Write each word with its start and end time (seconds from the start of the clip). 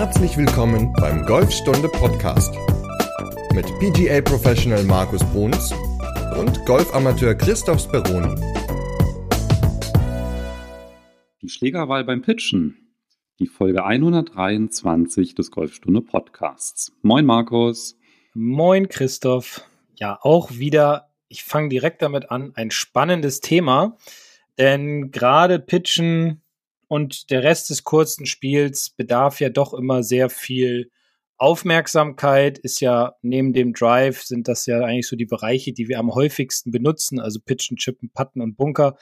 Herzlich 0.00 0.38
willkommen 0.38 0.94
beim 0.94 1.26
Golfstunde 1.26 1.86
Podcast 1.86 2.54
mit 3.52 3.66
PGA 3.80 4.22
Professional 4.22 4.82
Markus 4.84 5.22
Bruns 5.24 5.74
und 6.38 6.64
Golfamateur 6.64 7.34
Christoph 7.34 7.80
Speroni. 7.80 8.34
Die 11.42 11.50
Schlägerwahl 11.50 12.04
beim 12.04 12.22
Pitchen. 12.22 12.94
Die 13.40 13.46
Folge 13.46 13.84
123 13.84 15.34
des 15.34 15.50
Golfstunde 15.50 16.00
Podcasts. 16.00 16.96
Moin 17.02 17.26
Markus. 17.26 17.98
Moin 18.32 18.88
Christoph. 18.88 19.68
Ja, 19.96 20.18
auch 20.22 20.52
wieder, 20.52 21.10
ich 21.28 21.44
fange 21.44 21.68
direkt 21.68 22.00
damit 22.00 22.30
an, 22.30 22.52
ein 22.54 22.70
spannendes 22.70 23.42
Thema, 23.42 23.98
denn 24.56 25.10
gerade 25.10 25.58
Pitchen 25.58 26.39
und 26.90 27.30
der 27.30 27.44
Rest 27.44 27.70
des 27.70 27.84
kurzen 27.84 28.26
Spiels 28.26 28.90
bedarf 28.90 29.38
ja 29.38 29.48
doch 29.48 29.74
immer 29.74 30.02
sehr 30.02 30.28
viel 30.28 30.90
Aufmerksamkeit, 31.38 32.58
ist 32.58 32.80
ja 32.80 33.12
neben 33.22 33.52
dem 33.52 33.74
Drive 33.74 34.22
sind 34.24 34.48
das 34.48 34.66
ja 34.66 34.80
eigentlich 34.80 35.06
so 35.06 35.14
die 35.14 35.24
Bereiche, 35.24 35.72
die 35.72 35.86
wir 35.86 36.00
am 36.00 36.12
häufigsten 36.12 36.72
benutzen, 36.72 37.20
also 37.20 37.38
Pitchen, 37.38 37.76
Chippen, 37.76 38.10
Putten 38.12 38.42
und 38.42 38.56
Bunker. 38.56 38.96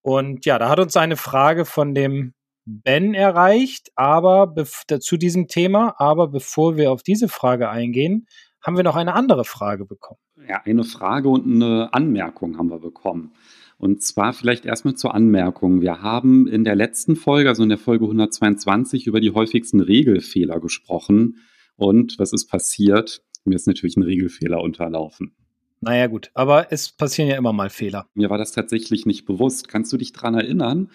Und 0.00 0.46
ja, 0.46 0.60
da 0.60 0.68
hat 0.68 0.78
uns 0.78 0.96
eine 0.96 1.16
Frage 1.16 1.64
von 1.64 1.92
dem 1.92 2.34
Ben 2.66 3.14
erreicht, 3.14 3.90
aber 3.96 4.54
zu 5.00 5.16
diesem 5.16 5.48
Thema. 5.48 5.96
Aber 5.98 6.28
bevor 6.28 6.76
wir 6.76 6.92
auf 6.92 7.02
diese 7.02 7.26
Frage 7.26 7.68
eingehen, 7.68 8.28
haben 8.62 8.76
wir 8.76 8.84
noch 8.84 8.96
eine 8.96 9.14
andere 9.14 9.44
Frage 9.44 9.86
bekommen. 9.86 10.20
Ja, 10.48 10.62
eine 10.64 10.84
Frage 10.84 11.28
und 11.28 11.52
eine 11.52 11.92
Anmerkung 11.92 12.56
haben 12.58 12.70
wir 12.70 12.78
bekommen. 12.78 13.32
Und 13.78 14.02
zwar 14.02 14.32
vielleicht 14.32 14.64
erstmal 14.64 14.94
zur 14.94 15.14
Anmerkung. 15.14 15.80
Wir 15.80 16.00
haben 16.00 16.46
in 16.46 16.64
der 16.64 16.76
letzten 16.76 17.16
Folge, 17.16 17.48
also 17.48 17.62
in 17.62 17.68
der 17.68 17.78
Folge 17.78 18.04
122, 18.04 19.06
über 19.06 19.20
die 19.20 19.32
häufigsten 19.32 19.80
Regelfehler 19.80 20.60
gesprochen. 20.60 21.38
Und 21.76 22.18
was 22.18 22.32
ist 22.32 22.46
passiert? 22.46 23.22
Mir 23.44 23.56
ist 23.56 23.66
natürlich 23.66 23.96
ein 23.96 24.02
Regelfehler 24.02 24.60
unterlaufen. 24.62 25.34
Naja, 25.80 26.06
gut, 26.06 26.30
aber 26.32 26.72
es 26.72 26.92
passieren 26.92 27.28
ja 27.28 27.36
immer 27.36 27.52
mal 27.52 27.68
Fehler. 27.68 28.06
Mir 28.14 28.30
war 28.30 28.38
das 28.38 28.52
tatsächlich 28.52 29.04
nicht 29.04 29.26
bewusst. 29.26 29.68
Kannst 29.68 29.92
du 29.92 29.98
dich 29.98 30.12
daran 30.12 30.34
erinnern? 30.34 30.90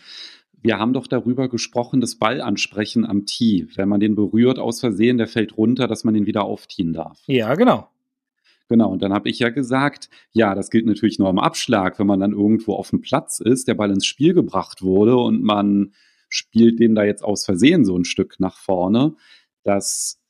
Wir 0.62 0.80
haben 0.80 0.94
doch 0.94 1.08
darüber 1.08 1.48
gesprochen, 1.48 2.02
das 2.02 2.16
Ballansprechen 2.16 3.06
am 3.06 3.26
Tee. 3.26 3.68
Wenn 3.76 3.88
man 3.88 4.00
den 4.00 4.16
berührt 4.16 4.58
aus 4.60 4.80
Versehen, 4.80 5.18
der 5.18 5.28
fällt 5.28 5.58
runter, 5.58 5.88
dass 5.88 6.04
man 6.04 6.16
den 6.16 6.26
wieder 6.26 6.44
aufziehen 6.44 6.94
darf. 6.94 7.22
Ja, 7.28 7.54
genau. 7.54 7.88
Genau, 8.70 8.92
und 8.92 9.02
dann 9.02 9.14
habe 9.14 9.30
ich 9.30 9.40
ja 9.40 9.50
gesagt, 9.50 10.10
ja, 10.32 10.54
das 10.54 10.70
gilt 10.70 10.86
natürlich 10.86 11.18
nur 11.18 11.28
am 11.28 11.40
Abschlag, 11.40 11.98
wenn 11.98 12.06
man 12.06 12.20
dann 12.20 12.34
irgendwo 12.34 12.76
auf 12.76 12.92
dem 12.92 13.02
Platz 13.02 13.40
ist, 13.40 13.68
der 13.68 13.74
Ball 13.74 13.90
ins 13.90 14.06
Spiel 14.06 14.36
gebracht 14.36 14.84
wurde 14.84 15.18
und 15.18 15.42
man 15.44 15.94
spielt 16.30 16.80
den 16.80 16.94
da 16.94 17.04
jetzt 17.04 17.24
aus 17.24 17.46
Versehen 17.46 17.84
so 17.84 17.98
ein 17.98 18.06
Stück 18.06 18.40
nach 18.40 18.58
vorne, 18.58 19.16
dass 19.64 20.22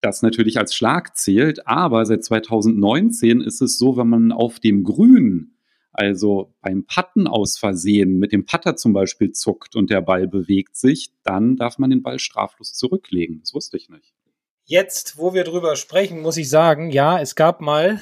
das 0.00 0.22
natürlich 0.22 0.58
als 0.58 0.74
Schlag 0.74 1.16
zählt. 1.16 1.68
Aber 1.68 2.04
seit 2.06 2.24
2019 2.24 3.40
ist 3.40 3.62
es 3.62 3.78
so, 3.78 3.96
wenn 3.96 4.08
man 4.08 4.32
auf 4.32 4.58
dem 4.58 4.82
Grün, 4.82 5.54
also 5.92 6.56
beim 6.60 6.86
Patten 6.86 7.28
aus 7.28 7.56
Versehen 7.56 8.18
mit 8.18 8.32
dem 8.32 8.46
Putter 8.46 8.74
zum 8.74 8.94
Beispiel 8.94 9.30
zuckt 9.30 9.76
und 9.76 9.90
der 9.90 10.00
Ball 10.00 10.26
bewegt 10.26 10.76
sich, 10.76 11.12
dann 11.22 11.54
darf 11.54 11.78
man 11.78 11.90
den 11.90 12.02
Ball 12.02 12.18
straflos 12.18 12.74
zurücklegen. 12.74 13.38
Das 13.42 13.54
wusste 13.54 13.76
ich 13.76 13.88
nicht. 13.88 14.15
Jetzt, 14.68 15.16
wo 15.16 15.32
wir 15.32 15.44
drüber 15.44 15.76
sprechen, 15.76 16.20
muss 16.20 16.36
ich 16.36 16.50
sagen, 16.50 16.90
ja, 16.90 17.20
es 17.20 17.36
gab 17.36 17.60
mal, 17.60 18.00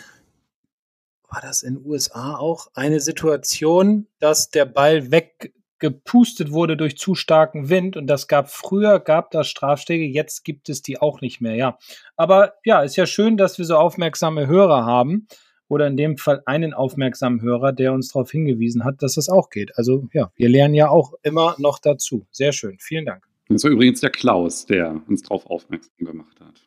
war 1.29 1.43
das 1.43 1.63
in 1.63 1.75
den 1.75 1.85
USA 1.85 2.37
auch, 2.37 2.69
eine 2.73 3.01
Situation, 3.01 4.07
dass 4.19 4.49
der 4.49 4.65
Ball 4.65 5.11
weggepustet 5.11 6.53
wurde 6.53 6.79
durch 6.79 6.97
zu 6.97 7.15
starken 7.15 7.69
Wind 7.69 7.99
und 7.99 8.07
das 8.07 8.29
gab 8.29 8.49
früher, 8.49 8.99
gab 8.99 9.31
das 9.31 9.47
Strafschläge, 9.49 10.07
jetzt 10.07 10.43
gibt 10.43 10.71
es 10.71 10.81
die 10.81 10.99
auch 10.99 11.21
nicht 11.21 11.43
mehr, 11.43 11.55
ja. 11.55 11.79
Aber 12.17 12.55
ja, 12.65 12.81
ist 12.81 12.97
ja 12.97 13.05
schön, 13.05 13.37
dass 13.37 13.59
wir 13.59 13.67
so 13.67 13.77
aufmerksame 13.77 14.47
Hörer 14.47 14.87
haben 14.87 15.29
oder 15.69 15.87
in 15.87 15.99
dem 15.99 16.17
Fall 16.17 16.43
einen 16.47 16.73
aufmerksamen 16.73 17.43
Hörer, 17.43 17.75
der 17.75 17.93
uns 17.93 18.09
darauf 18.09 18.31
hingewiesen 18.31 18.85
hat, 18.85 19.03
dass 19.03 19.17
das 19.17 19.29
auch 19.29 19.51
geht. 19.51 19.77
Also 19.77 20.09
ja, 20.15 20.33
wir 20.35 20.49
lernen 20.49 20.73
ja 20.73 20.89
auch 20.89 21.13
immer 21.23 21.57
noch 21.59 21.79
dazu. 21.79 22.27
Sehr 22.31 22.53
schön. 22.53 22.79
Vielen 22.81 23.05
Dank. 23.05 23.34
Das 23.55 23.63
war 23.63 23.71
übrigens 23.71 24.01
der 24.01 24.11
Klaus, 24.11 24.67
der 24.67 25.01
uns 25.09 25.23
darauf 25.23 25.47
aufmerksam 25.47 25.93
gemacht 25.99 26.41
hat. 26.41 26.61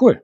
Cool. 0.00 0.22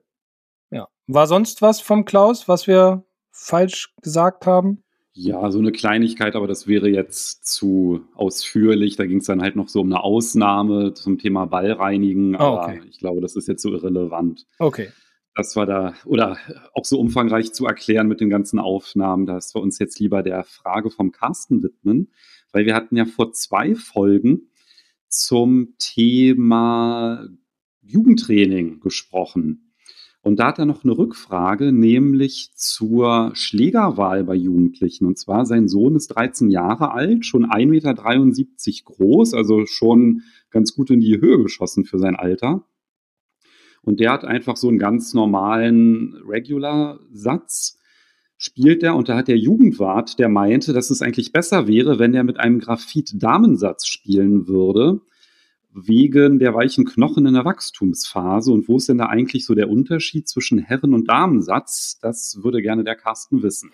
Ja. 0.71 0.87
War 1.07 1.27
sonst 1.27 1.61
was 1.61 1.81
vom 1.81 2.05
Klaus, 2.05 2.47
was 2.47 2.65
wir 2.65 3.03
falsch 3.29 3.93
gesagt 4.01 4.45
haben? 4.45 4.83
Ja, 5.11 5.51
so 5.51 5.59
eine 5.59 5.73
Kleinigkeit, 5.73 6.35
aber 6.35 6.47
das 6.47 6.65
wäre 6.65 6.87
jetzt 6.87 7.45
zu 7.45 8.05
ausführlich. 8.15 8.95
Da 8.95 9.05
ging 9.05 9.17
es 9.17 9.25
dann 9.25 9.41
halt 9.41 9.57
noch 9.57 9.67
so 9.67 9.81
um 9.81 9.87
eine 9.87 10.01
Ausnahme 10.01 10.93
zum 10.93 11.17
Thema 11.17 11.45
Ballreinigen, 11.45 12.35
oh, 12.35 12.39
aber 12.39 12.63
okay. 12.63 12.81
ich 12.89 12.99
glaube, 12.99 13.19
das 13.19 13.35
ist 13.35 13.49
jetzt 13.49 13.61
so 13.61 13.73
irrelevant. 13.73 14.45
Okay. 14.59 14.89
Das 15.35 15.57
war 15.57 15.65
da, 15.65 15.93
oder 16.05 16.37
auch 16.73 16.85
so 16.85 16.99
umfangreich 16.99 17.51
zu 17.51 17.65
erklären 17.65 18.07
mit 18.07 18.21
den 18.21 18.29
ganzen 18.29 18.59
Aufnahmen, 18.59 19.25
dass 19.25 19.53
wir 19.53 19.61
uns 19.61 19.77
jetzt 19.77 19.99
lieber 19.99 20.23
der 20.23 20.45
Frage 20.45 20.89
vom 20.89 21.11
Carsten 21.11 21.63
widmen, 21.63 22.13
weil 22.53 22.65
wir 22.65 22.75
hatten 22.75 22.95
ja 22.95 23.05
vor 23.05 23.33
zwei 23.33 23.75
Folgen 23.75 24.49
zum 25.09 25.75
Thema 25.77 27.27
Jugendtraining 27.81 28.79
gesprochen. 28.79 29.73
Und 30.21 30.39
da 30.39 30.47
hat 30.47 30.59
er 30.59 30.65
noch 30.65 30.83
eine 30.83 30.97
Rückfrage, 30.97 31.71
nämlich 31.71 32.51
zur 32.55 33.31
Schlägerwahl 33.33 34.25
bei 34.25 34.35
Jugendlichen. 34.35 35.05
Und 35.05 35.17
zwar, 35.17 35.45
sein 35.45 35.69
Sohn 35.69 35.95
ist 35.95 36.07
13 36.07 36.49
Jahre 36.49 36.91
alt, 36.91 37.25
schon 37.25 37.45
1,73 37.45 37.65
Meter 37.67 37.93
groß, 38.83 39.33
also 39.33 39.65
schon 39.65 40.23
ganz 40.49 40.73
gut 40.75 40.89
in 40.89 40.99
die 40.99 41.21
Höhe 41.21 41.41
geschossen 41.41 41.85
für 41.85 41.97
sein 41.97 42.17
Alter. 42.17 42.65
Und 43.83 44.01
der 44.01 44.11
hat 44.11 44.25
einfach 44.25 44.57
so 44.57 44.67
einen 44.67 44.79
ganz 44.79 45.13
normalen 45.13 46.13
Regular-Satz, 46.27 47.79
spielt 48.37 48.83
er. 48.83 48.95
Und 48.95 49.09
da 49.09 49.17
hat 49.17 49.27
der 49.27 49.37
Jugendwart, 49.37 50.19
der 50.19 50.29
meinte, 50.29 50.73
dass 50.73 50.89
es 50.89 51.01
eigentlich 51.01 51.31
besser 51.31 51.67
wäre, 51.67 51.99
wenn 51.99 52.13
er 52.13 52.23
mit 52.23 52.39
einem 52.39 52.59
Graphit-Damensatz 52.59 53.87
spielen 53.87 54.47
würde 54.47 55.01
wegen 55.79 56.39
der 56.39 56.55
weichen 56.55 56.85
Knochen 56.85 57.27
in 57.27 57.35
der 57.35 57.45
Wachstumsphase. 57.45 58.51
Und 58.51 58.67
wo 58.67 58.77
ist 58.77 58.89
denn 58.89 58.97
da 58.97 59.05
eigentlich 59.05 59.45
so 59.45 59.53
der 59.53 59.69
Unterschied 59.69 60.27
zwischen 60.27 60.57
Herren- 60.57 60.93
und 60.93 61.07
Damensatz? 61.07 61.99
Das 62.01 62.39
würde 62.41 62.61
gerne 62.61 62.83
der 62.83 62.95
Carsten 62.95 63.43
wissen. 63.43 63.71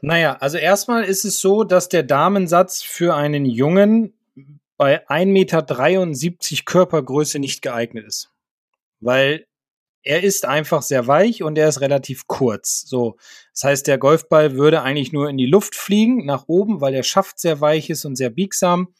Naja, 0.00 0.36
also 0.40 0.58
erstmal 0.58 1.04
ist 1.04 1.24
es 1.24 1.40
so, 1.40 1.64
dass 1.64 1.88
der 1.88 2.02
Damensatz 2.02 2.82
für 2.82 3.14
einen 3.14 3.44
Jungen 3.44 4.14
bei 4.76 5.06
1,73 5.08 5.26
Meter 5.26 6.64
Körpergröße 6.64 7.38
nicht 7.38 7.62
geeignet 7.62 8.06
ist. 8.06 8.30
Weil 9.00 9.46
er 10.02 10.22
ist 10.22 10.44
einfach 10.44 10.82
sehr 10.82 11.06
weich 11.06 11.42
und 11.42 11.56
er 11.56 11.68
ist 11.68 11.80
relativ 11.80 12.26
kurz. 12.26 12.82
So, 12.86 13.16
das 13.52 13.64
heißt, 13.64 13.86
der 13.86 13.98
Golfball 13.98 14.56
würde 14.56 14.82
eigentlich 14.82 15.12
nur 15.12 15.28
in 15.28 15.36
die 15.36 15.46
Luft 15.46 15.74
fliegen, 15.74 16.24
nach 16.24 16.44
oben, 16.48 16.80
weil 16.80 16.92
der 16.92 17.02
Schaft 17.02 17.38
sehr 17.38 17.60
weich 17.60 17.90
ist 17.90 18.04
und 18.04 18.16
sehr 18.16 18.30
biegsam. 18.30 18.94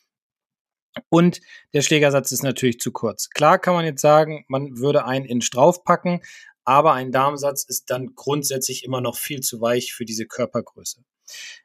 Und 1.08 1.40
der 1.72 1.82
Schlägersatz 1.82 2.32
ist 2.32 2.42
natürlich 2.42 2.78
zu 2.78 2.92
kurz. 2.92 3.30
Klar 3.30 3.58
kann 3.58 3.74
man 3.74 3.84
jetzt 3.84 4.02
sagen, 4.02 4.44
man 4.48 4.78
würde 4.78 5.06
einen 5.06 5.24
Inch 5.24 5.50
draufpacken, 5.50 6.20
aber 6.64 6.92
ein 6.92 7.12
Darmsatz 7.12 7.64
ist 7.64 7.90
dann 7.90 8.14
grundsätzlich 8.14 8.84
immer 8.84 9.00
noch 9.00 9.16
viel 9.16 9.40
zu 9.40 9.60
weich 9.60 9.94
für 9.94 10.04
diese 10.04 10.26
Körpergröße. 10.26 11.02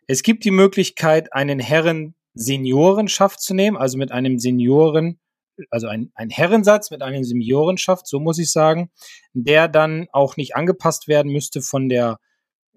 Es 0.07 0.23
gibt 0.23 0.45
die 0.45 0.51
Möglichkeit, 0.51 1.33
einen 1.33 1.59
Herren 1.59 2.15
Seniorenschaft 2.33 3.41
zu 3.41 3.53
nehmen, 3.53 3.77
also 3.77 3.97
mit 3.97 4.11
einem 4.11 4.39
Senioren, 4.39 5.19
also 5.69 5.87
ein, 5.87 6.11
ein 6.15 6.29
Herrensatz 6.29 6.91
mit 6.91 7.01
einem 7.01 7.23
Seniorenschaft, 7.23 8.07
so 8.07 8.19
muss 8.19 8.39
ich 8.39 8.51
sagen, 8.51 8.91
der 9.33 9.67
dann 9.67 10.07
auch 10.11 10.37
nicht 10.37 10.55
angepasst 10.55 11.07
werden 11.07 11.31
müsste 11.31 11.61
von 11.61 11.89
der 11.89 12.19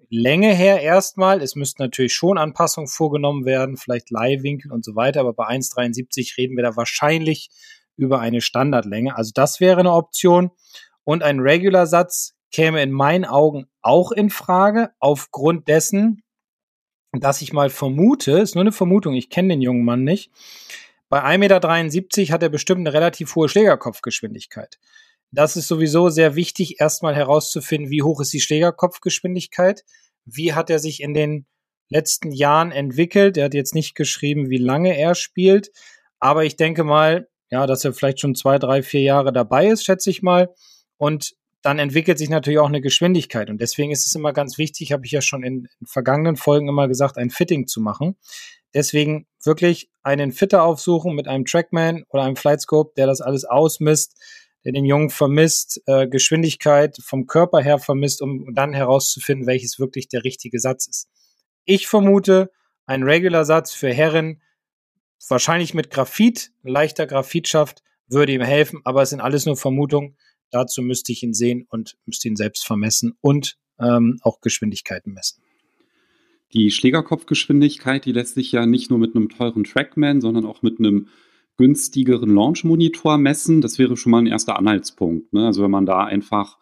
Länge 0.09 0.53
her 0.53 0.81
erstmal. 0.81 1.41
Es 1.41 1.55
müssten 1.55 1.81
natürlich 1.81 2.13
schon 2.13 2.37
Anpassungen 2.37 2.87
vorgenommen 2.87 3.45
werden, 3.45 3.77
vielleicht 3.77 4.11
Leihwinkel 4.11 4.71
und 4.71 4.83
so 4.83 4.95
weiter, 4.95 5.21
aber 5.21 5.33
bei 5.33 5.47
1,73 5.47 6.37
reden 6.37 6.57
wir 6.57 6.63
da 6.63 6.75
wahrscheinlich 6.75 7.49
über 7.95 8.19
eine 8.19 8.41
Standardlänge. 8.41 9.15
Also 9.15 9.31
das 9.33 9.59
wäre 9.59 9.79
eine 9.79 9.93
Option. 9.93 10.51
Und 11.03 11.23
ein 11.23 11.39
Regular-Satz 11.39 12.35
käme 12.51 12.81
in 12.81 12.91
meinen 12.91 13.25
Augen 13.25 13.67
auch 13.81 14.11
in 14.11 14.29
Frage, 14.29 14.91
aufgrund 14.99 15.67
dessen, 15.67 16.23
dass 17.13 17.41
ich 17.41 17.53
mal 17.53 17.69
vermute, 17.69 18.33
ist 18.33 18.55
nur 18.55 18.63
eine 18.63 18.71
Vermutung, 18.71 19.13
ich 19.13 19.29
kenne 19.29 19.49
den 19.49 19.61
jungen 19.61 19.83
Mann 19.83 20.03
nicht, 20.03 20.31
bei 21.11 21.25
1,73 21.25 21.37
Meter 21.37 22.33
hat 22.33 22.41
er 22.41 22.47
bestimmt 22.47 22.79
eine 22.79 22.93
relativ 22.93 23.35
hohe 23.35 23.49
Schlägerkopfgeschwindigkeit. 23.49 24.79
Das 25.31 25.57
ist 25.57 25.67
sowieso 25.67 26.07
sehr 26.07 26.35
wichtig, 26.35 26.79
erstmal 26.79 27.15
herauszufinden, 27.15 27.91
wie 27.91 28.01
hoch 28.01 28.21
ist 28.21 28.31
die 28.31 28.39
Schlägerkopfgeschwindigkeit, 28.39 29.83
wie 30.23 30.53
hat 30.53 30.69
er 30.69 30.79
sich 30.79 31.01
in 31.01 31.13
den 31.13 31.45
letzten 31.89 32.31
Jahren 32.31 32.71
entwickelt. 32.71 33.35
Er 33.35 33.45
hat 33.45 33.53
jetzt 33.53 33.75
nicht 33.75 33.93
geschrieben, 33.93 34.49
wie 34.49 34.57
lange 34.57 34.97
er 34.97 35.13
spielt, 35.13 35.71
aber 36.19 36.45
ich 36.45 36.55
denke 36.55 36.85
mal, 36.85 37.27
ja, 37.49 37.67
dass 37.67 37.83
er 37.83 37.91
vielleicht 37.91 38.21
schon 38.21 38.33
zwei, 38.33 38.57
drei, 38.57 38.81
vier 38.81 39.01
Jahre 39.01 39.33
dabei 39.33 39.67
ist, 39.67 39.83
schätze 39.83 40.09
ich 40.09 40.21
mal. 40.21 40.53
Und 40.95 41.33
dann 41.61 41.79
entwickelt 41.79 42.17
sich 42.17 42.29
natürlich 42.29 42.59
auch 42.59 42.67
eine 42.67 42.81
Geschwindigkeit. 42.81 43.49
Und 43.49 43.61
deswegen 43.61 43.91
ist 43.91 44.07
es 44.07 44.15
immer 44.15 44.33
ganz 44.33 44.57
wichtig, 44.57 44.91
habe 44.91 45.05
ich 45.05 45.11
ja 45.11 45.21
schon 45.21 45.43
in, 45.43 45.67
vergangenen 45.83 46.35
Folgen 46.35 46.67
immer 46.67 46.87
gesagt, 46.87 47.17
ein 47.17 47.29
Fitting 47.29 47.67
zu 47.67 47.81
machen. 47.81 48.17
Deswegen 48.73 49.27
wirklich 49.43 49.89
einen 50.01 50.31
Fitter 50.31 50.63
aufsuchen 50.63 51.13
mit 51.13 51.27
einem 51.27 51.45
Trackman 51.45 52.03
oder 52.09 52.23
einem 52.23 52.35
Flightscope, 52.35 52.93
der 52.97 53.05
das 53.05 53.21
alles 53.21 53.45
ausmisst, 53.45 54.17
der 54.63 54.71
den 54.71 54.85
Jungen 54.85 55.09
vermisst, 55.09 55.81
äh, 55.87 56.07
Geschwindigkeit 56.07 56.97
vom 57.03 57.27
Körper 57.27 57.61
her 57.61 57.79
vermisst, 57.79 58.21
um 58.21 58.53
dann 58.53 58.73
herauszufinden, 58.73 59.47
welches 59.47 59.79
wirklich 59.79 60.07
der 60.07 60.23
richtige 60.23 60.59
Satz 60.59 60.87
ist. 60.87 61.09
Ich 61.65 61.87
vermute, 61.87 62.51
ein 62.85 63.03
Regular-Satz 63.03 63.73
für 63.73 63.93
Herren, 63.93 64.41
wahrscheinlich 65.27 65.73
mit 65.73 65.91
Graphit, 65.91 66.51
leichter 66.63 67.07
Graphitschaft, 67.07 67.83
würde 68.07 68.33
ihm 68.33 68.41
helfen, 68.41 68.81
aber 68.83 69.03
es 69.03 69.11
sind 69.11 69.21
alles 69.21 69.45
nur 69.45 69.57
Vermutungen. 69.57 70.17
Dazu 70.51 70.81
müsste 70.81 71.11
ich 71.11 71.23
ihn 71.23 71.33
sehen 71.33 71.65
und 71.69 71.97
müsste 72.05 72.27
ihn 72.27 72.35
selbst 72.35 72.65
vermessen 72.65 73.13
und 73.21 73.57
ähm, 73.79 74.19
auch 74.21 74.41
Geschwindigkeiten 74.41 75.13
messen. 75.13 75.41
Die 76.53 76.69
Schlägerkopfgeschwindigkeit, 76.69 78.05
die 78.05 78.11
lässt 78.11 78.35
sich 78.35 78.51
ja 78.51 78.65
nicht 78.65 78.89
nur 78.89 78.99
mit 78.99 79.15
einem 79.15 79.29
teuren 79.29 79.63
Trackman, 79.63 80.19
sondern 80.19 80.45
auch 80.45 80.61
mit 80.61 80.79
einem 80.79 81.07
günstigeren 81.57 82.33
Launch-Monitor 82.33 83.17
messen. 83.17 83.61
Das 83.61 83.79
wäre 83.79 83.95
schon 83.95 84.11
mal 84.11 84.19
ein 84.19 84.27
erster 84.27 84.57
Anhaltspunkt. 84.57 85.31
Ne? 85.31 85.45
Also 85.45 85.63
wenn 85.63 85.71
man 85.71 85.85
da 85.85 86.03
einfach 86.03 86.57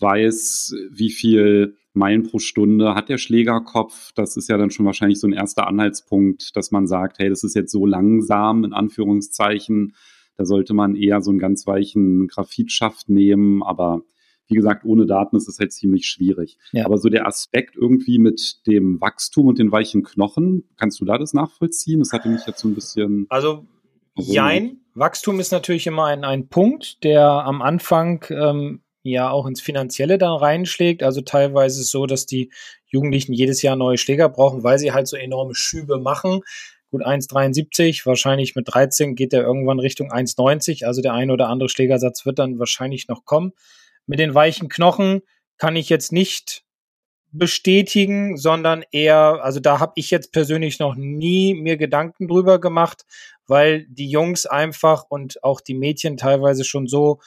weiß, 0.00 0.74
wie 0.90 1.10
viel 1.10 1.76
Meilen 1.92 2.24
pro 2.24 2.38
Stunde 2.38 2.94
hat 2.94 3.08
der 3.08 3.18
Schlägerkopf, 3.18 4.12
das 4.14 4.36
ist 4.36 4.48
ja 4.48 4.56
dann 4.56 4.70
schon 4.70 4.86
wahrscheinlich 4.86 5.20
so 5.20 5.28
ein 5.28 5.32
erster 5.32 5.66
Anhaltspunkt, 5.66 6.56
dass 6.56 6.70
man 6.70 6.86
sagt, 6.86 7.18
hey, 7.18 7.28
das 7.28 7.44
ist 7.44 7.54
jetzt 7.54 7.70
so 7.70 7.86
langsam, 7.86 8.64
in 8.64 8.72
Anführungszeichen. 8.72 9.94
Da 10.36 10.44
sollte 10.44 10.74
man 10.74 10.96
eher 10.96 11.20
so 11.20 11.30
einen 11.30 11.38
ganz 11.38 11.66
weichen 11.66 12.28
Graphitschaft 12.28 13.08
nehmen, 13.08 13.62
aber 13.62 14.02
wie 14.46 14.54
gesagt, 14.54 14.84
ohne 14.84 15.06
Daten 15.06 15.36
ist 15.36 15.48
es 15.48 15.58
halt 15.58 15.72
ziemlich 15.72 16.06
schwierig. 16.06 16.58
Ja. 16.72 16.84
Aber 16.84 16.98
so 16.98 17.08
der 17.08 17.26
Aspekt 17.26 17.76
irgendwie 17.76 18.18
mit 18.18 18.66
dem 18.66 19.00
Wachstum 19.00 19.46
und 19.46 19.58
den 19.58 19.72
weichen 19.72 20.02
Knochen, 20.02 20.68
kannst 20.76 21.00
du 21.00 21.04
da 21.04 21.16
das 21.16 21.32
nachvollziehen? 21.32 22.00
Das 22.00 22.12
hatte 22.12 22.28
mich 22.28 22.46
jetzt 22.46 22.60
so 22.60 22.68
ein 22.68 22.74
bisschen. 22.74 23.26
Also, 23.30 23.66
jein. 24.16 24.80
Wachstum 24.94 25.40
ist 25.40 25.50
natürlich 25.50 25.86
immer 25.86 26.06
ein, 26.06 26.24
ein 26.24 26.48
Punkt, 26.48 27.02
der 27.04 27.26
am 27.26 27.62
Anfang 27.62 28.24
ähm, 28.30 28.82
ja 29.02 29.30
auch 29.30 29.46
ins 29.46 29.60
Finanzielle 29.60 30.18
dann 30.18 30.36
reinschlägt. 30.36 31.02
Also 31.02 31.20
teilweise 31.20 31.80
ist 31.80 31.86
es 31.86 31.90
so, 31.90 32.06
dass 32.06 32.26
die 32.26 32.50
Jugendlichen 32.86 33.32
jedes 33.32 33.62
Jahr 33.62 33.76
neue 33.76 33.98
Schläger 33.98 34.28
brauchen, 34.28 34.62
weil 34.62 34.78
sie 34.78 34.92
halt 34.92 35.08
so 35.08 35.16
enorme 35.16 35.54
Schübe 35.54 35.98
machen. 35.98 36.42
Gut 36.94 37.04
1,73, 37.04 38.06
wahrscheinlich 38.06 38.54
mit 38.54 38.72
13 38.72 39.16
geht 39.16 39.32
der 39.32 39.42
irgendwann 39.42 39.80
Richtung 39.80 40.12
1,90. 40.12 40.84
Also 40.84 41.02
der 41.02 41.12
ein 41.12 41.32
oder 41.32 41.48
andere 41.48 41.68
Schlägersatz 41.68 42.24
wird 42.24 42.38
dann 42.38 42.60
wahrscheinlich 42.60 43.08
noch 43.08 43.24
kommen. 43.24 43.50
Mit 44.06 44.20
den 44.20 44.32
weichen 44.32 44.68
Knochen 44.68 45.22
kann 45.58 45.74
ich 45.74 45.88
jetzt 45.88 46.12
nicht 46.12 46.62
bestätigen, 47.32 48.36
sondern 48.36 48.84
eher, 48.92 49.40
also 49.42 49.58
da 49.58 49.80
habe 49.80 49.94
ich 49.96 50.12
jetzt 50.12 50.30
persönlich 50.30 50.78
noch 50.78 50.94
nie 50.94 51.54
mir 51.54 51.76
Gedanken 51.76 52.28
drüber 52.28 52.60
gemacht, 52.60 53.04
weil 53.48 53.86
die 53.88 54.08
Jungs 54.08 54.46
einfach 54.46 55.02
und 55.08 55.42
auch 55.42 55.60
die 55.60 55.74
Mädchen 55.74 56.16
teilweise 56.16 56.62
schon 56.62 56.86
so 56.86 57.18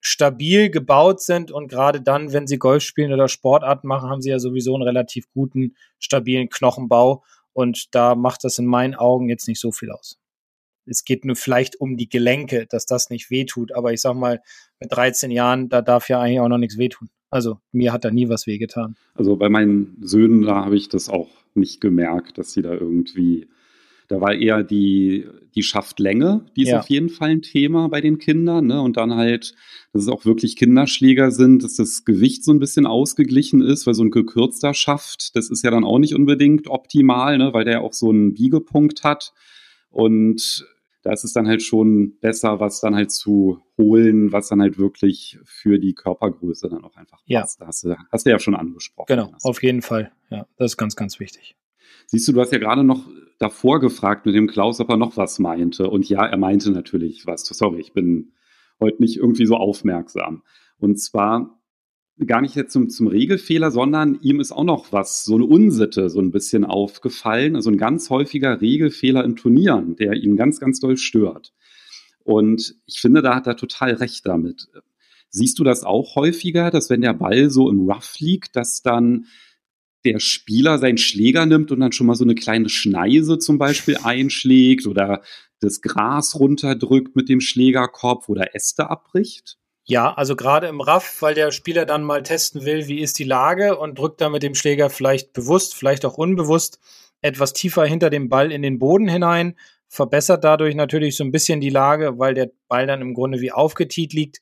stabil 0.00 0.70
gebaut 0.70 1.20
sind 1.20 1.52
und 1.52 1.68
gerade 1.68 2.00
dann, 2.00 2.32
wenn 2.32 2.46
sie 2.46 2.56
Golf 2.56 2.82
spielen 2.82 3.12
oder 3.12 3.28
Sportarten 3.28 3.88
machen, 3.88 4.08
haben 4.08 4.22
sie 4.22 4.30
ja 4.30 4.38
sowieso 4.38 4.74
einen 4.74 4.84
relativ 4.84 5.30
guten, 5.34 5.76
stabilen 5.98 6.48
Knochenbau 6.48 7.22
und 7.52 7.94
da 7.94 8.14
macht 8.14 8.44
das 8.44 8.58
in 8.58 8.66
meinen 8.66 8.94
Augen 8.94 9.28
jetzt 9.28 9.48
nicht 9.48 9.60
so 9.60 9.72
viel 9.72 9.90
aus 9.90 10.18
es 10.86 11.04
geht 11.04 11.24
nur 11.24 11.36
vielleicht 11.36 11.80
um 11.80 11.96
die 11.96 12.08
Gelenke, 12.08 12.66
dass 12.68 12.86
das 12.86 13.10
nicht 13.10 13.30
wehtut. 13.30 13.72
Aber 13.72 13.92
ich 13.92 14.00
sag 14.00 14.14
mal, 14.14 14.40
mit 14.80 14.92
13 14.92 15.30
Jahren, 15.30 15.68
da 15.68 15.82
darf 15.82 16.08
ja 16.08 16.20
eigentlich 16.20 16.40
auch 16.40 16.48
noch 16.48 16.58
nichts 16.58 16.78
wehtun. 16.78 17.08
Also 17.30 17.58
mir 17.72 17.92
hat 17.92 18.04
da 18.04 18.10
nie 18.10 18.28
was 18.28 18.46
wehgetan. 18.46 18.96
Also 19.14 19.36
bei 19.36 19.48
meinen 19.48 19.96
Söhnen, 20.00 20.42
da 20.42 20.64
habe 20.64 20.76
ich 20.76 20.88
das 20.88 21.08
auch 21.08 21.30
nicht 21.54 21.80
gemerkt, 21.80 22.38
dass 22.38 22.52
sie 22.52 22.62
da 22.62 22.72
irgendwie, 22.72 23.48
da 24.08 24.20
war 24.20 24.34
eher 24.34 24.62
die, 24.62 25.26
die 25.54 25.62
Schaftlänge, 25.62 26.44
die 26.56 26.62
ist 26.62 26.70
ja. 26.70 26.80
auf 26.80 26.88
jeden 26.88 27.08
Fall 27.08 27.30
ein 27.30 27.42
Thema 27.42 27.88
bei 27.88 28.00
den 28.00 28.18
Kindern. 28.18 28.66
Ne? 28.66 28.80
Und 28.80 28.96
dann 28.96 29.14
halt, 29.14 29.54
dass 29.92 30.02
es 30.02 30.08
auch 30.08 30.24
wirklich 30.24 30.56
Kinderschläger 30.56 31.30
sind, 31.30 31.62
dass 31.62 31.76
das 31.76 32.04
Gewicht 32.04 32.44
so 32.44 32.52
ein 32.52 32.58
bisschen 32.58 32.86
ausgeglichen 32.86 33.62
ist, 33.62 33.86
weil 33.86 33.94
so 33.94 34.02
ein 34.02 34.10
gekürzter 34.10 34.74
Schaft, 34.74 35.36
das 35.36 35.50
ist 35.50 35.64
ja 35.64 35.70
dann 35.70 35.84
auch 35.84 35.98
nicht 35.98 36.14
unbedingt 36.14 36.68
optimal, 36.68 37.38
ne? 37.38 37.52
weil 37.52 37.64
der 37.64 37.82
auch 37.82 37.92
so 37.92 38.10
einen 38.10 38.34
Biegepunkt 38.34 39.04
hat. 39.04 39.32
Und 39.90 40.66
da 41.02 41.12
ist 41.12 41.24
es 41.24 41.32
dann 41.32 41.48
halt 41.48 41.62
schon 41.62 42.18
besser, 42.20 42.60
was 42.60 42.80
dann 42.80 42.94
halt 42.94 43.10
zu 43.10 43.60
holen, 43.76 44.32
was 44.32 44.48
dann 44.48 44.60
halt 44.60 44.78
wirklich 44.78 45.38
für 45.44 45.78
die 45.78 45.94
Körpergröße 45.94 46.68
dann 46.68 46.84
auch 46.84 46.96
einfach 46.96 47.18
passt. 47.18 47.28
Ja. 47.28 47.44
Da 47.58 47.66
hast 47.66 47.84
du, 47.84 47.96
hast 48.10 48.26
du 48.26 48.30
ja 48.30 48.38
schon 48.38 48.54
angesprochen. 48.54 49.06
Genau, 49.08 49.32
auf 49.42 49.62
jeden 49.62 49.82
Fall. 49.82 50.12
Ja, 50.30 50.46
das 50.56 50.72
ist 50.72 50.76
ganz, 50.76 50.96
ganz 50.96 51.18
wichtig. 51.18 51.56
Siehst 52.06 52.28
du, 52.28 52.32
du 52.32 52.40
hast 52.40 52.52
ja 52.52 52.58
gerade 52.58 52.84
noch 52.84 53.08
davor 53.38 53.80
gefragt 53.80 54.26
mit 54.26 54.34
dem 54.34 54.46
Klaus, 54.46 54.80
ob 54.80 54.88
er 54.90 54.96
noch 54.96 55.16
was 55.16 55.38
meinte. 55.38 55.88
Und 55.88 56.08
ja, 56.08 56.24
er 56.24 56.38
meinte 56.38 56.70
natürlich 56.70 57.26
was. 57.26 57.44
Sorry, 57.44 57.80
ich 57.80 57.92
bin 57.92 58.32
heute 58.80 59.02
nicht 59.02 59.16
irgendwie 59.16 59.46
so 59.46 59.56
aufmerksam. 59.56 60.42
Und 60.78 61.00
zwar 61.00 61.58
gar 62.26 62.40
nicht 62.40 62.54
jetzt 62.54 62.72
zum, 62.72 62.88
zum 62.88 63.06
Regelfehler, 63.08 63.70
sondern 63.70 64.18
ihm 64.20 64.40
ist 64.40 64.52
auch 64.52 64.64
noch 64.64 64.92
was, 64.92 65.24
so 65.24 65.34
eine 65.34 65.44
Unsitte 65.44 66.08
so 66.08 66.20
ein 66.20 66.30
bisschen 66.30 66.64
aufgefallen. 66.64 67.56
Also 67.56 67.70
ein 67.70 67.78
ganz 67.78 68.10
häufiger 68.10 68.60
Regelfehler 68.60 69.24
in 69.24 69.36
Turnieren, 69.36 69.96
der 69.96 70.14
ihn 70.14 70.36
ganz, 70.36 70.60
ganz 70.60 70.78
doll 70.78 70.96
stört. 70.96 71.52
Und 72.24 72.76
ich 72.86 73.00
finde, 73.00 73.22
da 73.22 73.34
hat 73.34 73.46
er 73.46 73.56
total 73.56 73.94
recht 73.94 74.26
damit. 74.26 74.68
Siehst 75.30 75.58
du 75.58 75.64
das 75.64 75.82
auch 75.82 76.14
häufiger, 76.14 76.70
dass 76.70 76.90
wenn 76.90 77.00
der 77.00 77.14
Ball 77.14 77.50
so 77.50 77.70
im 77.70 77.90
Rough 77.90 78.18
liegt, 78.20 78.54
dass 78.54 78.82
dann 78.82 79.26
der 80.04 80.20
Spieler 80.20 80.78
seinen 80.78 80.98
Schläger 80.98 81.46
nimmt 81.46 81.70
und 81.70 81.80
dann 81.80 81.92
schon 81.92 82.06
mal 82.06 82.14
so 82.14 82.24
eine 82.24 82.34
kleine 82.34 82.68
Schneise 82.68 83.38
zum 83.38 83.58
Beispiel 83.58 83.98
einschlägt 84.02 84.86
oder 84.86 85.22
das 85.60 85.80
Gras 85.80 86.38
runterdrückt 86.38 87.14
mit 87.16 87.28
dem 87.28 87.40
Schlägerkopf 87.40 88.28
oder 88.28 88.54
Äste 88.54 88.90
abbricht? 88.90 89.58
Ja, 89.84 90.12
also 90.14 90.36
gerade 90.36 90.68
im 90.68 90.80
Raff, 90.80 91.22
weil 91.22 91.34
der 91.34 91.50
Spieler 91.50 91.86
dann 91.86 92.04
mal 92.04 92.22
testen 92.22 92.64
will, 92.64 92.86
wie 92.86 93.00
ist 93.00 93.18
die 93.18 93.24
Lage 93.24 93.76
und 93.76 93.98
drückt 93.98 94.20
dann 94.20 94.32
mit 94.32 94.42
dem 94.42 94.54
Schläger 94.54 94.90
vielleicht 94.90 95.32
bewusst, 95.32 95.74
vielleicht 95.74 96.04
auch 96.04 96.18
unbewusst 96.18 96.78
etwas 97.20 97.52
tiefer 97.52 97.84
hinter 97.84 98.10
dem 98.10 98.28
Ball 98.28 98.52
in 98.52 98.62
den 98.62 98.78
Boden 98.78 99.08
hinein, 99.08 99.56
verbessert 99.88 100.44
dadurch 100.44 100.74
natürlich 100.74 101.16
so 101.16 101.24
ein 101.24 101.30
bisschen 101.30 101.60
die 101.60 101.70
Lage, 101.70 102.18
weil 102.18 102.34
der 102.34 102.50
Ball 102.68 102.86
dann 102.86 103.00
im 103.00 103.14
Grunde 103.14 103.40
wie 103.40 103.52
aufgetiet 103.52 104.12
liegt. 104.12 104.40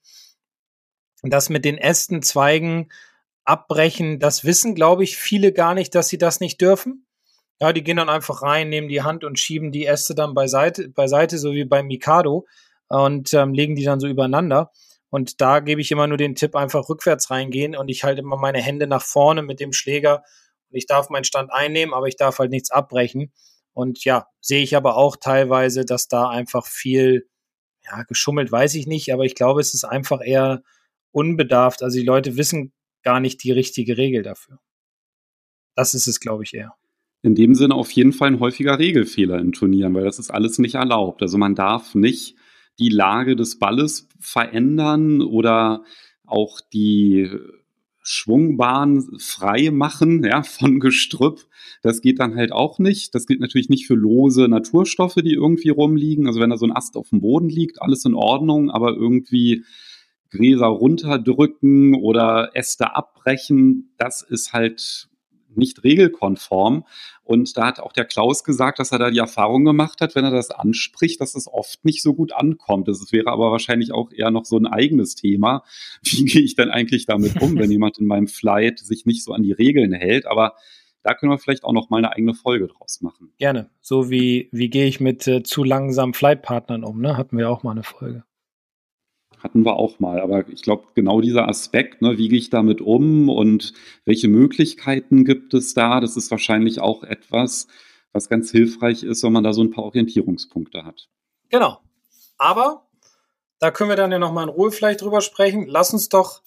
Das 1.22 1.50
mit 1.50 1.64
den 1.64 1.76
Ästen, 1.76 2.22
Zweigen 2.22 2.88
abbrechen, 3.50 4.20
das 4.20 4.44
wissen, 4.44 4.76
glaube 4.76 5.02
ich, 5.02 5.16
viele 5.16 5.52
gar 5.52 5.74
nicht, 5.74 5.94
dass 5.96 6.08
sie 6.08 6.18
das 6.18 6.38
nicht 6.38 6.60
dürfen. 6.60 7.06
Ja, 7.60 7.72
die 7.72 7.82
gehen 7.82 7.96
dann 7.96 8.08
einfach 8.08 8.42
rein, 8.42 8.68
nehmen 8.68 8.88
die 8.88 9.02
Hand 9.02 9.24
und 9.24 9.40
schieben 9.40 9.72
die 9.72 9.86
Äste 9.86 10.14
dann 10.14 10.34
beiseite, 10.34 10.88
beiseite 10.88 11.36
so 11.36 11.52
wie 11.52 11.64
beim 11.64 11.88
Mikado 11.88 12.46
und 12.88 13.34
ähm, 13.34 13.52
legen 13.52 13.74
die 13.74 13.82
dann 13.82 13.98
so 13.98 14.06
übereinander. 14.06 14.70
Und 15.10 15.40
da 15.40 15.58
gebe 15.58 15.80
ich 15.80 15.90
immer 15.90 16.06
nur 16.06 16.16
den 16.16 16.36
Tipp, 16.36 16.54
einfach 16.54 16.88
rückwärts 16.88 17.30
reingehen 17.30 17.74
und 17.74 17.88
ich 17.88 18.04
halte 18.04 18.20
immer 18.20 18.36
meine 18.36 18.62
Hände 18.62 18.86
nach 18.86 19.02
vorne 19.02 19.42
mit 19.42 19.58
dem 19.58 19.72
Schläger 19.72 20.22
und 20.70 20.76
ich 20.76 20.86
darf 20.86 21.10
meinen 21.10 21.24
Stand 21.24 21.52
einnehmen, 21.52 21.92
aber 21.92 22.06
ich 22.06 22.16
darf 22.16 22.38
halt 22.38 22.50
nichts 22.50 22.70
abbrechen. 22.70 23.32
Und 23.72 24.04
ja, 24.04 24.28
sehe 24.40 24.62
ich 24.62 24.76
aber 24.76 24.96
auch 24.96 25.16
teilweise, 25.16 25.84
dass 25.84 26.06
da 26.06 26.28
einfach 26.28 26.66
viel, 26.66 27.28
ja, 27.84 28.04
geschummelt 28.04 28.52
weiß 28.52 28.76
ich 28.76 28.86
nicht, 28.86 29.12
aber 29.12 29.24
ich 29.24 29.34
glaube, 29.34 29.60
es 29.60 29.74
ist 29.74 29.84
einfach 29.84 30.20
eher 30.24 30.62
unbedarft. 31.10 31.82
Also 31.82 31.98
die 31.98 32.06
Leute 32.06 32.36
wissen 32.36 32.72
gar 33.02 33.20
nicht 33.20 33.42
die 33.44 33.52
richtige 33.52 33.96
Regel 33.96 34.22
dafür. 34.22 34.58
Das 35.74 35.94
ist 35.94 36.06
es, 36.06 36.20
glaube 36.20 36.44
ich, 36.44 36.54
eher. 36.54 36.74
In 37.22 37.34
dem 37.34 37.54
Sinne 37.54 37.74
auf 37.74 37.90
jeden 37.90 38.12
Fall 38.12 38.28
ein 38.28 38.40
häufiger 38.40 38.78
Regelfehler 38.78 39.38
in 39.38 39.52
Turnieren, 39.52 39.94
weil 39.94 40.04
das 40.04 40.18
ist 40.18 40.30
alles 40.30 40.58
nicht 40.58 40.74
erlaubt. 40.74 41.22
Also 41.22 41.36
man 41.36 41.54
darf 41.54 41.94
nicht 41.94 42.36
die 42.78 42.88
Lage 42.88 43.36
des 43.36 43.58
Balles 43.58 44.08
verändern 44.18 45.20
oder 45.20 45.84
auch 46.24 46.60
die 46.72 47.30
Schwungbahn 48.02 49.18
frei 49.18 49.70
machen, 49.70 50.24
ja, 50.24 50.42
von 50.42 50.80
Gestrüpp. 50.80 51.46
Das 51.82 52.00
geht 52.00 52.18
dann 52.18 52.34
halt 52.34 52.52
auch 52.52 52.78
nicht. 52.78 53.14
Das 53.14 53.26
gilt 53.26 53.40
natürlich 53.40 53.68
nicht 53.68 53.86
für 53.86 53.94
lose 53.94 54.48
Naturstoffe, 54.48 55.16
die 55.16 55.34
irgendwie 55.34 55.68
rumliegen. 55.68 56.26
Also 56.26 56.40
wenn 56.40 56.50
da 56.50 56.56
so 56.56 56.66
ein 56.66 56.74
Ast 56.74 56.96
auf 56.96 57.10
dem 57.10 57.20
Boden 57.20 57.50
liegt, 57.50 57.82
alles 57.82 58.04
in 58.06 58.14
Ordnung, 58.14 58.70
aber 58.70 58.94
irgendwie 58.94 59.64
Gräser 60.30 60.66
runterdrücken 60.66 61.94
oder 61.94 62.50
Äste 62.54 62.94
abbrechen, 62.94 63.92
das 63.98 64.22
ist 64.22 64.52
halt 64.52 65.08
nicht 65.54 65.84
regelkonform. 65.84 66.84
Und 67.22 67.56
da 67.56 67.66
hat 67.66 67.80
auch 67.80 67.92
der 67.92 68.04
Klaus 68.04 68.44
gesagt, 68.44 68.78
dass 68.78 68.92
er 68.92 68.98
da 68.98 69.10
die 69.10 69.18
Erfahrung 69.18 69.64
gemacht 69.64 70.00
hat, 70.00 70.14
wenn 70.14 70.24
er 70.24 70.30
das 70.30 70.50
anspricht, 70.50 71.20
dass 71.20 71.34
es 71.34 71.46
oft 71.46 71.84
nicht 71.84 72.02
so 72.02 72.14
gut 72.14 72.32
ankommt. 72.32 72.88
Das 72.88 73.12
wäre 73.12 73.30
aber 73.30 73.50
wahrscheinlich 73.50 73.92
auch 73.92 74.10
eher 74.12 74.30
noch 74.30 74.44
so 74.44 74.56
ein 74.56 74.66
eigenes 74.66 75.14
Thema. 75.14 75.62
Wie 76.02 76.24
gehe 76.24 76.42
ich 76.42 76.56
denn 76.56 76.70
eigentlich 76.70 77.06
damit 77.06 77.40
um, 77.40 77.56
wenn 77.58 77.70
jemand 77.70 77.98
in 77.98 78.06
meinem 78.06 78.28
Flight 78.28 78.78
sich 78.80 79.06
nicht 79.06 79.24
so 79.24 79.32
an 79.32 79.42
die 79.42 79.52
Regeln 79.52 79.92
hält? 79.92 80.26
Aber 80.26 80.54
da 81.02 81.14
können 81.14 81.32
wir 81.32 81.38
vielleicht 81.38 81.64
auch 81.64 81.72
noch 81.72 81.88
mal 81.88 81.98
eine 81.98 82.12
eigene 82.12 82.34
Folge 82.34 82.66
draus 82.68 83.00
machen. 83.00 83.32
Gerne. 83.38 83.70
So 83.80 84.10
wie, 84.10 84.48
wie 84.52 84.68
gehe 84.68 84.86
ich 84.86 85.00
mit 85.00 85.26
äh, 85.26 85.42
zu 85.42 85.64
langsamen 85.64 86.14
Flightpartnern 86.14 86.84
um, 86.84 87.00
ne? 87.00 87.16
Hatten 87.16 87.38
wir 87.38 87.48
auch 87.48 87.62
mal 87.62 87.72
eine 87.72 87.84
Folge 87.84 88.24
hatten 89.42 89.64
wir 89.64 89.76
auch 89.76 90.00
mal. 90.00 90.20
Aber 90.20 90.48
ich 90.48 90.62
glaube, 90.62 90.88
genau 90.94 91.20
dieser 91.20 91.48
Aspekt, 91.48 92.02
ne, 92.02 92.18
wie 92.18 92.28
gehe 92.28 92.38
ich 92.38 92.50
damit 92.50 92.80
um 92.80 93.28
und 93.28 93.72
welche 94.04 94.28
Möglichkeiten 94.28 95.24
gibt 95.24 95.54
es 95.54 95.74
da, 95.74 96.00
das 96.00 96.16
ist 96.16 96.30
wahrscheinlich 96.30 96.80
auch 96.80 97.02
etwas, 97.02 97.66
was 98.12 98.28
ganz 98.28 98.50
hilfreich 98.50 99.02
ist, 99.02 99.22
wenn 99.22 99.32
man 99.32 99.44
da 99.44 99.52
so 99.52 99.62
ein 99.62 99.70
paar 99.70 99.84
Orientierungspunkte 99.84 100.84
hat. 100.84 101.08
Genau. 101.48 101.80
Aber 102.38 102.86
da 103.58 103.70
können 103.70 103.90
wir 103.90 103.96
dann 103.96 104.12
ja 104.12 104.18
nochmal 104.18 104.44
in 104.44 104.54
Ruhe 104.54 104.72
vielleicht 104.72 105.02
drüber 105.02 105.20
sprechen. 105.20 105.66
Lass 105.66 105.92
uns 105.92 106.08
doch 106.08 106.42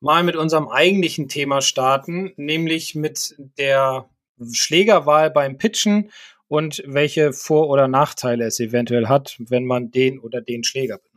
mal 0.00 0.22
mit 0.22 0.36
unserem 0.36 0.68
eigentlichen 0.68 1.28
Thema 1.28 1.60
starten, 1.60 2.32
nämlich 2.36 2.94
mit 2.94 3.34
der 3.58 4.08
Schlägerwahl 4.52 5.30
beim 5.30 5.58
Pitchen 5.58 6.10
und 6.48 6.82
welche 6.86 7.32
Vor- 7.32 7.68
oder 7.68 7.88
Nachteile 7.88 8.44
es 8.44 8.60
eventuell 8.60 9.08
hat, 9.08 9.36
wenn 9.38 9.64
man 9.64 9.90
den 9.90 10.18
oder 10.18 10.40
den 10.40 10.64
Schläger 10.64 10.98
benutzt. 10.98 11.15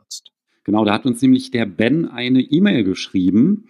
Genau, 0.64 0.86
da 0.86 0.94
hat 0.94 1.06
uns 1.06 1.22
nämlich 1.22 1.52
der 1.52 1.66
Ben 1.66 2.06
eine 2.06 2.42
E-Mail 2.42 2.84
geschrieben 2.84 3.70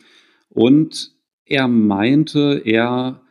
und 0.50 1.14
er 1.46 1.68
meinte, 1.68 2.62
er 2.66 3.22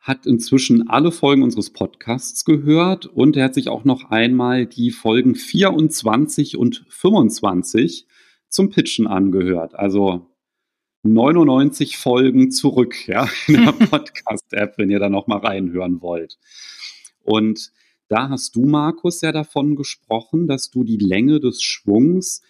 hat 0.00 0.26
inzwischen 0.26 0.88
alle 0.88 1.12
Folgen 1.12 1.42
unseres 1.42 1.70
Podcasts 1.70 2.44
gehört 2.44 3.06
und 3.06 3.36
er 3.36 3.44
hat 3.44 3.54
sich 3.54 3.68
auch 3.68 3.84
noch 3.84 4.10
einmal 4.10 4.66
die 4.66 4.90
Folgen 4.90 5.34
24 5.34 6.56
und 6.56 6.84
25 6.88 8.06
zum 8.48 8.70
Pitchen 8.70 9.06
angehört. 9.06 9.74
Also 9.74 10.30
99 11.02 11.96
Folgen 11.96 12.50
zurück, 12.50 13.06
ja, 13.06 13.28
in 13.46 13.64
der 13.64 13.72
Podcast-App, 13.90 14.78
wenn 14.78 14.90
ihr 14.90 14.98
da 14.98 15.08
noch 15.08 15.26
mal 15.26 15.38
reinhören 15.38 16.00
wollt. 16.00 16.38
Und 17.22 17.72
da 18.08 18.30
hast 18.30 18.56
du, 18.56 18.64
Markus, 18.64 19.20
ja 19.20 19.32
davon 19.32 19.76
gesprochen, 19.76 20.46
dass 20.46 20.70
du 20.70 20.84
die 20.84 20.96
Länge 20.96 21.40
des 21.40 21.62
Schwungs 21.62 22.42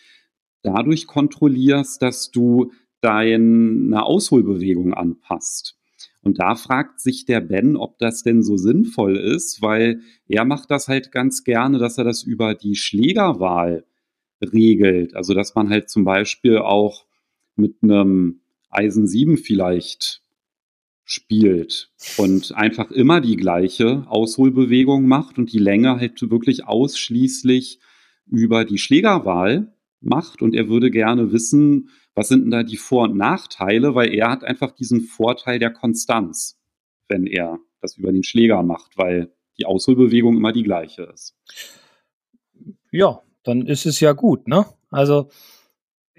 dadurch 0.68 1.06
kontrollierst, 1.06 2.02
dass 2.02 2.30
du 2.30 2.72
deine 3.00 4.04
Ausholbewegung 4.04 4.92
anpasst. 4.94 5.76
Und 6.20 6.40
da 6.40 6.56
fragt 6.56 7.00
sich 7.00 7.24
der 7.24 7.40
Ben, 7.40 7.76
ob 7.76 7.98
das 7.98 8.22
denn 8.22 8.42
so 8.42 8.56
sinnvoll 8.56 9.16
ist, 9.16 9.62
weil 9.62 10.00
er 10.26 10.44
macht 10.44 10.70
das 10.70 10.88
halt 10.88 11.10
ganz 11.10 11.44
gerne, 11.44 11.78
dass 11.78 11.96
er 11.96 12.04
das 12.04 12.22
über 12.22 12.54
die 12.54 12.74
Schlägerwahl 12.74 13.84
regelt. 14.42 15.14
Also 15.14 15.32
dass 15.32 15.54
man 15.54 15.70
halt 15.70 15.88
zum 15.88 16.04
Beispiel 16.04 16.58
auch 16.58 17.06
mit 17.56 17.76
einem 17.82 18.40
Eisen 18.68 19.06
7 19.06 19.38
vielleicht 19.38 20.22
spielt 21.04 21.90
und 22.18 22.52
einfach 22.54 22.90
immer 22.90 23.22
die 23.22 23.36
gleiche 23.36 24.04
Ausholbewegung 24.08 25.06
macht 25.06 25.38
und 25.38 25.52
die 25.52 25.58
Länge 25.58 25.98
halt 25.98 26.30
wirklich 26.30 26.66
ausschließlich 26.66 27.80
über 28.26 28.66
die 28.66 28.76
Schlägerwahl 28.76 29.72
macht. 30.00 30.42
Und 30.42 30.54
er 30.54 30.68
würde 30.68 30.90
gerne 30.90 31.32
wissen, 31.32 31.90
was 32.14 32.28
sind 32.28 32.42
denn 32.42 32.50
da 32.50 32.62
die 32.62 32.76
Vor- 32.76 33.04
und 33.04 33.16
Nachteile, 33.16 33.94
weil 33.94 34.14
er 34.14 34.30
hat 34.30 34.44
einfach 34.44 34.72
diesen 34.72 35.02
Vorteil 35.02 35.58
der 35.58 35.70
Konstanz, 35.70 36.60
wenn 37.08 37.26
er 37.26 37.58
das 37.80 37.96
über 37.96 38.12
den 38.12 38.24
Schläger 38.24 38.62
macht, 38.62 38.98
weil 38.98 39.32
die 39.58 39.66
Ausholbewegung 39.66 40.36
immer 40.36 40.52
die 40.52 40.62
gleiche 40.62 41.02
ist. 41.04 41.36
Ja, 42.90 43.22
dann 43.44 43.66
ist 43.66 43.86
es 43.86 44.00
ja 44.00 44.12
gut, 44.12 44.48
ne? 44.48 44.66
Also 44.90 45.30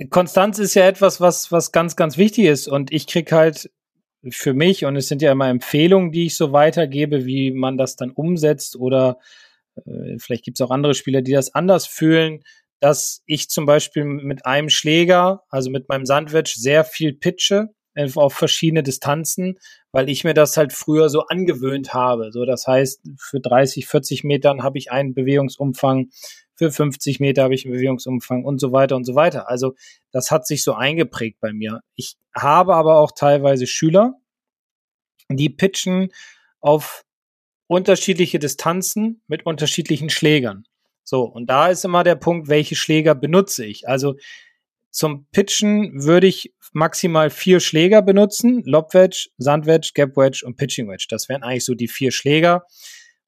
Konstanz 0.10 0.60
ist 0.60 0.76
ja 0.76 0.88
etwas, 0.88 1.20
was, 1.20 1.52
was 1.52 1.72
ganz, 1.72 1.96
ganz 1.96 2.18
wichtig 2.18 2.46
ist. 2.46 2.68
Und 2.68 2.92
ich 2.94 3.08
krieg 3.08 3.32
halt 3.32 3.70
für 4.30 4.54
mich, 4.54 4.86
und 4.86 4.96
es 4.96 5.08
sind 5.08 5.22
ja 5.22 5.32
immer 5.32 5.50
Empfehlungen, 5.50 6.12
die 6.12 6.28
ich 6.28 6.38
so 6.38 6.52
weitergebe, 6.52 7.26
wie 7.26 7.52
man 7.52 7.78
das 7.78 7.96
dann 7.96 8.12
umsetzt 8.12 8.76
oder 8.76 9.20
äh, 9.86 10.18
vielleicht 10.18 10.44
gibt 10.44 10.60
es 10.60 10.66
auch 10.66 10.72
andere 10.72 10.94
Spieler, 10.94 11.22
die 11.22 11.32
das 11.32 11.54
anders 11.54 11.88
fühlen, 11.88 12.44
dass 12.80 13.22
ich 13.26 13.50
zum 13.50 13.66
Beispiel 13.66 14.06
mit 14.06 14.46
einem 14.46 14.70
Schläger, 14.70 15.44
also 15.50 15.70
mit 15.70 15.90
meinem 15.90 16.06
Sandwich, 16.06 16.54
sehr 16.56 16.84
viel 16.84 17.14
pitche 17.14 17.70
auf 18.16 18.34
verschiedene 18.34 18.82
Distanzen, 18.82 19.60
weil 19.92 20.10
ich 20.10 20.24
mir 20.24 20.34
das 20.34 20.56
halt 20.56 20.72
früher 20.72 21.10
so 21.10 21.26
angewöhnt 21.28 21.94
habe. 21.94 22.32
So, 22.32 22.46
das 22.46 22.66
heißt, 22.66 23.02
für 23.18 23.42
30, 23.42 23.88
40 23.88 24.24
Metern 24.24 24.64
habe 24.64 24.78
ich 24.78 24.92
einen 24.92 25.14
Bewegungsumfang, 25.14 26.10
für 26.56 26.72
50 26.72 27.20
Meter 27.20 27.44
habe 27.44 27.56
ich 27.56 27.66
einen 27.66 27.74
Bewegungsumfang 27.74 28.46
und 28.46 28.60
so 28.60 28.72
weiter 28.72 28.96
und 28.96 29.04
so 29.06 29.16
weiter. 29.16 29.50
Also 29.50 29.76
das 30.12 30.32
hat 30.32 30.48
sich 30.48 30.64
so 30.64 30.74
eingeprägt 30.74 31.40
bei 31.42 31.52
mir. 31.52 31.82
Ich 31.96 32.16
habe 32.34 32.76
aber 32.76 33.00
auch 33.00 33.12
teilweise 33.12 33.68
Schüler, 33.68 34.14
die 35.30 35.50
pitchen 35.50 36.12
auf 36.60 37.04
unterschiedliche 37.68 38.40
Distanzen 38.40 39.22
mit 39.28 39.46
unterschiedlichen 39.46 40.10
Schlägern. 40.10 40.64
So, 41.04 41.24
und 41.24 41.50
da 41.50 41.70
ist 41.70 41.86
immer 41.86 42.04
der 42.04 42.16
Punkt, 42.16 42.50
welche 42.50 42.76
Schläger 42.76 43.16
benutze 43.16 43.66
ich. 43.66 43.88
Also 43.88 44.16
zum 44.92 45.28
Pitchen 45.32 46.04
würde 46.04 46.28
ich 46.28 46.54
maximal 46.72 47.30
vier 47.30 47.60
Schläger 47.60 48.02
benutzen. 48.02 48.64
Lob 48.66 48.94
Wedge, 48.94 49.30
Sand 49.38 49.66
Wedge, 49.66 49.92
Gap 49.94 50.16
Wedge 50.18 50.44
und 50.46 50.56
Pitching 50.56 50.88
Wedge. 50.90 51.08
Das 51.10 51.30
wären 51.30 51.44
eigentlich 51.44 51.66
so 51.66 51.74
die 51.74 51.88
vier 51.88 52.12
Schläger. 52.12 52.66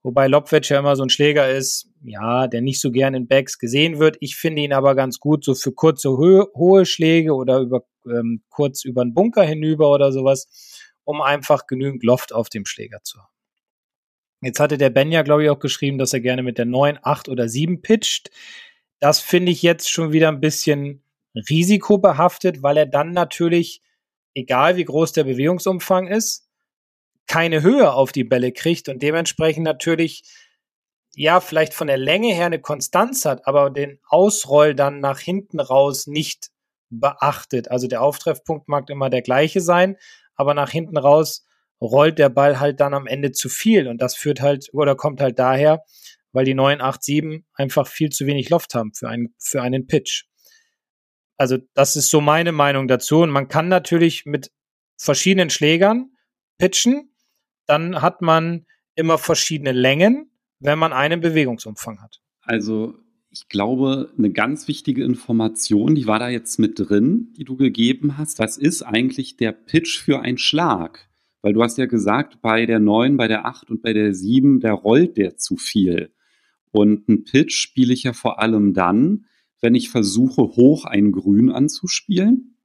Wobei 0.04 0.28
Lobwedge 0.28 0.74
ja 0.74 0.80
immer 0.80 0.96
so 0.96 1.04
ein 1.04 1.10
Schläger 1.10 1.52
ist, 1.52 1.88
ja, 2.04 2.48
der 2.48 2.62
nicht 2.62 2.82
so 2.82 2.92
gern 2.92 3.14
in 3.14 3.28
Backs 3.28 3.60
gesehen 3.60 4.00
wird. 4.00 4.18
Ich 4.20 4.36
finde 4.36 4.64
ihn 4.64 4.74
aber 4.74 4.96
ganz 4.96 5.20
gut, 5.20 5.44
so 5.44 5.54
für 5.54 5.72
kurze, 5.72 6.10
hohe 6.10 6.86
Schläge 6.86 7.36
oder 7.36 7.60
über, 7.60 7.86
ähm, 8.08 8.42
kurz 8.50 8.84
über 8.84 9.02
einen 9.02 9.14
Bunker 9.14 9.44
hinüber 9.44 9.92
oder 9.92 10.12
sowas, 10.12 10.48
um 11.04 11.22
einfach 11.22 11.68
genügend 11.68 12.04
Loft 12.04 12.34
auf 12.34 12.50
dem 12.50 12.66
Schläger 12.66 13.04
zu 13.04 13.20
haben. 13.20 13.31
Jetzt 14.42 14.60
hatte 14.60 14.78
der 14.78 14.90
Ben 14.90 15.12
ja, 15.12 15.22
glaube 15.22 15.44
ich, 15.44 15.50
auch 15.50 15.60
geschrieben, 15.60 15.98
dass 15.98 16.14
er 16.14 16.20
gerne 16.20 16.44
mit 16.44 16.58
der 16.58 16.66
9, 16.66 17.00
8 17.02 17.30
oder 17.30 17.48
7 17.48 17.82
pitcht. 17.82 18.32
Das 19.00 19.20
finde 19.20 19.52
ich 19.52 19.62
jetzt 19.62 19.90
schon 19.90 20.12
wieder 20.12 20.30
ein 20.30 20.42
bisschen 20.42 21.04
risikobehaftet, 21.36 22.64
weil 22.64 22.78
er 22.78 22.86
dann 22.88 23.12
natürlich, 23.12 23.82
egal 24.34 24.76
wie 24.78 24.86
groß 24.86 25.14
der 25.14 25.24
Bewegungsumfang 25.26 26.08
ist, 26.08 26.48
keine 27.28 27.62
Höhe 27.62 27.94
auf 27.94 28.12
die 28.12 28.24
Bälle 28.24 28.52
kriegt 28.52 28.90
und 28.90 29.02
dementsprechend 29.02 29.64
natürlich 29.64 30.24
ja 31.16 31.40
vielleicht 31.40 31.74
von 31.74 31.88
der 31.88 31.98
Länge 31.98 32.34
her 32.34 32.48
eine 32.48 32.60
Konstanz 32.60 33.26
hat, 33.26 33.48
aber 33.48 33.70
den 33.70 34.00
Ausroll 34.08 34.76
dann 34.76 35.00
nach 35.00 35.20
hinten 35.20 35.60
raus 35.60 36.08
nicht 36.08 36.50
beachtet. 36.90 37.70
Also 37.70 37.88
der 37.88 38.02
Auftreffpunkt 38.02 38.68
mag 38.68 38.90
immer 38.90 39.10
der 39.10 39.22
gleiche 39.22 39.62
sein, 39.62 39.98
aber 40.36 40.54
nach 40.54 40.70
hinten 40.70 40.98
raus 40.98 41.46
rollt 41.82 42.20
der 42.20 42.30
Ball 42.30 42.60
halt 42.60 42.80
dann 42.80 42.94
am 42.94 43.08
Ende 43.08 43.32
zu 43.32 43.50
viel 43.50 43.88
und 43.88 44.02
das 44.02 44.16
führt 44.16 44.42
halt 44.42 44.70
oder 44.72 44.96
kommt 44.96 45.20
halt 45.20 45.40
daher, 45.40 45.84
weil 46.32 46.46
die 46.46 46.54
987 46.54 47.44
einfach 47.54 47.88
viel 47.88 48.10
zu 48.10 48.26
wenig 48.28 48.50
Loft 48.50 48.76
haben 48.76 48.94
für 48.94 49.10
einen 49.10 49.34
für 49.40 49.62
einen 49.62 49.88
Pitch. 49.88 50.26
Also 51.38 51.58
das 51.74 51.96
ist 51.96 52.10
so 52.10 52.22
meine 52.22 52.52
Meinung 52.52 52.88
dazu 52.88 53.22
und 53.22 53.32
man 53.32 53.48
kann 53.48 53.68
natürlich 53.68 54.26
mit 54.26 54.52
verschiedenen 54.96 55.50
Schlägern 55.50 56.12
pitchen, 56.60 57.12
dann 57.66 58.02
hat 58.02 58.22
man 58.22 58.68
immer 58.96 59.18
verschiedene 59.18 59.72
Längen, 59.72 60.32
wenn 60.60 60.78
man 60.78 60.94
einen 60.94 61.22
Bewegungsumfang 61.22 62.00
hat. 62.02 62.22
Also 62.42 62.94
ich 63.32 63.48
glaube, 63.48 64.12
eine 64.18 64.32
ganz 64.32 64.68
wichtige 64.68 65.04
Information, 65.04 65.96
die 65.96 66.06
war 66.06 66.20
da 66.20 66.30
jetzt 66.30 66.60
mit 66.60 66.78
drin, 66.78 67.34
die 67.38 67.46
du 67.46 67.56
gegeben 67.56 68.18
hast. 68.18 68.38
Was 68.38 68.58
ist 68.58 68.84
eigentlich 68.84 69.38
der 69.38 69.54
Pitch 69.54 70.00
für 70.00 70.20
einen 70.20 70.38
Schlag? 70.38 71.10
Weil 71.42 71.54
du 71.54 71.64
hast 71.64 71.78
ja 71.78 71.86
gesagt, 71.86 72.42
bei 72.42 72.66
der 72.66 72.80
9, 72.80 73.18
bei 73.18 73.28
der 73.28 73.46
8 73.46 73.72
und 73.72 73.82
bei 73.82 73.94
der 73.94 74.14
7, 74.14 74.60
der 74.60 74.74
rollt 74.74 75.18
der 75.18 75.38
zu 75.38 75.58
viel. 75.58 76.12
Und 76.72 77.10
einen 77.10 77.24
Pitch 77.24 77.54
spiele 77.54 77.94
ich 77.94 78.04
ja 78.04 78.14
vor 78.14 78.40
allem 78.40 78.74
dann, 78.74 79.26
wenn 79.60 79.76
ich 79.76 79.90
versuche, 79.90 80.42
hoch 80.42 80.86
ein 80.86 81.12
Grün 81.12 81.52
anzuspielen 81.52 82.56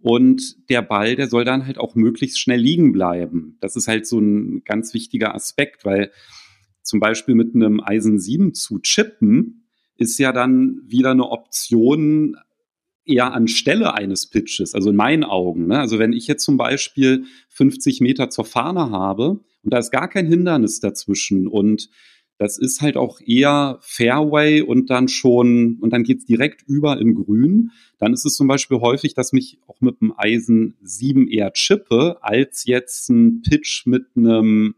und 0.00 0.68
der 0.68 0.82
Ball, 0.82 1.16
der 1.16 1.28
soll 1.28 1.44
dann 1.44 1.66
halt 1.66 1.78
auch 1.78 1.94
möglichst 1.94 2.38
schnell 2.38 2.60
liegen 2.60 2.92
bleiben. 2.92 3.56
Das 3.60 3.74
ist 3.74 3.88
halt 3.88 4.06
so 4.06 4.18
ein 4.18 4.62
ganz 4.64 4.92
wichtiger 4.92 5.34
Aspekt, 5.34 5.84
weil 5.84 6.10
zum 6.82 7.00
Beispiel 7.00 7.34
mit 7.34 7.54
einem 7.54 7.80
Eisen 7.80 8.18
7 8.18 8.52
zu 8.52 8.80
chippen, 8.80 9.66
ist 9.96 10.18
ja 10.18 10.32
dann 10.32 10.82
wieder 10.84 11.12
eine 11.12 11.30
Option 11.30 12.36
eher 13.06 13.32
anstelle 13.32 13.94
eines 13.94 14.26
Pitches, 14.26 14.74
also 14.74 14.90
in 14.90 14.96
meinen 14.96 15.24
Augen. 15.24 15.66
Ne? 15.66 15.78
Also 15.78 15.98
wenn 15.98 16.12
ich 16.12 16.26
jetzt 16.26 16.44
zum 16.44 16.56
Beispiel 16.56 17.24
50 17.50 18.00
Meter 18.00 18.30
zur 18.30 18.44
Fahne 18.44 18.90
habe 18.90 19.40
und 19.62 19.72
da 19.72 19.78
ist 19.78 19.90
gar 19.90 20.08
kein 20.08 20.26
Hindernis 20.26 20.80
dazwischen 20.80 21.46
und 21.46 21.90
das 22.38 22.58
ist 22.58 22.80
halt 22.80 22.96
auch 22.96 23.20
eher 23.20 23.78
Fairway 23.80 24.60
und 24.60 24.90
dann 24.90 25.06
schon, 25.06 25.78
und 25.80 25.92
dann 25.92 26.02
geht's 26.02 26.24
direkt 26.24 26.62
über 26.66 27.00
in 27.00 27.14
Grün. 27.14 27.70
Dann 27.98 28.12
ist 28.12 28.26
es 28.26 28.34
zum 28.34 28.48
Beispiel 28.48 28.78
häufig, 28.78 29.14
dass 29.14 29.32
mich 29.32 29.58
auch 29.68 29.80
mit 29.80 29.98
einem 30.00 30.12
Eisen 30.16 30.76
7 30.82 31.28
eher 31.28 31.52
chippe, 31.52 32.18
als 32.22 32.64
jetzt 32.64 33.08
ein 33.08 33.42
Pitch 33.42 33.86
mit 33.86 34.06
einem 34.16 34.74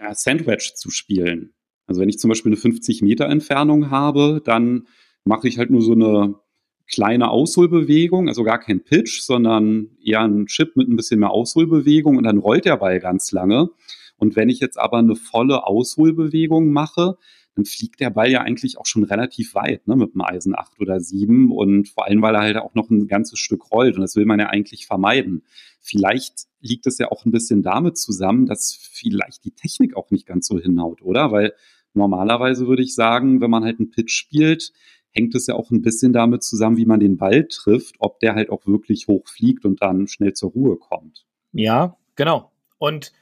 ja, 0.00 0.14
Sandwich 0.14 0.74
zu 0.76 0.90
spielen. 0.90 1.52
Also 1.86 2.00
wenn 2.00 2.08
ich 2.08 2.18
zum 2.18 2.28
Beispiel 2.28 2.50
eine 2.50 2.60
50 2.60 3.02
Meter 3.02 3.26
Entfernung 3.26 3.90
habe, 3.90 4.40
dann 4.44 4.86
mache 5.24 5.48
ich 5.48 5.58
halt 5.58 5.70
nur 5.70 5.82
so 5.82 5.92
eine 5.92 6.36
kleine 6.86 7.30
Ausholbewegung, 7.30 8.28
also 8.28 8.44
gar 8.44 8.58
kein 8.58 8.84
Pitch, 8.84 9.20
sondern 9.22 9.88
eher 10.04 10.22
ein 10.22 10.46
Chip 10.46 10.76
mit 10.76 10.88
ein 10.88 10.96
bisschen 10.96 11.20
mehr 11.20 11.30
Ausholbewegung 11.30 12.16
und 12.16 12.24
dann 12.24 12.38
rollt 12.38 12.64
der 12.64 12.76
Ball 12.76 13.00
ganz 13.00 13.32
lange. 13.32 13.70
Und 14.16 14.36
wenn 14.36 14.48
ich 14.48 14.60
jetzt 14.60 14.78
aber 14.78 14.98
eine 14.98 15.16
volle 15.16 15.66
Ausholbewegung 15.66 16.70
mache, 16.70 17.16
dann 17.54 17.64
fliegt 17.64 18.00
der 18.00 18.10
Ball 18.10 18.30
ja 18.30 18.40
eigentlich 18.40 18.78
auch 18.78 18.86
schon 18.86 19.04
relativ 19.04 19.54
weit, 19.54 19.86
ne, 19.86 19.96
mit 19.96 20.14
einem 20.14 20.22
Eisen 20.22 20.54
8 20.56 20.80
oder 20.80 21.00
7 21.00 21.52
und 21.52 21.88
vor 21.88 22.06
allem, 22.06 22.20
weil 22.20 22.34
er 22.34 22.42
halt 22.42 22.56
auch 22.56 22.74
noch 22.74 22.90
ein 22.90 23.06
ganzes 23.06 23.38
Stück 23.38 23.70
rollt 23.70 23.94
und 23.94 24.02
das 24.02 24.16
will 24.16 24.26
man 24.26 24.40
ja 24.40 24.48
eigentlich 24.48 24.86
vermeiden. 24.86 25.42
Vielleicht 25.80 26.46
liegt 26.60 26.86
es 26.86 26.98
ja 26.98 27.10
auch 27.12 27.24
ein 27.24 27.30
bisschen 27.30 27.62
damit 27.62 27.96
zusammen, 27.96 28.46
dass 28.46 28.74
vielleicht 28.74 29.44
die 29.44 29.52
Technik 29.52 29.96
auch 29.96 30.10
nicht 30.10 30.26
ganz 30.26 30.48
so 30.48 30.58
hinhaut, 30.58 31.02
oder? 31.02 31.30
Weil 31.30 31.52
normalerweise 31.92 32.66
würde 32.66 32.82
ich 32.82 32.94
sagen, 32.94 33.40
wenn 33.40 33.50
man 33.50 33.64
halt 33.64 33.78
einen 33.78 33.90
Pitch 33.90 34.12
spielt, 34.12 34.72
hängt 35.14 35.34
es 35.34 35.46
ja 35.46 35.54
auch 35.54 35.70
ein 35.70 35.82
bisschen 35.82 36.12
damit 36.12 36.42
zusammen, 36.42 36.76
wie 36.76 36.86
man 36.86 37.00
den 37.00 37.16
Ball 37.16 37.46
trifft, 37.46 37.94
ob 37.98 38.18
der 38.20 38.34
halt 38.34 38.50
auch 38.50 38.66
wirklich 38.66 39.06
hoch 39.06 39.26
fliegt 39.28 39.64
und 39.64 39.80
dann 39.80 40.08
schnell 40.08 40.34
zur 40.34 40.50
Ruhe 40.50 40.76
kommt. 40.76 41.24
Ja, 41.52 41.96
genau. 42.16 42.50
Und 42.78 43.12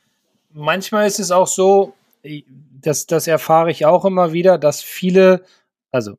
manchmal 0.53 1.07
ist 1.07 1.21
es 1.21 1.31
auch 1.31 1.47
so, 1.47 1.95
das, 2.81 3.07
das 3.07 3.27
erfahre 3.27 3.71
ich 3.71 3.85
auch 3.85 4.05
immer 4.05 4.33
wieder, 4.33 4.59
dass 4.59 4.83
viele, 4.83 5.45
also 5.91 6.17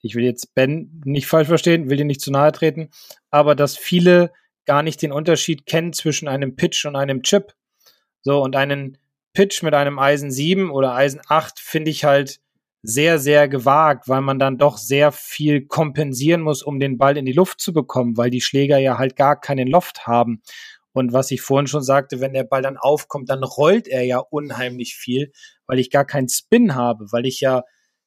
ich 0.00 0.14
will 0.14 0.24
jetzt 0.24 0.54
Ben 0.54 1.00
nicht 1.04 1.26
falsch 1.26 1.48
verstehen, 1.48 1.88
will 1.88 1.96
dir 1.96 2.04
nicht 2.04 2.20
zu 2.20 2.30
nahe 2.30 2.52
treten, 2.52 2.90
aber 3.30 3.54
dass 3.54 3.76
viele 3.76 4.32
gar 4.66 4.82
nicht 4.82 5.00
den 5.00 5.12
Unterschied 5.12 5.66
kennen 5.66 5.92
zwischen 5.92 6.28
einem 6.28 6.56
Pitch 6.56 6.84
und 6.86 6.96
einem 6.96 7.22
Chip. 7.22 7.54
So, 8.22 8.42
und 8.42 8.56
einen 8.56 8.98
Pitch 9.34 9.62
mit 9.62 9.74
einem 9.74 9.98
Eisen 9.98 10.30
7 10.30 10.70
oder 10.70 10.94
Eisen 10.94 11.20
8 11.28 11.58
finde 11.60 11.90
ich 11.90 12.04
halt 12.04 12.40
sehr, 12.86 13.18
sehr 13.18 13.48
gewagt, 13.48 14.08
weil 14.08 14.20
man 14.20 14.38
dann 14.38 14.58
doch 14.58 14.76
sehr 14.76 15.10
viel 15.10 15.66
kompensieren 15.66 16.42
muss, 16.42 16.62
um 16.62 16.78
den 16.78 16.98
Ball 16.98 17.16
in 17.16 17.24
die 17.24 17.32
Luft 17.32 17.62
zu 17.62 17.72
bekommen, 17.72 18.18
weil 18.18 18.28
die 18.28 18.42
Schläger 18.42 18.76
ja 18.76 18.98
halt 18.98 19.16
gar 19.16 19.40
keinen 19.40 19.68
Loft 19.68 20.06
haben. 20.06 20.42
Und 20.92 21.14
was 21.14 21.30
ich 21.30 21.40
vorhin 21.40 21.66
schon 21.66 21.82
sagte, 21.82 22.20
wenn 22.20 22.34
der 22.34 22.44
Ball 22.44 22.60
dann 22.60 22.76
aufkommt, 22.76 23.30
dann 23.30 23.42
rollt 23.42 23.88
er 23.88 24.02
ja 24.02 24.18
unheimlich 24.18 24.96
viel, 24.96 25.32
weil 25.66 25.78
ich 25.78 25.90
gar 25.90 26.04
keinen 26.04 26.28
Spin 26.28 26.74
habe, 26.74 27.10
weil 27.10 27.24
ich 27.24 27.40
ja, 27.40 27.62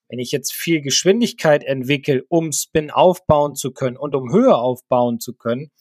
wenn 0.10 0.20
ich 0.20 0.32
jetzt 0.32 0.54
viel 0.54 0.82
Geschwindigkeit 0.82 1.64
entwickle, 1.64 2.24
um 2.30 2.52
Spin 2.52 2.92
aufbauen 2.92 3.56
zu 3.56 3.74
können 3.74 3.98
und 3.98 4.14
um 4.14 4.32
Höhe 4.32 4.56
aufbauen 4.56 5.20
zu 5.20 5.34
können, 5.34 5.72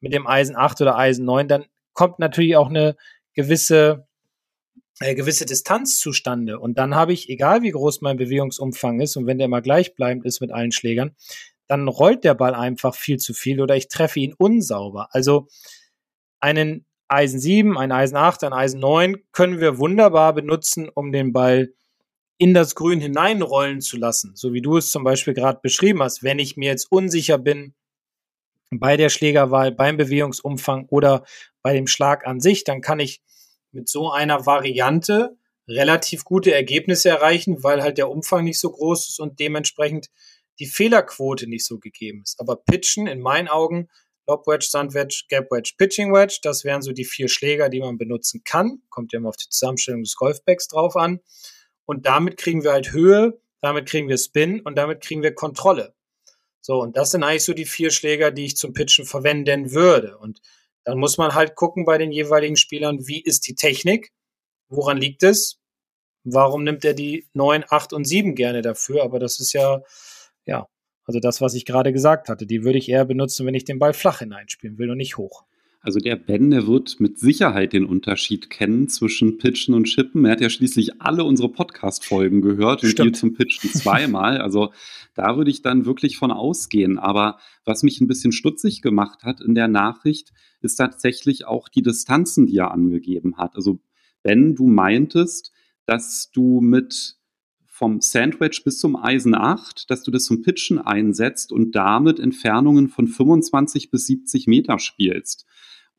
mit 0.00 0.12
dem 0.14 0.28
Eisen 0.28 0.54
8 0.54 0.80
oder 0.82 0.96
Eisen 0.96 1.24
9, 1.24 1.48
dann 1.48 1.64
kommt 1.94 2.20
natürlich 2.20 2.56
auch 2.56 2.68
eine 2.68 2.94
gewisse 3.34 4.06
äh, 5.00 5.14
gewisse 5.14 5.46
Distanz 5.46 5.98
zustande. 5.98 6.58
Und 6.58 6.78
dann 6.78 6.94
habe 6.94 7.12
ich, 7.12 7.28
egal 7.28 7.62
wie 7.62 7.70
groß 7.70 8.00
mein 8.00 8.16
Bewegungsumfang 8.16 9.00
ist, 9.00 9.16
und 9.16 9.26
wenn 9.26 9.38
der 9.38 9.46
immer 9.46 9.62
gleichbleibend 9.62 10.24
ist 10.24 10.40
mit 10.40 10.52
allen 10.52 10.72
Schlägern, 10.72 11.14
dann 11.68 11.88
rollt 11.88 12.24
der 12.24 12.34
Ball 12.34 12.54
einfach 12.54 12.94
viel 12.94 13.18
zu 13.18 13.34
viel 13.34 13.60
oder 13.60 13.76
ich 13.76 13.88
treffe 13.88 14.20
ihn 14.20 14.34
unsauber. 14.38 15.08
Also 15.10 15.48
einen 16.40 16.86
Eisen 17.08 17.40
7, 17.40 17.76
ein 17.76 17.92
Eisen 17.92 18.16
8, 18.16 18.44
ein 18.44 18.52
Eisen 18.52 18.80
9 18.80 19.16
können 19.32 19.60
wir 19.60 19.78
wunderbar 19.78 20.32
benutzen, 20.32 20.88
um 20.88 21.12
den 21.12 21.32
Ball 21.32 21.72
in 22.38 22.52
das 22.54 22.74
Grün 22.74 23.00
hineinrollen 23.00 23.80
zu 23.80 23.96
lassen. 23.96 24.32
So 24.34 24.52
wie 24.52 24.62
du 24.62 24.76
es 24.76 24.90
zum 24.90 25.04
Beispiel 25.04 25.34
gerade 25.34 25.60
beschrieben 25.62 26.02
hast. 26.02 26.22
Wenn 26.22 26.38
ich 26.38 26.56
mir 26.56 26.70
jetzt 26.70 26.90
unsicher 26.90 27.38
bin 27.38 27.74
bei 28.70 28.96
der 28.96 29.08
Schlägerwahl, 29.08 29.72
beim 29.72 29.96
Bewegungsumfang 29.96 30.86
oder 30.88 31.24
bei 31.62 31.72
dem 31.72 31.86
Schlag 31.86 32.26
an 32.26 32.40
sich, 32.40 32.64
dann 32.64 32.80
kann 32.80 33.00
ich 33.00 33.22
mit 33.76 33.88
so 33.88 34.10
einer 34.10 34.46
Variante 34.46 35.36
relativ 35.68 36.24
gute 36.24 36.52
Ergebnisse 36.52 37.08
erreichen, 37.08 37.62
weil 37.62 37.82
halt 37.82 37.98
der 37.98 38.10
Umfang 38.10 38.44
nicht 38.44 38.58
so 38.58 38.70
groß 38.70 39.08
ist 39.08 39.20
und 39.20 39.38
dementsprechend 39.38 40.08
die 40.58 40.66
Fehlerquote 40.66 41.48
nicht 41.48 41.66
so 41.66 41.78
gegeben 41.78 42.22
ist. 42.22 42.40
Aber 42.40 42.56
Pitchen 42.56 43.06
in 43.06 43.20
meinen 43.20 43.48
Augen 43.48 43.88
Lob 44.28 44.46
Wedge, 44.48 44.66
Sand 44.68 44.92
Wedge, 44.94 45.24
Gap 45.28 45.50
Wedge, 45.52 45.74
Pitching 45.78 46.12
Wedge. 46.12 46.40
Das 46.42 46.64
wären 46.64 46.82
so 46.82 46.92
die 46.92 47.04
vier 47.04 47.28
Schläger, 47.28 47.68
die 47.68 47.80
man 47.80 47.96
benutzen 47.96 48.42
kann. 48.44 48.82
Kommt 48.90 49.12
ja 49.12 49.18
immer 49.18 49.28
auf 49.28 49.36
die 49.36 49.48
Zusammenstellung 49.48 50.02
des 50.02 50.16
Golfbacks 50.16 50.66
drauf 50.66 50.96
an. 50.96 51.20
Und 51.84 52.06
damit 52.06 52.36
kriegen 52.36 52.64
wir 52.64 52.72
halt 52.72 52.92
Höhe, 52.92 53.40
damit 53.60 53.86
kriegen 53.86 54.08
wir 54.08 54.18
Spin 54.18 54.60
und 54.60 54.76
damit 54.76 55.00
kriegen 55.00 55.22
wir 55.22 55.34
Kontrolle. 55.34 55.94
So, 56.60 56.82
und 56.82 56.96
das 56.96 57.12
sind 57.12 57.22
eigentlich 57.22 57.44
so 57.44 57.52
die 57.52 57.64
vier 57.64 57.90
Schläger, 57.90 58.32
die 58.32 58.46
ich 58.46 58.56
zum 58.56 58.72
Pitchen 58.72 59.04
verwenden 59.04 59.72
würde. 59.72 60.18
Und 60.18 60.40
dann 60.86 60.98
muss 60.98 61.18
man 61.18 61.34
halt 61.34 61.56
gucken 61.56 61.84
bei 61.84 61.98
den 61.98 62.12
jeweiligen 62.12 62.56
Spielern, 62.56 63.08
wie 63.08 63.20
ist 63.20 63.48
die 63.48 63.56
Technik? 63.56 64.12
Woran 64.68 64.96
liegt 64.98 65.24
es? 65.24 65.58
Warum 66.22 66.62
nimmt 66.62 66.84
er 66.84 66.94
die 66.94 67.26
9, 67.34 67.64
8 67.68 67.92
und 67.92 68.04
7 68.04 68.36
gerne 68.36 68.62
dafür? 68.62 69.02
Aber 69.02 69.18
das 69.18 69.40
ist 69.40 69.52
ja, 69.52 69.82
ja, 70.46 70.68
also 71.04 71.18
das, 71.18 71.40
was 71.40 71.54
ich 71.54 71.64
gerade 71.64 71.92
gesagt 71.92 72.28
hatte, 72.28 72.46
die 72.46 72.62
würde 72.62 72.78
ich 72.78 72.88
eher 72.88 73.04
benutzen, 73.04 73.46
wenn 73.46 73.54
ich 73.54 73.64
den 73.64 73.80
Ball 73.80 73.94
flach 73.94 74.20
hineinspielen 74.20 74.78
will 74.78 74.90
und 74.90 74.98
nicht 74.98 75.16
hoch. 75.16 75.44
Also 75.80 76.00
der 76.00 76.16
Ben, 76.16 76.50
der 76.50 76.66
wird 76.66 76.98
mit 76.98 77.18
Sicherheit 77.18 77.72
den 77.72 77.84
Unterschied 77.84 78.50
kennen 78.50 78.88
zwischen 78.88 79.38
Pitchen 79.38 79.74
und 79.74 79.84
Chippen. 79.84 80.24
Er 80.24 80.32
hat 80.32 80.40
ja 80.40 80.50
schließlich 80.50 81.00
alle 81.00 81.24
unsere 81.24 81.48
Podcast-Folgen 81.48 82.40
gehört 82.40 82.82
und 82.82 83.00
hier 83.00 83.12
zum 83.12 83.34
Pitchen 83.34 83.70
zweimal. 83.70 84.38
Also 84.38 84.72
da 85.14 85.36
würde 85.36 85.50
ich 85.50 85.62
dann 85.62 85.86
wirklich 85.86 86.16
von 86.16 86.32
ausgehen. 86.32 86.98
Aber 86.98 87.38
was 87.64 87.82
mich 87.82 88.00
ein 88.00 88.08
bisschen 88.08 88.32
stutzig 88.32 88.82
gemacht 88.82 89.22
hat 89.22 89.40
in 89.40 89.54
der 89.54 89.68
Nachricht, 89.68 90.32
ist 90.60 90.76
tatsächlich 90.76 91.46
auch 91.46 91.68
die 91.68 91.82
Distanzen, 91.82 92.46
die 92.46 92.56
er 92.56 92.72
angegeben 92.72 93.36
hat. 93.36 93.54
Also 93.54 93.78
Ben, 94.22 94.56
du 94.56 94.66
meintest, 94.66 95.52
dass 95.86 96.30
du 96.32 96.60
mit 96.60 97.16
vom 97.76 98.00
Sandwich 98.00 98.64
bis 98.64 98.78
zum 98.78 98.96
Eisen 98.96 99.34
8, 99.34 99.90
dass 99.90 100.02
du 100.02 100.10
das 100.10 100.24
zum 100.24 100.40
Pitchen 100.40 100.78
einsetzt 100.78 101.52
und 101.52 101.72
damit 101.72 102.18
Entfernungen 102.18 102.88
von 102.88 103.06
25 103.06 103.90
bis 103.90 104.06
70 104.06 104.46
Meter 104.46 104.78
spielst. 104.78 105.44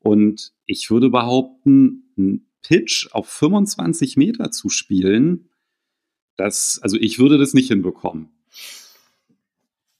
Und 0.00 0.52
ich 0.66 0.90
würde 0.90 1.08
behaupten, 1.08 2.12
ein 2.18 2.48
Pitch 2.62 3.08
auf 3.12 3.28
25 3.28 4.16
Meter 4.16 4.50
zu 4.50 4.70
spielen, 4.70 5.50
das, 6.36 6.80
also 6.82 6.96
ich 6.96 7.20
würde 7.20 7.38
das 7.38 7.54
nicht 7.54 7.68
hinbekommen. 7.68 8.30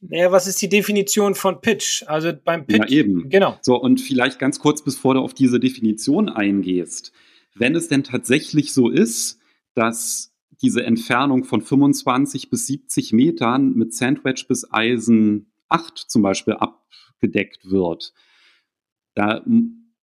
Naja, 0.00 0.32
was 0.32 0.48
ist 0.48 0.60
die 0.60 0.68
Definition 0.68 1.36
von 1.36 1.60
Pitch? 1.60 2.02
Also 2.08 2.32
beim 2.44 2.66
Pitch. 2.66 2.90
Ja, 2.90 2.98
eben. 2.98 3.28
Genau. 3.28 3.56
So, 3.62 3.80
und 3.80 4.00
vielleicht 4.00 4.40
ganz 4.40 4.58
kurz, 4.58 4.82
bevor 4.82 5.14
du 5.14 5.20
auf 5.20 5.32
diese 5.32 5.60
Definition 5.60 6.28
eingehst. 6.28 7.12
Wenn 7.54 7.76
es 7.76 7.86
denn 7.86 8.02
tatsächlich 8.02 8.72
so 8.72 8.88
ist, 8.88 9.38
dass 9.74 10.34
diese 10.62 10.84
Entfernung 10.84 11.44
von 11.44 11.62
25 11.62 12.50
bis 12.50 12.66
70 12.66 13.12
Metern 13.12 13.74
mit 13.74 13.94
Sandwich 13.94 14.46
bis 14.48 14.70
Eisen 14.72 15.52
8 15.68 15.98
zum 15.98 16.22
Beispiel 16.22 16.54
abgedeckt 16.54 17.70
wird. 17.70 18.12
Da 19.14 19.44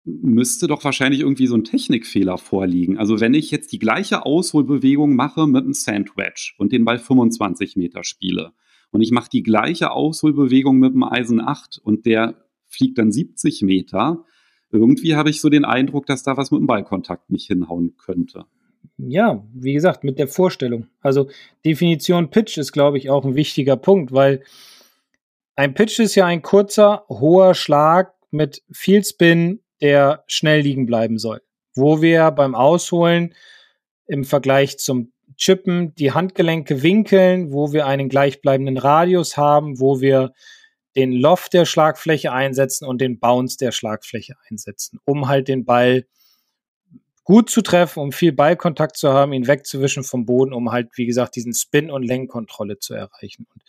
müsste 0.05 0.67
doch 0.67 0.85
wahrscheinlich 0.85 1.21
irgendwie 1.21 1.47
so 1.47 1.55
ein 1.55 1.65
Technikfehler 1.65 2.37
vorliegen. 2.37 2.99
Also 2.99 3.21
wenn 3.21 3.35
ich 3.35 3.51
jetzt 3.51 3.73
die 3.73 3.79
gleiche 3.79 4.27
Ausholbewegung 4.27 5.15
mache 5.15 5.47
mit 5.47 5.63
einem 5.63 5.75
Sandwich 5.75 6.55
und 6.59 6.73
den 6.73 6.85
Ball 6.85 6.99
25 6.99 7.77
Meter 7.77 8.03
spiele 8.03 8.53
und 8.91 9.01
ich 9.01 9.13
mache 9.13 9.31
die 9.31 9.43
gleiche 9.43 9.93
Ausholbewegung 9.93 10.79
mit 10.79 10.93
dem 10.95 11.05
Eisen 11.05 11.41
8 11.41 11.79
und 11.83 12.05
der 12.05 12.45
fliegt 12.67 12.99
dann 12.99 13.13
70 13.13 13.63
Meter, 13.63 14.25
irgendwie 14.71 15.15
habe 15.15 15.31
ich 15.31 15.41
so 15.41 15.51
den 15.51 15.65
Eindruck, 15.65 16.07
dass 16.07 16.23
da 16.23 16.37
was 16.37 16.51
mit 16.51 16.61
dem 16.61 16.67
Ballkontakt 16.67 17.31
nicht 17.31 17.47
hinhauen 17.47 17.97
könnte 17.97 18.47
ja, 18.99 19.45
wie 19.55 19.73
gesagt, 19.73 20.05
mit 20.05 20.19
der 20.19 20.29
Vorstellung. 20.29 20.87
Also 21.01 21.29
Definition 21.65 22.31
Pitch 22.31 22.59
ist, 22.59 22.73
glaube 22.73 22.99
ich, 22.99 23.11
auch 23.11 23.25
ein 23.25 23.35
wichtiger 23.35 23.77
Punkt, 23.77 24.13
weil 24.13 24.43
ein 25.57 25.75
Pitch 25.75 25.99
ist 25.99 26.15
ja 26.15 26.27
ein 26.27 26.43
kurzer, 26.43 27.05
hoher 27.09 27.55
Schlag 27.55 28.15
mit 28.31 28.63
viel 28.71 29.05
Spin, 29.05 29.61
der 29.81 30.25
schnell 30.27 30.61
liegen 30.61 30.87
bleiben 30.87 31.19
soll. 31.19 31.43
Wo 31.75 32.03
wir 32.03 32.31
beim 32.31 32.55
Ausholen 32.55 33.35
im 34.07 34.25
Vergleich 34.25 34.79
zum 34.79 35.13
Chippen 35.37 35.95
die 35.95 36.13
Handgelenke 36.13 36.83
winkeln, 36.83 37.53
wo 37.53 37.73
wir 37.73 37.87
einen 37.87 38.09
gleichbleibenden 38.09 38.79
Radius 38.79 39.37
haben, 39.37 39.81
wo 39.81 40.01
wir 40.01 40.33
den 40.95 41.13
Loft 41.13 41.55
der 41.55 41.65
Schlagfläche 41.65 42.33
einsetzen 42.33 42.87
und 42.87 43.01
den 43.01 43.19
Bounce 43.19 43.57
der 43.57 43.73
Schlagfläche 43.73 44.35
einsetzen, 44.49 44.99
um 45.05 45.29
halt 45.29 45.49
den 45.49 45.65
Ball 45.65 46.05
gut 47.25 47.51
zu 47.51 47.63
treffen, 47.63 48.01
um 48.01 48.13
viel 48.13 48.33
Ballkontakt 48.33 48.97
zu 48.97 49.13
haben, 49.13 49.33
ihn 49.33 49.47
wegzuwischen 49.47 50.03
vom 50.03 50.27
Boden, 50.27 50.53
um 50.53 50.73
halt, 50.73 50.91
wie 50.97 51.07
gesagt, 51.07 51.37
diesen 51.37 51.55
Spin- 51.55 51.91
und 51.91 52.03
Lenkkontrolle 52.03 52.79
zu 52.79 52.95
erreichen. 52.95 53.47
Und 53.53 53.63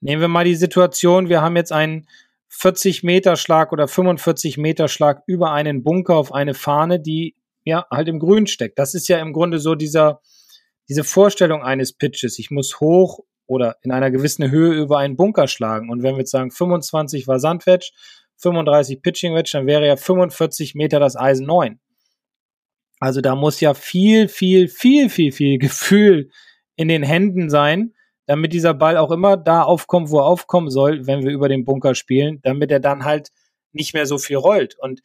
nehmen 0.00 0.20
wir 0.20 0.28
mal 0.28 0.44
die 0.44 0.54
Situation, 0.54 1.28
wir 1.28 1.42
haben 1.42 1.56
jetzt 1.56 1.72
einen 1.72 2.06
40 2.48 3.02
Meter 3.02 3.36
Schlag 3.36 3.72
oder 3.72 3.88
45 3.88 4.56
Meter 4.56 4.88
Schlag 4.88 5.22
über 5.26 5.52
einen 5.52 5.82
Bunker 5.82 6.16
auf 6.16 6.32
eine 6.32 6.54
Fahne, 6.54 6.98
die 6.98 7.34
ja 7.64 7.86
halt 7.90 8.08
im 8.08 8.18
Grün 8.18 8.46
steckt. 8.46 8.78
Das 8.78 8.94
ist 8.94 9.08
ja 9.08 9.18
im 9.18 9.32
Grunde 9.32 9.58
so 9.58 9.74
dieser, 9.74 10.20
diese 10.88 11.04
Vorstellung 11.04 11.62
eines 11.62 11.92
Pitches. 11.92 12.38
Ich 12.38 12.50
muss 12.50 12.80
hoch 12.80 13.20
oder 13.46 13.76
in 13.82 13.92
einer 13.92 14.10
gewissen 14.10 14.50
Höhe 14.50 14.72
über 14.72 14.98
einen 14.98 15.16
Bunker 15.16 15.46
schlagen. 15.46 15.90
Und 15.90 16.02
wenn 16.02 16.14
wir 16.14 16.20
jetzt 16.20 16.30
sagen, 16.30 16.50
25 16.50 17.28
war 17.28 17.38
Sandwedge, 17.38 17.90
35 18.36 19.02
Pitching 19.02 19.34
Wedge, 19.34 19.50
dann 19.52 19.66
wäre 19.66 19.86
ja 19.86 19.96
45 19.96 20.74
Meter 20.74 21.00
das 21.00 21.16
Eisen 21.16 21.46
9. 21.46 21.78
Also 23.00 23.20
da 23.20 23.34
muss 23.34 23.60
ja 23.60 23.74
viel, 23.74 24.28
viel, 24.28 24.68
viel, 24.68 25.08
viel, 25.10 25.32
viel 25.32 25.58
Gefühl 25.58 26.30
in 26.76 26.88
den 26.88 27.02
Händen 27.02 27.50
sein, 27.50 27.94
damit 28.26 28.52
dieser 28.52 28.74
Ball 28.74 28.96
auch 28.96 29.10
immer 29.10 29.36
da 29.36 29.62
aufkommt, 29.62 30.10
wo 30.10 30.18
er 30.18 30.26
aufkommen 30.26 30.70
soll, 30.70 31.06
wenn 31.06 31.24
wir 31.24 31.30
über 31.30 31.48
den 31.48 31.64
Bunker 31.64 31.94
spielen, 31.94 32.40
damit 32.42 32.70
er 32.70 32.80
dann 32.80 33.04
halt 33.04 33.30
nicht 33.72 33.94
mehr 33.94 34.06
so 34.06 34.18
viel 34.18 34.36
rollt. 34.36 34.76
Und 34.78 35.00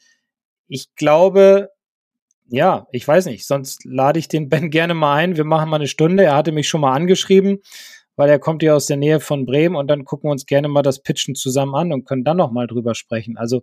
ich 0.67 0.93
glaube, 0.95 1.69
ja, 2.47 2.87
ich 2.91 3.07
weiß 3.07 3.25
nicht, 3.25 3.47
sonst 3.47 3.85
lade 3.85 4.19
ich 4.19 4.27
den 4.27 4.49
Ben 4.49 4.69
gerne 4.69 4.93
mal 4.93 5.15
ein. 5.15 5.37
Wir 5.37 5.45
machen 5.45 5.69
mal 5.69 5.77
eine 5.77 5.87
Stunde. 5.87 6.23
Er 6.23 6.35
hatte 6.35 6.51
mich 6.51 6.67
schon 6.67 6.81
mal 6.81 6.93
angeschrieben, 6.93 7.59
weil 8.15 8.29
er 8.29 8.39
kommt 8.39 8.61
ja 8.63 8.75
aus 8.75 8.87
der 8.87 8.97
Nähe 8.97 9.19
von 9.19 9.45
Bremen 9.45 9.75
und 9.75 9.87
dann 9.87 10.05
gucken 10.05 10.27
wir 10.27 10.31
uns 10.31 10.45
gerne 10.45 10.67
mal 10.67 10.81
das 10.81 11.01
Pitchen 11.01 11.35
zusammen 11.35 11.75
an 11.75 11.93
und 11.93 12.05
können 12.05 12.23
dann 12.23 12.37
noch 12.37 12.51
mal 12.51 12.67
drüber 12.67 12.95
sprechen. 12.95 13.37
Also 13.37 13.61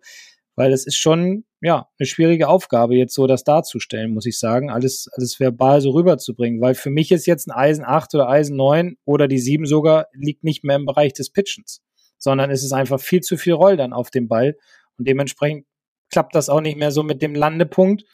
weil 0.56 0.72
es 0.72 0.86
ist 0.86 0.96
schon, 0.96 1.44
ja, 1.62 1.88
eine 1.98 2.06
schwierige 2.06 2.48
Aufgabe, 2.48 2.96
jetzt 2.96 3.14
so 3.14 3.26
das 3.26 3.44
darzustellen, 3.44 4.14
muss 4.14 4.26
ich 4.26 4.38
sagen, 4.38 4.70
alles, 4.70 5.08
alles 5.12 5.38
verbal 5.38 5.80
so 5.80 5.90
rüberzubringen, 5.90 6.60
weil 6.60 6.74
für 6.74 6.90
mich 6.90 7.12
ist 7.12 7.26
jetzt 7.26 7.48
ein 7.48 7.52
Eisen 7.52 7.84
8 7.84 8.14
oder 8.14 8.28
Eisen 8.28 8.56
9 8.56 8.96
oder 9.04 9.28
die 9.28 9.38
7 9.38 9.66
sogar, 9.66 10.06
liegt 10.12 10.42
nicht 10.42 10.64
mehr 10.64 10.76
im 10.76 10.86
Bereich 10.86 11.12
des 11.12 11.30
Pitchens, 11.30 11.82
sondern 12.18 12.50
es 12.50 12.62
ist 12.62 12.72
einfach 12.72 12.98
viel 12.98 13.20
zu 13.20 13.36
viel 13.36 13.52
Roll 13.52 13.76
dann 13.76 13.92
auf 13.92 14.10
dem 14.10 14.26
Ball 14.26 14.56
und 14.96 15.06
dementsprechend 15.06 15.66
klappt 16.10 16.34
das 16.34 16.48
auch 16.48 16.60
nicht 16.60 16.78
mehr 16.78 16.92
so 16.92 17.02
mit 17.02 17.22
dem 17.22 17.34
Landepunkt. 17.34 18.04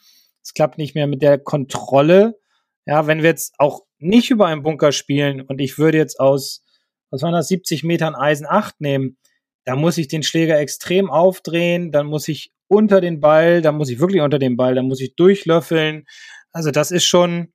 Es 0.43 0.53
klappt 0.53 0.77
nicht 0.77 0.93
mehr 0.93 1.07
mit 1.07 1.21
der 1.21 1.39
Kontrolle. 1.39 2.37
Ja, 2.85 3.07
wenn 3.07 3.21
wir 3.21 3.29
jetzt 3.29 3.55
auch 3.57 3.81
nicht 3.97 4.29
über 4.29 4.47
einen 4.47 4.63
Bunker 4.63 4.91
spielen 4.91 5.41
und 5.41 5.59
ich 5.59 5.77
würde 5.77 5.97
jetzt 5.97 6.19
aus, 6.19 6.63
was 7.09 7.21
waren 7.21 7.33
das, 7.33 7.47
70 7.47 7.83
Metern 7.83 8.15
Eisen 8.15 8.45
8 8.45 8.79
nehmen, 8.81 9.17
da 9.65 9.75
muss 9.75 9.97
ich 9.97 10.07
den 10.07 10.23
Schläger 10.23 10.59
extrem 10.59 11.09
aufdrehen, 11.09 11.91
dann 11.91 12.07
muss 12.07 12.27
ich 12.27 12.53
unter 12.67 13.01
den 13.01 13.19
Ball, 13.19 13.61
da 13.61 13.71
muss 13.71 13.89
ich 13.89 13.99
wirklich 13.99 14.21
unter 14.21 14.39
den 14.39 14.57
Ball, 14.57 14.75
da 14.75 14.83
muss 14.83 15.01
ich 15.01 15.15
durchlöffeln. 15.15 16.05
Also 16.51 16.71
das 16.71 16.91
ist 16.91 17.05
schon, 17.05 17.53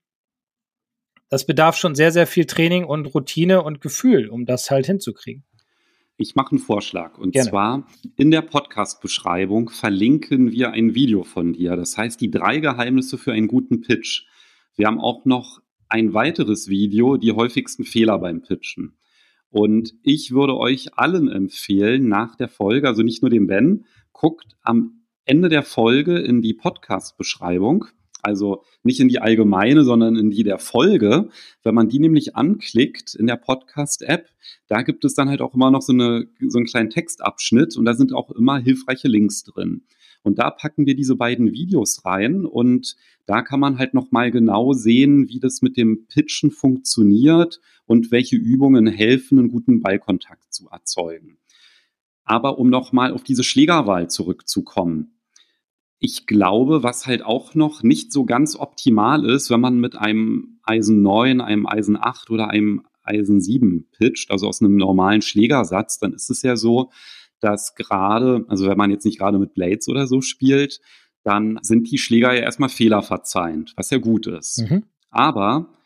das 1.29 1.47
bedarf 1.47 1.77
schon 1.77 1.95
sehr, 1.95 2.13
sehr 2.13 2.27
viel 2.27 2.47
Training 2.47 2.85
und 2.85 3.07
Routine 3.07 3.63
und 3.63 3.81
Gefühl, 3.81 4.29
um 4.29 4.47
das 4.47 4.71
halt 4.71 4.87
hinzukriegen. 4.87 5.45
Ich 6.19 6.37
mache 6.37 6.53
einen 6.53 6.61
Vorschlag. 6.61 7.19
Und 7.19 7.33
Gerne. 7.33 7.51
zwar 7.51 7.87
in 8.17 8.31
der 8.31 8.43
Podcast-Beschreibung 8.43 9.71
verlinken 9.71 10.53
wir 10.53 10.71
ein 10.71 10.95
Video 10.95 11.25
von 11.25 11.53
dir. 11.53 11.75
Das 11.75 11.97
heißt, 11.97 12.21
die 12.21 12.31
drei 12.31 12.59
Geheimnisse 12.59 13.19
für 13.19 13.33
einen 13.33 13.49
guten 13.49 13.81
Pitch. 13.81 14.27
Wir 14.77 14.87
haben 14.87 15.01
auch 15.01 15.25
noch 15.25 15.61
ein 15.89 16.15
weiteres 16.15 16.69
Video, 16.69 17.17
die 17.17 17.33
häufigsten 17.33 17.85
Fehler 17.85 18.19
beim 18.19 18.43
Pitchen. 18.43 18.97
Und 19.51 19.95
ich 20.03 20.33
würde 20.33 20.57
euch 20.57 20.97
allen 20.97 21.29
empfehlen, 21.29 22.09
nach 22.09 22.37
der 22.37 22.49
Folge, 22.49 22.89
also 22.89 23.03
nicht 23.03 23.23
nur 23.23 23.31
dem 23.31 23.47
Ben, 23.47 23.85
guckt 24.13 24.57
am 24.63 25.02
Ende 25.25 25.49
der 25.49 25.63
Folge 25.63 26.19
in 26.19 26.43
die 26.43 26.55
Podcast-Beschreibung 26.55 27.87
also 28.23 28.63
nicht 28.85 29.01
in 29.01 29.09
die 29.09 29.19
allgemeine, 29.19 29.83
sondern 29.83 30.15
in 30.17 30.31
die 30.31 30.45
der 30.45 30.59
Folge. 30.59 31.29
Wenn 31.65 31.75
man 31.75 31.89
die 31.89 31.99
nämlich 31.99 32.37
anklickt 32.37 33.17
in 33.17 33.27
der 33.27 33.37
Podcast-App, 33.37 34.29
da 34.69 34.83
gibt 34.83 35.05
es 35.05 35.15
dann 35.15 35.29
halt 35.29 35.41
auch 35.41 35.55
immer 35.55 35.73
noch 35.73 35.83
so, 35.83 35.93
eine, 35.93 36.29
so 36.41 36.59
einen 36.59 36.67
kleinen 36.67 36.91
Textabschnitt 36.91 37.77
und 37.77 37.85
da 37.85 37.95
sind 37.95 38.15
auch 38.15 38.31
immer 38.31 38.59
hilfreiche 38.59 39.09
Links 39.09 39.43
drin. 39.43 39.83
Und 40.23 40.39
da 40.39 40.51
packen 40.51 40.87
wir 40.87 40.95
diese 40.95 41.17
beiden 41.17 41.53
Videos 41.53 42.05
rein 42.05 42.47
und 42.47 42.95
da 43.27 43.43
kann 43.43 43.59
man 43.59 43.79
halt 43.79 43.93
nochmal 43.93 44.31
genau 44.31 44.73
sehen, 44.73 45.29
wie 45.29 45.41
das 45.41 45.61
mit 45.61 45.77
dem 45.77 46.07
Pitchen 46.07 46.53
funktioniert 46.53 47.61
und 47.87 48.13
welche 48.13 48.37
Übungen 48.37 48.87
helfen, 48.87 49.41
einen 49.41 49.49
guten 49.49 49.81
Ballkontakt 49.81 50.55
zu 50.55 50.69
erzeugen. 50.69 51.39
Aber 52.25 52.59
um 52.59 52.71
nochmal 52.71 53.13
auf 53.13 53.23
diese 53.23 53.45
Schlägerwahl 53.45 54.09
zurückzukommen. 54.09 55.19
Ich 55.99 56.27
glaube, 56.27 56.83
was 56.83 57.07
halt 57.07 57.25
auch 57.25 57.55
noch 57.55 57.83
nicht 57.83 58.13
so 58.13 58.25
ganz 58.25 58.57
optimal 58.57 59.25
ist, 59.25 59.51
wenn 59.51 59.61
man 59.61 59.79
mit 59.79 59.97
einem 59.97 60.59
Eisen 60.65 61.03
9, 61.03 61.41
einem 61.41 61.67
Eisen 61.67 61.97
8 61.97 62.31
oder 62.31 62.49
einem 62.49 62.85
Eisen 63.03 63.41
7 63.41 63.89
pitcht, 63.93 64.31
also 64.31 64.49
aus 64.49 64.61
einem 64.61 64.77
normalen 64.77 65.23
Schlägersatz, 65.23 65.99
dann 65.99 66.13
ist 66.13 66.31
es 66.31 66.43
ja 66.43 66.57
so, 66.57 66.91
dass 67.41 67.75
gerade, 67.75 68.45
also 68.49 68.69
wenn 68.69 68.79
man 68.79 68.91
jetzt 68.91 69.05
nicht 69.05 69.19
gerade 69.19 69.39
mit 69.39 69.55
Blades 69.55 69.89
oder 69.89 70.07
so 70.07 70.21
spielt, 70.21 70.81
dann 71.25 71.59
sind 71.63 71.91
die 71.91 71.99
Schläger 71.99 72.33
ja 72.35 72.41
erstmal 72.41 72.69
fehlerverzeihend, 72.69 73.75
was 73.77 73.91
ja 73.91 73.99
gut 73.99 74.27
ist. 74.27 74.69
Mhm. 74.69 74.85
Aber 75.11 75.79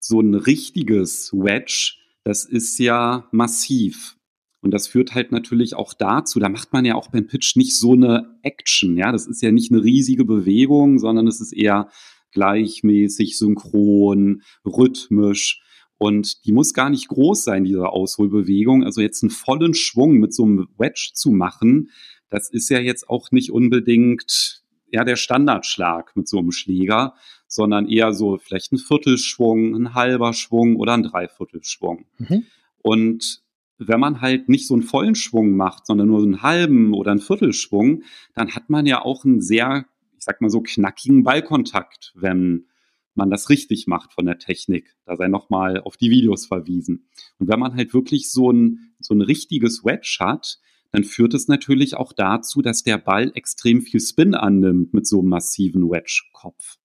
so 0.00 0.20
ein 0.20 0.34
richtiges 0.34 1.32
Wedge, 1.32 1.94
das 2.24 2.44
ist 2.44 2.78
ja 2.78 3.28
massiv. 3.32 4.16
Und 4.64 4.70
das 4.70 4.88
führt 4.88 5.14
halt 5.14 5.30
natürlich 5.30 5.74
auch 5.74 5.92
dazu, 5.92 6.40
da 6.40 6.48
macht 6.48 6.72
man 6.72 6.86
ja 6.86 6.94
auch 6.94 7.08
beim 7.10 7.26
Pitch 7.26 7.54
nicht 7.54 7.76
so 7.76 7.92
eine 7.92 8.38
Action, 8.42 8.96
ja, 8.96 9.12
das 9.12 9.26
ist 9.26 9.42
ja 9.42 9.52
nicht 9.52 9.70
eine 9.70 9.84
riesige 9.84 10.24
Bewegung, 10.24 10.98
sondern 10.98 11.26
es 11.26 11.38
ist 11.38 11.52
eher 11.52 11.90
gleichmäßig, 12.32 13.36
synchron, 13.36 14.40
rhythmisch. 14.64 15.60
Und 15.98 16.46
die 16.46 16.52
muss 16.52 16.72
gar 16.72 16.88
nicht 16.88 17.08
groß 17.08 17.44
sein, 17.44 17.64
diese 17.64 17.90
Ausholbewegung. 17.90 18.84
Also 18.84 19.02
jetzt 19.02 19.22
einen 19.22 19.30
vollen 19.30 19.74
Schwung 19.74 20.14
mit 20.14 20.32
so 20.32 20.44
einem 20.44 20.66
Wedge 20.78 21.10
zu 21.12 21.30
machen, 21.30 21.90
das 22.30 22.50
ist 22.50 22.70
ja 22.70 22.80
jetzt 22.80 23.10
auch 23.10 23.30
nicht 23.32 23.52
unbedingt 23.52 24.62
ja, 24.90 25.04
der 25.04 25.16
Standardschlag 25.16 26.16
mit 26.16 26.26
so 26.26 26.38
einem 26.38 26.52
Schläger, 26.52 27.14
sondern 27.46 27.86
eher 27.86 28.14
so 28.14 28.38
vielleicht 28.38 28.72
ein 28.72 28.78
Viertelschwung, 28.78 29.74
ein 29.74 29.94
halber 29.94 30.32
Schwung 30.32 30.76
oder 30.76 30.94
ein 30.94 31.02
Dreiviertelschwung. 31.02 32.06
Mhm. 32.16 32.46
Und 32.82 33.43
wenn 33.78 34.00
man 34.00 34.20
halt 34.20 34.48
nicht 34.48 34.66
so 34.66 34.74
einen 34.74 34.82
vollen 34.82 35.14
Schwung 35.14 35.56
macht, 35.56 35.86
sondern 35.86 36.08
nur 36.08 36.20
so 36.20 36.26
einen 36.26 36.42
halben 36.42 36.94
oder 36.94 37.10
einen 37.10 37.20
Viertelschwung, 37.20 38.02
dann 38.34 38.54
hat 38.54 38.70
man 38.70 38.86
ja 38.86 39.02
auch 39.02 39.24
einen 39.24 39.40
sehr, 39.40 39.86
ich 40.16 40.24
sag 40.24 40.40
mal 40.40 40.50
so, 40.50 40.60
knackigen 40.60 41.24
Ballkontakt, 41.24 42.12
wenn 42.16 42.66
man 43.14 43.30
das 43.30 43.48
richtig 43.48 43.86
macht 43.86 44.12
von 44.12 44.26
der 44.26 44.38
Technik. 44.38 44.96
Da 45.04 45.16
sei 45.16 45.28
nochmal 45.28 45.80
auf 45.80 45.96
die 45.96 46.10
Videos 46.10 46.46
verwiesen. 46.46 47.06
Und 47.38 47.48
wenn 47.48 47.60
man 47.60 47.74
halt 47.74 47.94
wirklich 47.94 48.30
so 48.30 48.50
ein, 48.50 48.94
so 48.98 49.14
ein 49.14 49.22
richtiges 49.22 49.84
Wedge 49.84 50.16
hat, 50.20 50.58
dann 50.90 51.04
führt 51.04 51.34
es 51.34 51.48
natürlich 51.48 51.96
auch 51.96 52.12
dazu, 52.12 52.62
dass 52.62 52.84
der 52.84 52.98
Ball 52.98 53.32
extrem 53.34 53.82
viel 53.82 54.00
Spin 54.00 54.34
annimmt 54.34 54.94
mit 54.94 55.06
so 55.06 55.20
einem 55.20 55.28
massiven 55.28 55.90
Wedge-Kopf. 55.90 56.76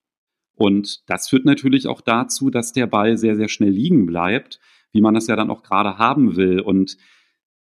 Und 0.55 1.07
das 1.07 1.29
führt 1.29 1.45
natürlich 1.45 1.87
auch 1.87 2.01
dazu, 2.01 2.49
dass 2.49 2.73
der 2.73 2.87
Ball 2.87 3.17
sehr, 3.17 3.35
sehr 3.35 3.49
schnell 3.49 3.69
liegen 3.69 4.05
bleibt, 4.05 4.59
wie 4.91 5.01
man 5.01 5.13
das 5.13 5.27
ja 5.27 5.35
dann 5.35 5.49
auch 5.49 5.63
gerade 5.63 5.97
haben 5.97 6.35
will. 6.35 6.59
Und 6.59 6.97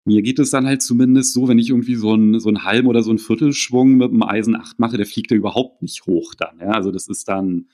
mir 0.05 0.21
geht 0.21 0.39
es 0.39 0.51
dann 0.51 0.65
halt 0.65 0.81
zumindest 0.81 1.33
so, 1.33 1.47
wenn 1.47 1.59
ich 1.59 1.69
irgendwie 1.69 1.95
so 1.95 2.13
einen, 2.13 2.39
so 2.39 2.49
einen 2.49 2.63
halben 2.63 2.87
oder 2.87 3.03
so 3.03 3.11
einen 3.11 3.19
Viertelschwung 3.19 3.97
mit 3.97 4.09
einem 4.09 4.23
Eisen 4.23 4.55
8 4.55 4.79
mache, 4.79 4.97
der 4.97 5.05
fliegt 5.05 5.31
ja 5.31 5.37
überhaupt 5.37 5.81
nicht 5.81 6.05
hoch 6.05 6.33
dann. 6.35 6.59
Ja? 6.59 6.71
Also 6.71 6.91
das 6.91 7.07
ist 7.07 7.27
dann 7.27 7.67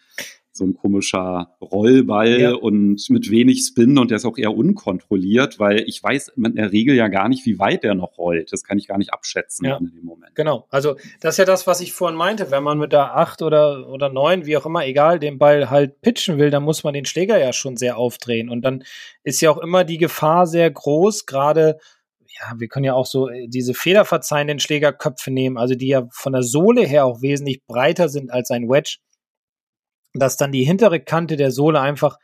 so 0.56 0.64
ein 0.64 0.74
komischer 0.76 1.56
Rollball 1.62 2.40
ja. 2.40 2.54
und 2.54 3.10
mit 3.10 3.30
wenig 3.30 3.66
Spin 3.66 3.98
und 3.98 4.10
der 4.10 4.18
ist 4.18 4.26
auch 4.26 4.38
eher 4.38 4.56
unkontrolliert, 4.56 5.60
weil 5.60 5.82
ich 5.82 6.02
weiß 6.02 6.30
in 6.38 6.56
der 6.56 6.72
Regel 6.72 6.96
ja 6.96 7.10
gar 7.10 7.28
nicht, 7.28 7.46
wie 7.46 7.60
weit 7.60 7.84
der 7.84 7.94
noch 7.94 8.18
rollt. 8.18 8.54
Das 8.54 8.64
kann 8.64 8.78
ich 8.78 8.88
gar 8.88 8.98
nicht 8.98 9.14
abschätzen 9.14 9.66
ja. 9.66 9.78
in 9.78 9.92
dem 9.92 10.06
Moment. 10.06 10.34
Genau, 10.36 10.68
also 10.70 10.96
das 11.20 11.36
ist 11.36 11.40
ja 11.40 11.46
das, 11.46 11.68
was 11.68 11.82
ich 11.82 11.94
vorhin 11.94 12.18
meinte. 12.18 12.52
Wenn 12.52 12.64
man 12.64 12.78
mit 12.78 12.94
der 12.94 13.18
8 13.18 13.42
oder, 13.42 13.90
oder 13.90 14.10
9, 14.10 14.46
wie 14.46 14.56
auch 14.56 14.66
immer, 14.66 14.86
egal, 14.86 15.20
den 15.20 15.38
Ball 15.38 15.70
halt 15.70 16.02
pitchen 16.02 16.38
will, 16.38 16.50
dann 16.50 16.64
muss 16.64 16.84
man 16.84 16.94
den 16.94 17.06
Schläger 17.06 17.38
ja 17.38 17.52
schon 17.52 17.76
sehr 17.76 17.98
aufdrehen. 17.98 18.50
Und 18.50 18.62
dann 18.62 18.84
ist 19.24 19.42
ja 19.42 19.52
auch 19.52 19.58
immer 19.58 19.84
die 19.84 19.98
Gefahr 19.98 20.48
sehr 20.48 20.72
groß, 20.72 21.26
gerade 21.26 21.80
ja, 22.40 22.54
wir 22.60 22.68
können 22.68 22.84
ja 22.84 22.94
auch 22.94 23.06
so 23.06 23.30
äh, 23.30 23.48
diese 23.48 23.74
federverzeihenden 23.74 24.60
Schlägerköpfe 24.60 25.32
nehmen, 25.32 25.58
also 25.58 25.76
die 25.76 25.88
ja 25.88 26.08
von 26.12 26.34
der 26.34 26.44
Sohle 26.44 26.86
her 26.86 27.06
auch 27.06 27.22
wesentlich 27.22 27.66
breiter 27.66 28.10
sind 28.10 28.32
als 28.32 28.52
ein 28.52 28.70
Wedge 28.70 28.98
dass 30.20 30.38
dann 30.38 30.52
die 30.52 30.64
hintere 30.64 31.00
Kante 31.00 31.38
der 31.38 31.52
Sohle 31.52 31.82
einfach 31.82 32.18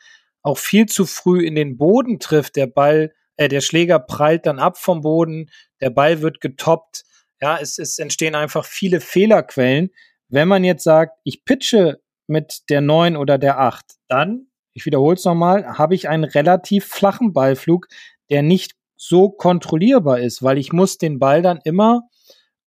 auch 0.43 0.57
viel 0.57 0.87
zu 0.87 1.05
früh 1.05 1.45
in 1.45 1.55
den 1.55 1.77
Boden 1.77 2.19
trifft. 2.19 2.55
Der 2.55 2.67
Ball, 2.67 3.13
äh, 3.37 3.47
der 3.47 3.61
Schläger 3.61 3.99
prallt 3.99 4.45
dann 4.45 4.59
ab 4.59 4.77
vom 4.77 5.01
Boden, 5.01 5.49
der 5.79 5.89
Ball 5.89 6.21
wird 6.21 6.41
getoppt. 6.41 7.03
Ja, 7.41 7.57
es, 7.59 7.77
es 7.77 7.99
entstehen 7.99 8.35
einfach 8.35 8.65
viele 8.65 9.01
Fehlerquellen. 9.01 9.89
Wenn 10.29 10.47
man 10.47 10.63
jetzt 10.63 10.83
sagt, 10.83 11.17
ich 11.23 11.43
pitche 11.43 11.99
mit 12.27 12.69
der 12.69 12.81
9 12.81 13.17
oder 13.17 13.37
der 13.37 13.59
8, 13.59 13.85
dann, 14.07 14.47
ich 14.73 14.85
wiederhole 14.85 15.15
es 15.15 15.25
nochmal, 15.25 15.77
habe 15.77 15.95
ich 15.95 16.07
einen 16.07 16.23
relativ 16.23 16.85
flachen 16.85 17.33
Ballflug, 17.33 17.87
der 18.29 18.41
nicht 18.41 18.75
so 18.95 19.29
kontrollierbar 19.29 20.19
ist, 20.19 20.43
weil 20.43 20.57
ich 20.57 20.71
muss 20.71 20.97
den 20.97 21.19
Ball 21.19 21.41
dann 21.41 21.59
immer 21.63 22.03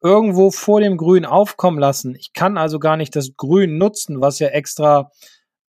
irgendwo 0.04 0.50
vor 0.50 0.82
dem 0.82 0.98
Grün 0.98 1.24
aufkommen 1.24 1.78
lassen. 1.78 2.14
Ich 2.14 2.34
kann 2.34 2.58
also 2.58 2.78
gar 2.78 2.98
nicht 2.98 3.16
das 3.16 3.36
Grün 3.36 3.78
nutzen, 3.78 4.20
was 4.20 4.38
ja 4.38 4.48
extra 4.48 5.10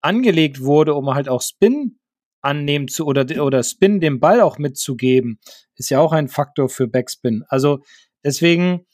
angelegt 0.01 0.61
wurde, 0.61 0.95
um 0.95 1.13
halt 1.13 1.27
auch 1.27 1.41
Spin 1.41 1.99
annehmen 2.41 2.87
zu 2.87 3.05
oder, 3.05 3.25
oder 3.43 3.61
Spin 3.61 3.99
dem 3.99 4.21
Ball 4.21 4.39
auch 4.39 4.57
mitzugeben. 4.57 5.39
Ist 5.75 5.89
ja 5.89 5.99
auch 5.99 6.13
ein 6.13 6.29
Faktor 6.29 6.69
für 6.69 6.87
Backspin. 6.87 7.43
Also 7.49 7.79
deswegen, 8.23 8.87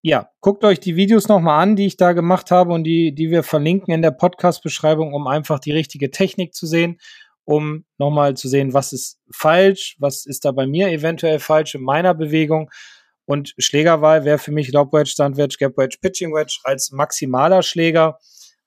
ja, 0.00 0.30
guckt 0.40 0.64
euch 0.64 0.78
die 0.78 0.94
Videos 0.94 1.26
nochmal 1.26 1.60
an, 1.60 1.74
die 1.74 1.86
ich 1.86 1.96
da 1.96 2.12
gemacht 2.12 2.52
habe 2.52 2.72
und 2.72 2.84
die, 2.84 3.12
die 3.14 3.30
wir 3.32 3.42
verlinken 3.42 3.92
in 3.92 4.00
der 4.00 4.12
Podcast-Beschreibung, 4.12 5.12
um 5.12 5.26
einfach 5.26 5.58
die 5.58 5.72
richtige 5.72 6.12
Technik 6.12 6.54
zu 6.54 6.66
sehen, 6.66 7.00
um 7.44 7.84
nochmal 7.98 8.36
zu 8.36 8.48
sehen, 8.48 8.72
was 8.72 8.92
ist 8.92 9.18
falsch, 9.32 9.96
was 9.98 10.24
ist 10.24 10.44
da 10.44 10.52
bei 10.52 10.68
mir 10.68 10.88
eventuell 10.88 11.40
falsch 11.40 11.74
in 11.74 11.82
meiner 11.82 12.14
Bewegung 12.14 12.70
und 13.24 13.54
Schlägerwahl 13.58 14.24
wäre 14.24 14.38
für 14.38 14.52
mich 14.52 14.72
Lob 14.72 14.92
Wedge, 14.92 15.10
Stand 15.10 15.36
Wedge, 15.36 15.56
Gap 15.58 15.76
Wedge, 15.76 15.98
Pitching 16.00 16.34
Wedge 16.34 16.58
als 16.64 16.90
maximaler 16.90 17.62
Schläger, 17.62 18.18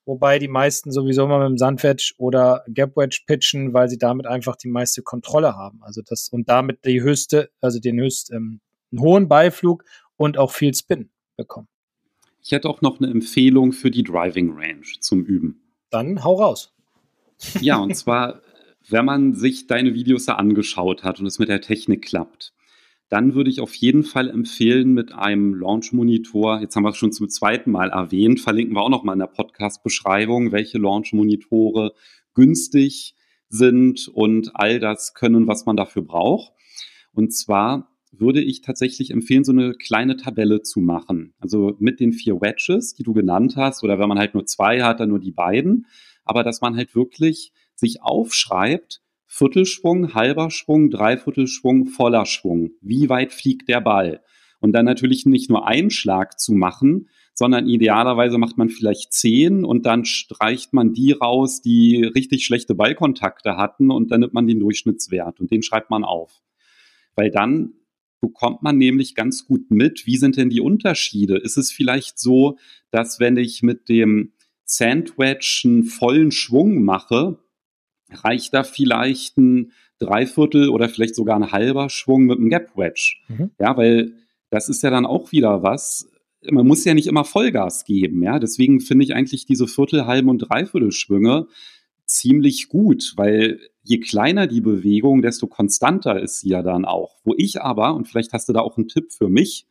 wobei 0.05 0.39
die 0.39 0.47
meisten 0.47 0.91
sowieso 0.91 1.27
mal 1.27 1.39
mit 1.39 1.49
dem 1.49 1.57
Sand 1.57 1.83
Wedge 1.83 2.13
oder 2.17 2.63
Gap 2.67 2.95
Wedge 2.95 3.21
pitchen, 3.27 3.73
weil 3.73 3.89
sie 3.89 3.97
damit 3.97 4.27
einfach 4.27 4.55
die 4.55 4.69
meiste 4.69 5.01
Kontrolle 5.01 5.55
haben. 5.55 5.81
Also 5.83 6.01
das 6.05 6.29
und 6.29 6.47
damit 6.49 6.85
die 6.85 7.01
höchste, 7.01 7.49
also 7.61 7.79
den 7.79 7.99
höchsten 7.99 8.35
ähm, 8.35 8.61
hohen 8.99 9.27
Beiflug 9.27 9.83
und 10.17 10.37
auch 10.37 10.51
viel 10.51 10.73
Spin 10.73 11.09
bekommen. 11.35 11.67
Ich 12.41 12.51
hätte 12.51 12.69
auch 12.69 12.81
noch 12.81 12.99
eine 12.99 13.09
Empfehlung 13.09 13.73
für 13.73 13.89
die 13.89 14.03
Driving 14.03 14.53
Range 14.53 14.85
zum 14.99 15.25
Üben. 15.25 15.61
Dann 15.89 16.23
hau 16.23 16.35
raus. 16.35 16.73
Ja, 17.59 17.77
und 17.79 17.95
zwar, 17.95 18.41
wenn 18.87 19.03
man 19.03 19.33
sich 19.33 19.67
deine 19.67 19.93
Videos 19.93 20.25
da 20.25 20.35
angeschaut 20.35 21.03
hat 21.03 21.19
und 21.19 21.25
es 21.25 21.39
mit 21.39 21.49
der 21.49 21.61
Technik 21.61 22.05
klappt, 22.05 22.53
dann 23.15 23.33
würde 23.33 23.49
ich 23.49 23.61
auf 23.61 23.73
jeden 23.75 24.03
Fall 24.03 24.29
empfehlen 24.29 24.91
mit 24.91 25.13
einem 25.13 25.53
Launch-Monitor, 25.53 26.59
jetzt 26.59 26.75
haben 26.75 26.83
wir 26.83 26.89
es 26.89 26.97
schon 26.97 27.13
zum 27.13 27.29
zweiten 27.29 27.71
Mal 27.71 27.89
erwähnt, 27.89 28.41
verlinken 28.41 28.75
wir 28.75 28.81
auch 28.81 28.89
nochmal 28.89 29.13
in 29.13 29.19
der 29.19 29.27
Podcast-Beschreibung, 29.27 30.51
welche 30.51 30.79
Launch-Monitore 30.79 31.93
günstig 32.33 33.15
sind 33.47 34.09
und 34.09 34.51
all 34.55 34.81
das 34.81 35.13
können, 35.13 35.47
was 35.47 35.65
man 35.65 35.77
dafür 35.77 36.01
braucht. 36.01 36.51
Und 37.13 37.33
zwar 37.33 37.89
würde 38.11 38.41
ich 38.41 38.59
tatsächlich 38.59 39.11
empfehlen, 39.11 39.45
so 39.45 39.53
eine 39.53 39.75
kleine 39.75 40.17
Tabelle 40.17 40.61
zu 40.61 40.81
machen. 40.81 41.35
Also 41.39 41.77
mit 41.79 42.01
den 42.01 42.11
vier 42.11 42.41
Wedges, 42.41 42.95
die 42.95 43.03
du 43.03 43.13
genannt 43.13 43.55
hast, 43.55 43.81
oder 43.85 43.97
wenn 43.97 44.09
man 44.09 44.19
halt 44.19 44.33
nur 44.33 44.45
zwei 44.45 44.83
hat, 44.83 44.99
dann 44.99 45.07
nur 45.07 45.19
die 45.19 45.31
beiden. 45.31 45.85
Aber 46.25 46.43
dass 46.43 46.59
man 46.59 46.75
halt 46.75 46.95
wirklich 46.95 47.53
sich 47.75 48.01
aufschreibt, 48.01 48.99
Viertelschwung, 49.37 50.13
halber 50.13 50.49
Schwung, 50.49 50.89
Dreiviertelschwung, 50.89 51.87
voller 51.87 52.25
Schwung. 52.25 52.71
Wie 52.79 53.09
weit 53.09 53.33
fliegt 53.33 53.67
der 53.67 53.81
Ball? 53.81 54.21
Und 54.61 54.71
dann 54.71 54.85
natürlich 54.85 55.25
nicht 55.25 55.49
nur 55.49 55.67
einen 55.67 55.89
Schlag 55.89 56.39
zu 56.39 56.53
machen, 56.53 57.09
sondern 57.33 57.67
idealerweise 57.67 58.37
macht 58.37 58.57
man 58.57 58.69
vielleicht 58.69 59.11
zehn 59.11 59.65
und 59.65 59.85
dann 59.85 60.05
streicht 60.05 60.71
man 60.71 60.93
die 60.93 61.11
raus, 61.11 61.61
die 61.61 62.01
richtig 62.01 62.45
schlechte 62.45 62.75
Ballkontakte 62.75 63.57
hatten 63.57 63.91
und 63.91 64.09
dann 64.09 64.21
nimmt 64.21 64.33
man 64.33 64.47
den 64.47 64.61
Durchschnittswert 64.61 65.41
und 65.41 65.51
den 65.51 65.63
schreibt 65.63 65.89
man 65.89 66.05
auf. 66.05 66.41
Weil 67.15 67.29
dann 67.29 67.73
bekommt 68.21 68.63
man 68.63 68.77
nämlich 68.77 69.15
ganz 69.15 69.45
gut 69.45 69.69
mit, 69.69 70.05
wie 70.05 70.15
sind 70.15 70.37
denn 70.37 70.49
die 70.49 70.61
Unterschiede? 70.61 71.35
Ist 71.35 71.57
es 71.57 71.73
vielleicht 71.73 72.19
so, 72.19 72.57
dass 72.89 73.19
wenn 73.19 73.35
ich 73.35 73.63
mit 73.63 73.89
dem 73.89 74.31
Sandwich 74.63 75.63
einen 75.65 75.83
vollen 75.83 76.31
Schwung 76.31 76.83
mache, 76.85 77.37
reicht 78.11 78.53
da 78.53 78.63
vielleicht 78.63 79.37
ein 79.37 79.71
Dreiviertel 79.99 80.69
oder 80.69 80.89
vielleicht 80.89 81.15
sogar 81.15 81.37
ein 81.37 81.51
halber 81.51 81.89
Schwung 81.89 82.25
mit 82.25 82.37
einem 82.37 82.49
Gap 82.49 82.75
Wedge. 82.75 83.15
Mhm. 83.27 83.51
Ja, 83.59 83.77
weil 83.77 84.13
das 84.49 84.69
ist 84.69 84.83
ja 84.83 84.89
dann 84.89 85.05
auch 85.05 85.31
wieder 85.31 85.63
was. 85.63 86.09
Man 86.49 86.67
muss 86.67 86.85
ja 86.85 86.93
nicht 86.93 87.07
immer 87.07 87.23
Vollgas 87.23 87.85
geben, 87.85 88.21
ja. 88.21 88.39
Deswegen 88.39 88.79
finde 88.79 89.05
ich 89.05 89.15
eigentlich 89.15 89.45
diese 89.45 89.67
Viertel, 89.67 90.05
halben 90.05 90.29
und 90.29 90.39
Dreiviertelschwünge 90.39 91.47
ziemlich 92.05 92.69
gut, 92.69 93.13
weil 93.15 93.59
je 93.81 93.99
kleiner 93.99 94.45
die 94.47 94.61
Bewegung, 94.61 95.21
desto 95.21 95.47
konstanter 95.47 96.21
ist 96.21 96.39
sie 96.39 96.49
ja 96.49 96.61
dann 96.61 96.85
auch. 96.85 97.15
Wo 97.23 97.33
ich 97.37 97.61
aber, 97.61 97.95
und 97.95 98.07
vielleicht 98.07 98.33
hast 98.33 98.47
du 98.47 98.53
da 98.53 98.61
auch 98.61 98.77
einen 98.77 98.87
Tipp 98.87 99.11
für 99.11 99.27
mich, 99.27 99.65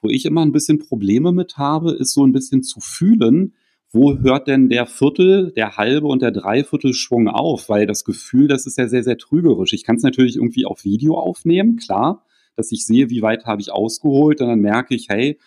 wo 0.00 0.08
ich 0.08 0.24
immer 0.24 0.42
ein 0.42 0.52
bisschen 0.52 0.78
Probleme 0.78 1.32
mit 1.32 1.58
habe, 1.58 1.92
ist 1.92 2.12
so 2.12 2.24
ein 2.24 2.32
bisschen 2.32 2.62
zu 2.62 2.80
fühlen, 2.80 3.54
wo 3.92 4.18
hört 4.18 4.48
denn 4.48 4.68
der 4.68 4.86
Viertel, 4.86 5.52
der 5.52 5.76
halbe 5.76 6.06
und 6.06 6.22
der 6.22 6.32
Dreiviertel 6.32 6.92
Schwung 6.92 7.28
auf? 7.28 7.68
Weil 7.68 7.86
das 7.86 8.04
Gefühl, 8.04 8.48
das 8.48 8.66
ist 8.66 8.78
ja 8.78 8.88
sehr, 8.88 9.02
sehr 9.02 9.18
trügerisch. 9.18 9.72
Ich 9.72 9.84
kann 9.84 9.96
es 9.96 10.02
natürlich 10.02 10.36
irgendwie 10.36 10.66
auf 10.66 10.84
Video 10.84 11.16
aufnehmen, 11.18 11.76
klar, 11.76 12.24
dass 12.56 12.72
ich 12.72 12.84
sehe, 12.84 13.10
wie 13.10 13.22
weit 13.22 13.44
habe 13.44 13.60
ich 13.60 13.72
ausgeholt 13.72 14.40
und 14.40 14.48
dann 14.48 14.60
merke 14.60 14.94
ich, 14.94 15.08
hey, 15.08 15.38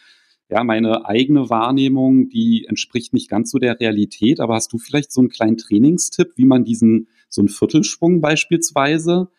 ja, 0.50 0.64
meine 0.64 1.06
eigene 1.06 1.50
Wahrnehmung, 1.50 2.30
die 2.30 2.66
entspricht 2.68 3.14
nicht 3.14 3.30
ganz 3.30 3.52
so 3.52 3.60
der 3.60 3.80
Realität. 3.80 4.40
Aber 4.40 4.56
hast 4.56 4.74
du 4.74 4.80
vielleicht 4.80 5.12
so 5.12 5.22
einen 5.22 5.30
kleinen 5.30 5.58
Trainingstipp, 5.58 6.32
wie 6.38 6.46
man 6.46 6.64
diesen, 6.64 7.08
so 7.30 7.42
einen 7.42 7.50
Viertelschwung 7.50 8.20
beispielsweise 8.20 9.30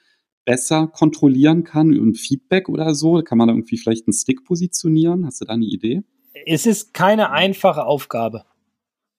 besser 0.44 0.86
kontrollieren 0.86 1.64
kann, 1.64 1.90
ein 1.90 2.14
Feedback 2.14 2.68
oder 2.68 2.94
so? 2.94 3.22
Kann 3.22 3.38
man 3.38 3.48
da 3.48 3.54
irgendwie 3.54 3.76
vielleicht 3.76 4.06
einen 4.06 4.14
Stick 4.14 4.44
positionieren? 4.44 5.26
Hast 5.26 5.40
du 5.40 5.46
da 5.46 5.54
eine 5.54 5.64
Idee? 5.64 6.02
Es 6.46 6.64
ist 6.64 6.94
keine 6.94 7.32
einfache 7.32 7.84
Aufgabe. 7.84 8.44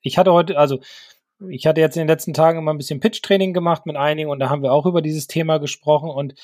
Ich 0.02 0.18
hatte 0.18 0.34
heute, 0.34 0.58
also 0.58 0.80
ich 1.50 1.66
hatte 1.66 1.82
jetzt 1.82 1.96
in 1.96 2.02
den 2.02 2.08
letzten 2.08 2.34
Tagen 2.34 2.60
immer 2.60 2.74
ein 2.74 2.78
bisschen 2.78 3.00
Pitch-Training 3.00 3.54
gemacht 3.54 3.86
mit 3.86 3.96
einigen 3.96 4.30
und 4.30 4.40
da 4.40 4.50
haben 4.50 4.64
wir 4.64 4.74
auch 4.74 4.86
über 4.86 5.02
dieses 5.02 5.28
Thema 5.28 5.58
gesprochen 5.58 6.10
und 6.10 6.36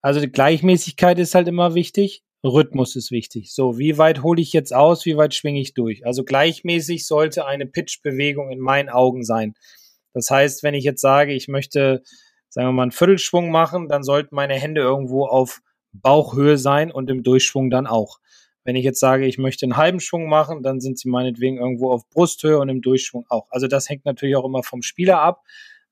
also 0.00 0.20
die 0.20 0.30
Gleichmäßigkeit 0.30 1.18
ist 1.18 1.34
halt 1.34 1.48
immer 1.48 1.74
wichtig. 1.74 2.22
Rhythmus 2.44 2.94
ist 2.94 3.10
wichtig. 3.10 3.52
So, 3.52 3.78
wie 3.78 3.98
weit 3.98 4.22
hole 4.22 4.40
ich 4.40 4.52
jetzt 4.52 4.72
aus, 4.72 5.04
wie 5.04 5.16
weit 5.16 5.34
schwinge 5.34 5.60
ich 5.60 5.74
durch? 5.74 6.06
Also 6.06 6.22
gleichmäßig 6.22 7.04
sollte 7.06 7.46
eine 7.46 7.66
Pitch-Bewegung 7.66 8.50
in 8.50 8.60
meinen 8.60 8.90
Augen 8.90 9.24
sein. 9.24 9.54
Das 10.14 10.30
heißt, 10.30 10.62
wenn 10.62 10.74
ich 10.74 10.84
jetzt 10.84 11.00
sage, 11.00 11.32
ich 11.32 11.48
möchte, 11.48 12.02
sagen 12.48 12.68
wir 12.68 12.72
mal, 12.72 12.82
einen 12.82 12.92
Viertelschwung 12.92 13.50
machen, 13.50 13.88
dann 13.88 14.04
sollten 14.04 14.36
meine 14.36 14.54
Hände 14.54 14.82
irgendwo 14.82 15.26
auf 15.26 15.60
Bauchhöhe 15.92 16.58
sein 16.58 16.92
und 16.92 17.10
im 17.10 17.24
Durchschwung 17.24 17.70
dann 17.70 17.86
auch. 17.86 18.18
Wenn 18.68 18.76
ich 18.76 18.84
jetzt 18.84 19.00
sage, 19.00 19.24
ich 19.24 19.38
möchte 19.38 19.64
einen 19.64 19.78
halben 19.78 19.98
Schwung 19.98 20.28
machen, 20.28 20.62
dann 20.62 20.78
sind 20.78 20.98
sie 20.98 21.08
meinetwegen 21.08 21.56
irgendwo 21.56 21.90
auf 21.90 22.06
Brusthöhe 22.10 22.58
und 22.58 22.68
im 22.68 22.82
Durchschwung 22.82 23.24
auch. 23.30 23.46
Also 23.48 23.66
das 23.66 23.88
hängt 23.88 24.04
natürlich 24.04 24.36
auch 24.36 24.44
immer 24.44 24.62
vom 24.62 24.82
Spieler 24.82 25.22
ab, 25.22 25.42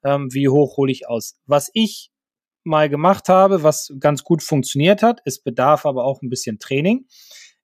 ähm, 0.04 0.28
wie 0.30 0.50
hoch 0.50 0.76
hole 0.76 0.92
ich 0.92 1.08
aus. 1.08 1.38
Was 1.46 1.70
ich 1.72 2.10
mal 2.64 2.90
gemacht 2.90 3.30
habe, 3.30 3.62
was 3.62 3.94
ganz 3.98 4.24
gut 4.24 4.42
funktioniert 4.42 5.02
hat, 5.02 5.22
es 5.24 5.38
bedarf 5.38 5.86
aber 5.86 6.04
auch 6.04 6.20
ein 6.20 6.28
bisschen 6.28 6.58
Training, 6.58 7.06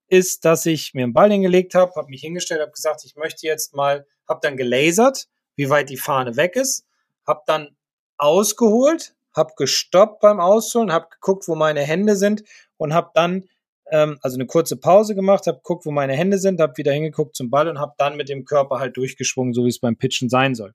ist, 0.08 0.46
dass 0.46 0.64
ich 0.64 0.94
mir 0.94 1.02
einen 1.02 1.12
Ball 1.12 1.30
hingelegt 1.30 1.74
habe, 1.74 1.92
habe 1.94 2.08
mich 2.08 2.22
hingestellt, 2.22 2.62
habe 2.62 2.72
gesagt, 2.72 3.04
ich 3.04 3.14
möchte 3.14 3.46
jetzt 3.46 3.74
mal, 3.74 4.06
habe 4.26 4.40
dann 4.42 4.56
gelasert, 4.56 5.28
wie 5.56 5.68
weit 5.68 5.90
die 5.90 5.98
Fahne 5.98 6.38
weg 6.38 6.56
ist, 6.56 6.86
habe 7.26 7.42
dann 7.44 7.76
ausgeholt, 8.16 9.14
habe 9.36 9.52
gestoppt 9.58 10.20
beim 10.20 10.40
Ausholen, 10.40 10.90
habe 10.90 11.08
geguckt, 11.10 11.48
wo 11.48 11.54
meine 11.54 11.82
Hände 11.82 12.16
sind 12.16 12.44
und 12.78 12.94
habe 12.94 13.10
dann 13.12 13.44
ähm, 13.92 14.18
also 14.22 14.36
eine 14.36 14.46
kurze 14.46 14.76
Pause 14.76 15.14
gemacht, 15.14 15.46
habe 15.46 15.58
geguckt, 15.58 15.84
wo 15.84 15.90
meine 15.90 16.14
Hände 16.14 16.38
sind, 16.38 16.60
habe 16.60 16.76
wieder 16.76 16.92
hingeguckt 16.92 17.36
zum 17.36 17.50
Ball 17.50 17.68
und 17.68 17.78
habe 17.78 17.92
dann 17.98 18.16
mit 18.16 18.28
dem 18.28 18.44
Körper 18.44 18.80
halt 18.80 18.96
durchgeschwungen, 18.96 19.52
so 19.52 19.64
wie 19.64 19.68
es 19.68 19.78
beim 19.78 19.96
Pitchen 19.96 20.30
sein 20.30 20.54
soll. 20.54 20.74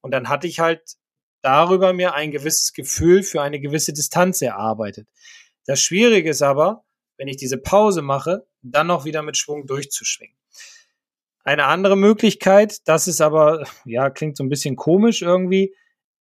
Und 0.00 0.12
dann 0.12 0.28
hatte 0.28 0.48
ich 0.48 0.58
halt 0.58 0.96
darüber 1.40 1.92
mir 1.92 2.14
ein 2.14 2.32
gewisses 2.32 2.72
Gefühl 2.72 3.22
für 3.22 3.40
eine 3.40 3.60
gewisse 3.60 3.92
Distanz 3.92 4.42
erarbeitet. 4.42 5.08
Das 5.66 5.80
Schwierige 5.80 6.30
ist 6.30 6.42
aber, 6.42 6.84
wenn 7.16 7.28
ich 7.28 7.36
diese 7.36 7.58
Pause 7.58 8.02
mache, 8.02 8.46
dann 8.62 8.88
noch 8.88 9.04
wieder 9.04 9.22
mit 9.22 9.36
Schwung 9.36 9.66
durchzuschwingen. 9.66 10.36
Eine 11.44 11.66
andere 11.66 11.96
Möglichkeit, 11.96 12.78
das 12.86 13.06
ist 13.06 13.20
aber, 13.20 13.66
ja, 13.84 14.10
klingt 14.10 14.36
so 14.36 14.42
ein 14.42 14.48
bisschen 14.48 14.74
komisch 14.74 15.22
irgendwie. 15.22 15.74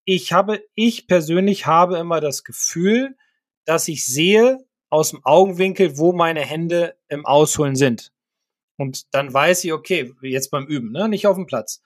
Ich 0.04 0.32
habe, 0.34 0.62
ich 0.74 1.06
persönlich 1.06 1.66
habe 1.66 1.96
immer 1.96 2.20
das 2.20 2.44
Gefühl, 2.44 3.16
dass 3.64 3.88
ich 3.88 4.06
sehe 4.06 4.65
aus 4.90 5.10
dem 5.10 5.24
Augenwinkel, 5.24 5.98
wo 5.98 6.12
meine 6.12 6.40
Hände 6.40 6.96
im 7.08 7.26
Ausholen 7.26 7.76
sind. 7.76 8.12
Und 8.76 9.14
dann 9.14 9.32
weiß 9.32 9.64
ich, 9.64 9.72
okay, 9.72 10.12
jetzt 10.22 10.50
beim 10.50 10.66
Üben, 10.66 10.92
ne, 10.92 11.08
nicht 11.08 11.26
auf 11.26 11.36
dem 11.36 11.46
Platz 11.46 11.82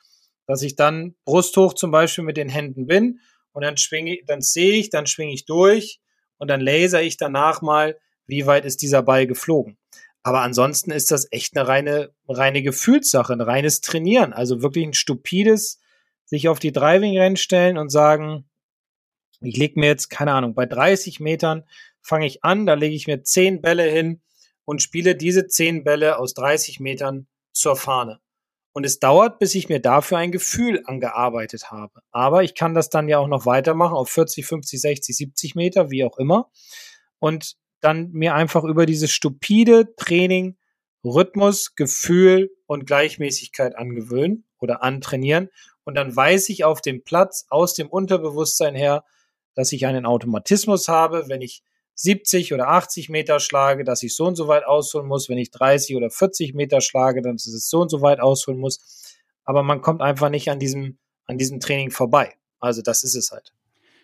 dass 0.51 0.63
ich 0.63 0.75
dann 0.75 1.15
brusthoch 1.25 1.75
zum 1.75 1.93
Beispiel 1.93 2.25
mit 2.25 2.37
den 2.37 2.49
Händen 2.49 2.89
bin 2.89 3.21
und 3.53 3.63
dann 3.63 3.77
schwinge 3.77 4.19
dann 4.27 4.41
sehe 4.41 4.73
ich, 4.73 4.91
dann 4.91 5.07
schwinge 5.07 5.33
ich 5.33 5.45
durch 5.45 6.01
und 6.39 6.49
dann 6.49 6.61
laser 6.61 7.01
ich 7.03 7.17
danach 7.17 7.63
mal, 7.63 7.97
wie 8.27 8.47
weit 8.47 8.65
ist 8.65 8.83
dieser 8.83 9.03
Ball 9.05 9.29
geflogen. 9.29 9.79
Aber 10.25 10.41
ansonsten 10.41 10.91
ist 10.91 11.13
das 11.13 11.29
echt 11.31 11.57
eine 11.57 11.69
reine, 11.69 12.11
reine 12.27 12.65
Gefühlssache, 12.65 13.33
ein 13.33 13.41
reines 13.41 13.81
Trainieren. 13.81 14.33
Also 14.33 14.61
wirklich 14.61 14.85
ein 14.85 14.93
stupides, 14.93 15.79
sich 16.25 16.49
auf 16.49 16.59
die 16.59 16.73
Driving 16.73 17.17
Range 17.17 17.37
stellen 17.37 17.79
und 17.79 17.91
sagen, 17.91 18.45
ich 19.41 19.57
lege 19.57 19.79
mir 19.79 19.87
jetzt, 19.87 20.11
keine 20.11 20.33
Ahnung, 20.33 20.55
bei 20.55 20.67
30 20.67 21.21
Metern 21.21 21.63
fange 22.03 22.27
ich 22.27 22.45
an, 22.45 22.67
da 22.67 22.75
lege 22.75 22.95
ich 22.95 23.07
mir 23.07 23.23
10 23.23 23.61
Bälle 23.61 23.85
hin 23.85 24.23
und 24.65 24.83
spiele 24.83 25.17
diese 25.17 25.47
10 25.47 25.85
Bälle 25.85 26.19
aus 26.19 26.35
30 26.35 26.81
Metern 26.81 27.27
zur 27.53 27.77
Fahne. 27.77 28.21
Und 28.73 28.87
es 28.87 29.01
dauert, 29.01 29.39
bis 29.41 29.55
ich 29.57 29.69
mir 29.69 29.81
dafür 29.81 30.19
ein 30.19 30.31
Gefühl 30.31 30.83
angearbeitet 30.85 31.71
habe. 31.73 32.03
Aber 32.13 32.45
ich 32.45 32.55
kann 32.55 32.75
das 32.75 32.89
dann 32.89 33.09
ja 33.09 33.19
auch 33.19 33.27
noch 33.27 33.45
weitermachen 33.45 33.95
auf 33.95 34.09
40, 34.11 34.47
50, 34.47 34.81
60, 34.81 35.17
70 35.17 35.55
Meter, 35.57 35.91
wie 35.91 36.05
auch 36.05 36.19
immer. 36.19 36.51
Und 37.19 37.57
dann 37.81 38.11
mir 38.13 38.35
einfach 38.35 38.63
über 38.65 38.87
dieses 38.87 39.11
stupide 39.11 39.95
Training 39.97 40.57
Rhythmus, 41.05 41.75
Gefühl 41.75 42.51
und 42.67 42.87
Gleichmäßigkeit 42.87 43.77
angewöhnen 43.77 44.45
oder 44.59 44.83
antrainieren. 44.83 45.49
Und 45.85 45.95
dann 45.95 46.15
weiß 46.15 46.49
ich 46.51 46.65
auf 46.65 46.81
dem 46.81 47.03
Platz 47.03 47.47
aus 47.49 47.75
dem 47.75 47.89
Unterbewusstsein 47.89 48.75
her, 48.75 49.05
dass 49.55 49.73
ich 49.73 49.87
einen 49.87 50.07
Automatismus 50.07 50.89
habe, 50.89 51.29
wenn 51.29 51.43
ich 51.43 51.63
70 51.95 52.55
oder 52.55 52.69
80 52.69 53.09
Meter 53.09 53.41
schlage, 53.41 53.85
dass 53.85 54.03
ich 54.03 54.15
so 54.15 54.27
und 54.27 54.37
so 54.37 54.49
weit 54.49 54.65
ausholen 54.65 55.07
muss. 55.07 55.29
Wenn 55.29 55.39
ich 55.39 55.51
30 55.51 55.97
oder 55.97 56.11
40 56.11 56.55
Meter 56.55 56.81
schlage, 56.81 57.21
dann 57.23 57.37
dass 57.37 57.47
ich 57.47 57.63
so 57.63 57.81
und 57.81 57.91
so 57.91 58.01
weit 58.01 58.21
ausholen 58.21 58.59
muss. 58.59 59.19
Aber 59.45 59.63
man 59.63 59.83
kommt 59.83 60.01
einfach 60.01 60.31
nicht 60.31 60.51
an 60.51 60.59
diesem, 60.59 60.99
an 61.27 61.39
diesem 61.39 61.61
Training 61.61 61.91
vorbei. 61.91 62.35
Also 62.59 62.83
das 62.83 63.05
ist 63.05 63.15
es 63.15 63.31
halt. 63.33 63.53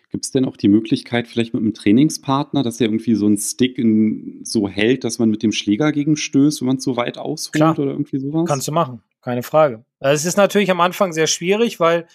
Gibt 0.09 0.25
es 0.25 0.31
denn 0.31 0.45
auch 0.45 0.55
die 0.55 0.69
Möglichkeit, 0.69 1.27
vielleicht 1.27 1.53
mit 1.53 1.61
einem 1.61 1.73
Trainingspartner, 1.73 2.63
dass 2.63 2.79
er 2.79 2.87
irgendwie 2.87 3.15
so 3.15 3.25
einen 3.25 3.37
Stick 3.37 3.77
in, 3.77 4.39
so 4.43 4.69
hält, 4.69 5.03
dass 5.03 5.19
man 5.19 5.29
mit 5.29 5.43
dem 5.43 5.51
Schläger 5.51 5.91
gegenstößt, 5.91 6.61
wenn 6.61 6.67
man 6.67 6.79
so 6.79 6.95
weit 6.95 7.17
ausholt 7.17 7.53
Klar, 7.53 7.77
oder 7.77 7.91
irgendwie 7.91 8.19
sowas? 8.19 8.47
Kannst 8.47 8.67
du 8.67 8.71
machen, 8.71 9.01
keine 9.21 9.43
Frage. 9.43 9.83
Also 9.99 10.15
es 10.15 10.25
ist 10.25 10.37
natürlich 10.37 10.71
am 10.71 10.79
Anfang 10.79 11.11
sehr 11.11 11.27
schwierig, 11.27 11.79
weil 11.81 12.07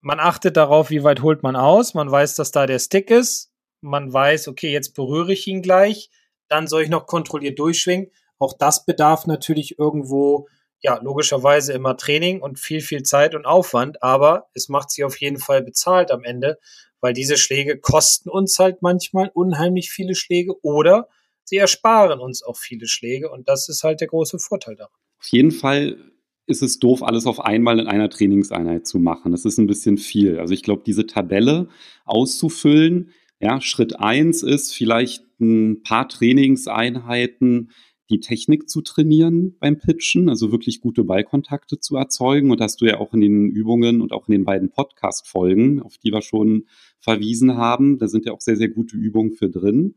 man 0.00 0.20
achtet 0.20 0.56
darauf, 0.56 0.90
wie 0.90 1.02
weit 1.02 1.22
holt 1.22 1.42
man 1.42 1.56
aus. 1.56 1.94
Man 1.94 2.10
weiß, 2.10 2.36
dass 2.36 2.52
da 2.52 2.66
der 2.66 2.78
Stick 2.78 3.10
ist 3.10 3.49
man 3.80 4.12
weiß, 4.12 4.48
okay, 4.48 4.72
jetzt 4.72 4.94
berühre 4.94 5.32
ich 5.32 5.46
ihn 5.46 5.62
gleich, 5.62 6.10
dann 6.48 6.66
soll 6.66 6.82
ich 6.82 6.88
noch 6.88 7.06
kontrolliert 7.06 7.58
durchschwingen. 7.58 8.10
Auch 8.38 8.54
das 8.58 8.84
bedarf 8.86 9.26
natürlich 9.26 9.78
irgendwo, 9.78 10.48
ja, 10.80 10.98
logischerweise 11.02 11.72
immer 11.72 11.96
Training 11.96 12.40
und 12.40 12.58
viel, 12.58 12.80
viel 12.80 13.02
Zeit 13.02 13.34
und 13.34 13.46
Aufwand, 13.46 14.02
aber 14.02 14.48
es 14.54 14.68
macht 14.68 14.90
sich 14.90 15.04
auf 15.04 15.20
jeden 15.20 15.38
Fall 15.38 15.62
bezahlt 15.62 16.10
am 16.10 16.24
Ende, 16.24 16.58
weil 17.00 17.12
diese 17.12 17.36
Schläge 17.36 17.78
kosten 17.78 18.30
uns 18.30 18.58
halt 18.58 18.82
manchmal 18.82 19.30
unheimlich 19.32 19.90
viele 19.90 20.14
Schläge 20.14 20.54
oder 20.62 21.08
sie 21.44 21.56
ersparen 21.56 22.20
uns 22.20 22.42
auch 22.42 22.56
viele 22.56 22.86
Schläge 22.86 23.30
und 23.30 23.48
das 23.48 23.68
ist 23.68 23.82
halt 23.82 24.00
der 24.00 24.08
große 24.08 24.38
Vorteil 24.38 24.76
daran. 24.76 24.92
Auf 25.18 25.26
jeden 25.28 25.50
Fall 25.50 25.98
ist 26.46 26.62
es 26.62 26.78
doof, 26.78 27.02
alles 27.02 27.26
auf 27.26 27.40
einmal 27.40 27.78
in 27.78 27.86
einer 27.86 28.10
Trainingseinheit 28.10 28.86
zu 28.86 28.98
machen. 28.98 29.32
Das 29.32 29.44
ist 29.44 29.58
ein 29.58 29.66
bisschen 29.66 29.98
viel. 29.98 30.40
Also 30.40 30.52
ich 30.52 30.62
glaube, 30.62 30.82
diese 30.84 31.06
Tabelle 31.06 31.68
auszufüllen, 32.04 33.12
ja, 33.40 33.60
Schritt 33.60 33.98
eins 33.98 34.42
ist 34.42 34.74
vielleicht 34.74 35.24
ein 35.40 35.82
paar 35.82 36.08
Trainingseinheiten 36.08 37.70
die 38.10 38.20
Technik 38.20 38.68
zu 38.68 38.82
trainieren 38.82 39.56
beim 39.60 39.78
Pitchen, 39.78 40.28
also 40.28 40.50
wirklich 40.50 40.80
gute 40.80 41.04
Ballkontakte 41.04 41.78
zu 41.78 41.96
erzeugen. 41.96 42.50
Und 42.50 42.60
hast 42.60 42.80
du 42.80 42.86
ja 42.86 42.98
auch 42.98 43.14
in 43.14 43.20
den 43.20 43.48
Übungen 43.48 44.00
und 44.00 44.12
auch 44.12 44.28
in 44.28 44.32
den 44.32 44.44
beiden 44.44 44.70
Podcast-Folgen, 44.70 45.80
auf 45.80 45.96
die 45.96 46.12
wir 46.12 46.20
schon 46.20 46.66
verwiesen 46.98 47.56
haben, 47.56 47.98
da 47.98 48.08
sind 48.08 48.26
ja 48.26 48.32
auch 48.32 48.40
sehr, 48.40 48.56
sehr 48.56 48.68
gute 48.68 48.96
Übungen 48.96 49.32
für 49.32 49.48
drin. 49.48 49.94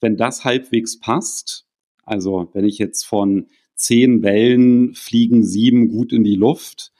Wenn 0.00 0.16
das 0.16 0.44
halbwegs 0.44 0.98
passt, 0.98 1.66
also 2.04 2.48
wenn 2.54 2.64
ich 2.64 2.78
jetzt 2.78 3.04
von 3.04 3.48
zehn 3.74 4.22
Bällen 4.22 4.94
fliegen 4.94 5.44
sieben 5.44 5.88
gut 5.88 6.12
in 6.12 6.24
die 6.24 6.36
Luft, 6.36 6.92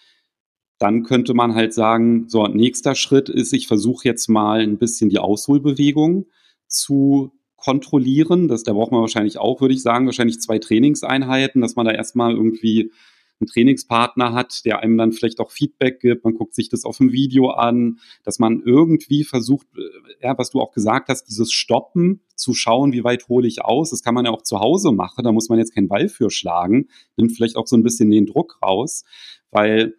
dann 0.83 1.05
könnte 1.05 1.33
man 1.33 1.55
halt 1.55 1.73
sagen, 1.73 2.29
so, 2.29 2.45
nächster 2.49 2.97
Schritt 2.97 3.29
ist, 3.29 3.53
ich 3.53 3.69
versuche 3.69 4.09
jetzt 4.09 4.29
mal 4.29 4.61
ein 4.61 4.79
bisschen 4.79 5.11
die 5.11 5.21
Ausholbewegung 5.21 6.27
zu 6.67 7.31
kontrollieren. 7.55 8.49
Das, 8.49 8.65
da 8.65 8.73
braucht 8.73 8.91
man 8.91 9.01
wahrscheinlich 9.01 9.39
auch, 9.39 9.61
würde 9.61 9.75
ich 9.75 9.83
sagen, 9.83 10.07
wahrscheinlich 10.07 10.41
zwei 10.41 10.59
Trainingseinheiten, 10.59 11.61
dass 11.61 11.77
man 11.77 11.87
da 11.87 11.93
erstmal 11.93 12.33
irgendwie 12.33 12.91
einen 13.39 13.47
Trainingspartner 13.47 14.33
hat, 14.33 14.65
der 14.65 14.81
einem 14.81 14.99
dann 14.99 15.13
vielleicht 15.13 15.39
auch 15.39 15.53
Feedback 15.53 16.01
gibt. 16.01 16.25
Man 16.25 16.35
guckt 16.35 16.57
sich 16.57 16.69
das 16.69 16.85
auf 16.85 16.99
dem 16.99 17.13
Video 17.13 17.51
an, 17.51 18.01
dass 18.25 18.41
man 18.41 18.61
irgendwie 18.65 19.23
versucht, 19.23 19.69
äh, 19.77 20.27
ja, 20.27 20.37
was 20.37 20.51
du 20.51 20.61
auch 20.61 20.73
gesagt 20.73 21.11
hast, 21.11 21.25
dieses 21.25 21.53
Stoppen 21.53 22.23
zu 22.35 22.55
schauen, 22.55 22.93
wie 22.93 23.05
weit 23.05 23.29
hole 23.29 23.47
ich 23.47 23.65
aus. 23.65 23.91
Das 23.91 24.03
kann 24.03 24.15
man 24.15 24.25
ja 24.25 24.33
auch 24.33 24.43
zu 24.43 24.59
Hause 24.59 24.91
machen. 24.91 25.23
Da 25.23 25.31
muss 25.31 25.49
man 25.49 25.61
jetzt 25.61 25.77
keinen 25.77 25.89
Ball 25.89 26.09
für 26.09 26.29
schlagen. 26.29 26.89
Nimmt 27.17 27.37
vielleicht 27.37 27.55
auch 27.55 27.69
so 27.69 27.77
ein 27.77 27.85
bisschen 27.85 28.11
den 28.11 28.27
Druck 28.27 28.59
raus, 28.61 29.05
weil 29.53 29.95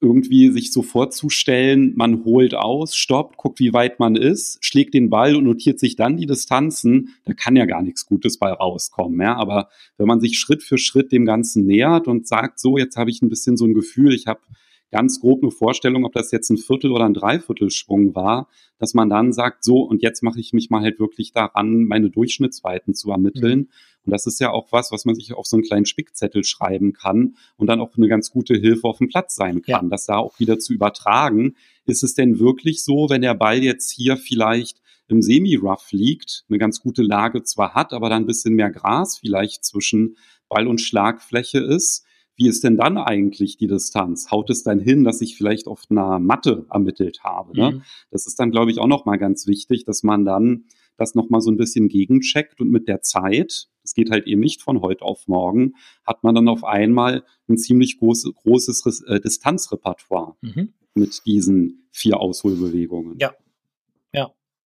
irgendwie 0.00 0.50
sich 0.50 0.72
so 0.72 0.82
vorzustellen, 0.82 1.92
man 1.96 2.24
holt 2.24 2.54
aus, 2.54 2.94
stoppt, 2.94 3.36
guckt, 3.36 3.58
wie 3.58 3.72
weit 3.72 3.98
man 3.98 4.14
ist, 4.14 4.64
schlägt 4.64 4.94
den 4.94 5.10
Ball 5.10 5.34
und 5.34 5.44
notiert 5.44 5.80
sich 5.80 5.96
dann 5.96 6.16
die 6.16 6.26
Distanzen, 6.26 7.14
da 7.24 7.32
kann 7.32 7.56
ja 7.56 7.66
gar 7.66 7.82
nichts 7.82 8.06
Gutes 8.06 8.38
bei 8.38 8.50
rauskommen. 8.50 9.20
Ja? 9.20 9.36
Aber 9.36 9.68
wenn 9.96 10.06
man 10.06 10.20
sich 10.20 10.38
Schritt 10.38 10.62
für 10.62 10.78
Schritt 10.78 11.10
dem 11.10 11.24
Ganzen 11.24 11.66
nähert 11.66 12.06
und 12.06 12.28
sagt, 12.28 12.60
so, 12.60 12.78
jetzt 12.78 12.96
habe 12.96 13.10
ich 13.10 13.22
ein 13.22 13.28
bisschen 13.28 13.56
so 13.56 13.64
ein 13.64 13.74
Gefühl, 13.74 14.14
ich 14.14 14.26
habe 14.26 14.40
ganz 14.90 15.20
grob 15.20 15.42
eine 15.42 15.50
Vorstellung, 15.50 16.04
ob 16.04 16.12
das 16.12 16.30
jetzt 16.30 16.50
ein 16.50 16.56
Viertel 16.56 16.92
oder 16.92 17.04
ein 17.04 17.14
Dreiviertelschwung 17.14 18.14
war, 18.14 18.48
dass 18.78 18.94
man 18.94 19.10
dann 19.10 19.32
sagt, 19.32 19.64
so, 19.64 19.82
und 19.82 20.02
jetzt 20.02 20.22
mache 20.22 20.40
ich 20.40 20.52
mich 20.52 20.70
mal 20.70 20.82
halt 20.82 20.98
wirklich 20.98 21.32
daran, 21.32 21.84
meine 21.84 22.10
Durchschnittsweiten 22.10 22.94
zu 22.94 23.10
ermitteln. 23.10 23.58
Mhm. 23.58 23.68
Und 24.06 24.12
das 24.12 24.26
ist 24.26 24.40
ja 24.40 24.50
auch 24.50 24.72
was, 24.72 24.90
was 24.90 25.04
man 25.04 25.14
sich 25.14 25.34
auf 25.34 25.46
so 25.46 25.56
einen 25.56 25.64
kleinen 25.64 25.84
Spickzettel 25.84 26.44
schreiben 26.44 26.94
kann 26.94 27.36
und 27.56 27.66
dann 27.66 27.80
auch 27.80 27.96
eine 27.96 28.08
ganz 28.08 28.30
gute 28.30 28.54
Hilfe 28.54 28.88
auf 28.88 28.98
dem 28.98 29.08
Platz 29.08 29.34
sein 29.34 29.60
kann, 29.60 29.86
ja. 29.86 29.90
das 29.90 30.06
da 30.06 30.16
auch 30.16 30.38
wieder 30.38 30.58
zu 30.58 30.72
übertragen. 30.72 31.56
Ist 31.84 32.02
es 32.02 32.14
denn 32.14 32.38
wirklich 32.38 32.82
so, 32.82 33.10
wenn 33.10 33.22
der 33.22 33.34
Ball 33.34 33.62
jetzt 33.62 33.90
hier 33.90 34.16
vielleicht 34.16 34.80
im 35.08 35.22
Semi-Rough 35.22 35.92
liegt, 35.92 36.44
eine 36.48 36.58
ganz 36.58 36.80
gute 36.80 37.02
Lage 37.02 37.42
zwar 37.42 37.74
hat, 37.74 37.92
aber 37.92 38.08
dann 38.08 38.22
ein 38.22 38.26
bisschen 38.26 38.54
mehr 38.54 38.70
Gras 38.70 39.18
vielleicht 39.18 39.64
zwischen 39.64 40.16
Ball 40.48 40.66
und 40.66 40.80
Schlagfläche 40.80 41.58
ist, 41.58 42.04
wie 42.38 42.48
ist 42.48 42.62
denn 42.62 42.76
dann 42.76 42.96
eigentlich 42.96 43.56
die 43.56 43.66
Distanz? 43.66 44.30
Haut 44.30 44.48
es 44.48 44.62
dann 44.62 44.78
hin, 44.78 45.02
dass 45.02 45.20
ich 45.20 45.36
vielleicht 45.36 45.66
auf 45.66 45.82
einer 45.90 46.20
Matte 46.20 46.66
ermittelt 46.70 47.24
habe? 47.24 47.52
Ne? 47.58 47.70
Mhm. 47.72 47.82
Das 48.10 48.26
ist 48.26 48.38
dann, 48.38 48.52
glaube 48.52 48.70
ich, 48.70 48.78
auch 48.78 48.86
nochmal 48.86 49.18
ganz 49.18 49.48
wichtig, 49.48 49.84
dass 49.84 50.04
man 50.04 50.24
dann 50.24 50.64
das 50.96 51.14
nochmal 51.14 51.40
so 51.40 51.50
ein 51.50 51.56
bisschen 51.56 51.88
gegencheckt 51.88 52.60
und 52.60 52.70
mit 52.70 52.86
der 52.86 53.02
Zeit, 53.02 53.68
das 53.82 53.94
geht 53.94 54.10
halt 54.10 54.26
eben 54.26 54.40
nicht 54.40 54.62
von 54.62 54.80
heute 54.80 55.02
auf 55.02 55.26
morgen, 55.26 55.74
hat 56.06 56.22
man 56.22 56.34
dann 56.34 56.48
auf 56.48 56.64
einmal 56.64 57.24
ein 57.48 57.58
ziemlich 57.58 57.98
groß, 57.98 58.32
großes 58.34 59.02
äh, 59.06 59.20
Distanzrepertoire 59.20 60.36
mhm. 60.40 60.74
mit 60.94 61.22
diesen 61.26 61.88
vier 61.90 62.20
Ausholbewegungen. 62.20 63.16
Ja. 63.18 63.32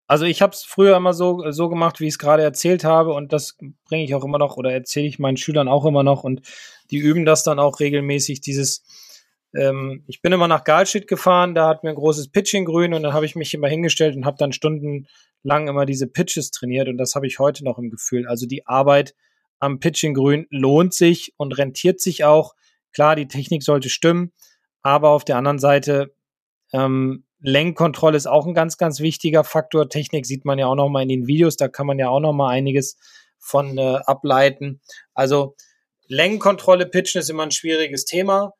Also 0.07 0.25
ich 0.25 0.43
habe 0.43 0.53
es 0.53 0.63
früher 0.63 0.97
immer 0.97 1.15
so, 1.15 1.51
so 1.51 1.69
gemacht, 1.69 2.01
wie 2.01 2.07
ich 2.07 2.15
es 2.15 2.19
gerade 2.19 2.43
erzählt 2.43 2.85
habe 2.85 3.15
und 3.15 3.33
das 3.33 3.57
bringe 3.85 4.05
ich 4.05 4.15
auch 4.15 4.25
immer 4.25 4.39
noch 4.39 4.57
oder 4.57 4.73
erzähle 4.73 5.07
ich 5.07 5.19
meinen 5.19 5.37
Schülern 5.37 5.69
auch 5.69 5.87
immer 5.87 6.03
noch 6.03 6.25
und 6.25 6.43
die 6.91 6.99
üben 6.99 7.25
das 7.25 7.45
dann 7.45 7.59
auch 7.59 7.81
regelmäßig, 7.81 8.41
dieses 8.41 8.85
ähm, 9.55 10.05
ich 10.07 10.23
bin 10.23 10.33
immer 10.33 10.49
nach 10.49 10.65
Galschied 10.65 11.07
gefahren, 11.07 11.55
da 11.55 11.69
hat 11.69 11.85
mir 11.85 11.91
ein 11.91 11.97
großes 11.97 12.31
Pitching 12.31 12.65
grün 12.65 12.95
und 12.95 13.03
dann 13.03 13.13
habe 13.13 13.27
ich 13.27 13.37
mich 13.37 13.53
immer 13.55 13.69
hingestellt 13.69 14.17
und 14.17 14.25
habe 14.25 14.39
dann 14.39 14.53
stundenlang 14.53 15.69
immer 15.69 15.87
diese 15.87 16.07
Pitches 16.07 16.51
trainiert 16.51 16.89
und 16.89 16.99
das 16.99 17.15
habe 17.15 17.27
ich 17.27 17.39
heute 17.39 17.65
noch 17.65 17.79
im 17.79 17.91
Gefühl. 17.91 18.27
Also 18.27 18.47
die 18.47 18.67
Arbeit 18.67 19.15
am 19.59 19.79
Pitching 19.79 20.15
grün 20.15 20.47
lohnt 20.51 20.95
sich 20.95 21.35
und 21.37 21.57
rentiert 21.57 22.01
sich 22.01 22.25
auch. 22.25 22.55
Klar, 22.93 23.17
die 23.17 23.29
Technik 23.29 23.63
sollte 23.63 23.89
stimmen, 23.89 24.33
aber 24.83 25.11
auf 25.11 25.25
der 25.25 25.37
anderen 25.37 25.59
Seite 25.59 26.15
ähm, 26.73 27.25
Lenkkontrolle 27.43 28.17
ist 28.17 28.27
auch 28.27 28.47
ein 28.47 28.55
ganz, 28.55 28.79
ganz 28.79 29.01
wichtiger 29.01 29.45
Faktor. 29.45 29.89
Technik 29.89 30.27
sieht 30.27 30.45
man 30.45 30.59
ja 30.59 30.67
auch 30.67 30.77
noch 30.77 30.89
mal 30.89 31.03
in 31.03 31.09
den 31.09 31.27
Videos, 31.27 31.57
da 31.57 31.69
kann 31.69 31.87
man 31.87 31.99
ja 31.99 32.09
auch 32.09 32.21
noch 32.21 32.33
mal 32.33 32.51
einiges 32.51 32.97
von 33.39 33.77
äh, 33.77 33.99
ableiten. 34.07 34.81
Also 35.15 35.57
Längenkontrolle, 36.07 36.87
Pitchen 36.87 37.21
ist 37.21 37.31
immer 37.31 37.43
ein 37.43 37.51
schwieriges 37.51 38.05
Thema, 38.05 38.53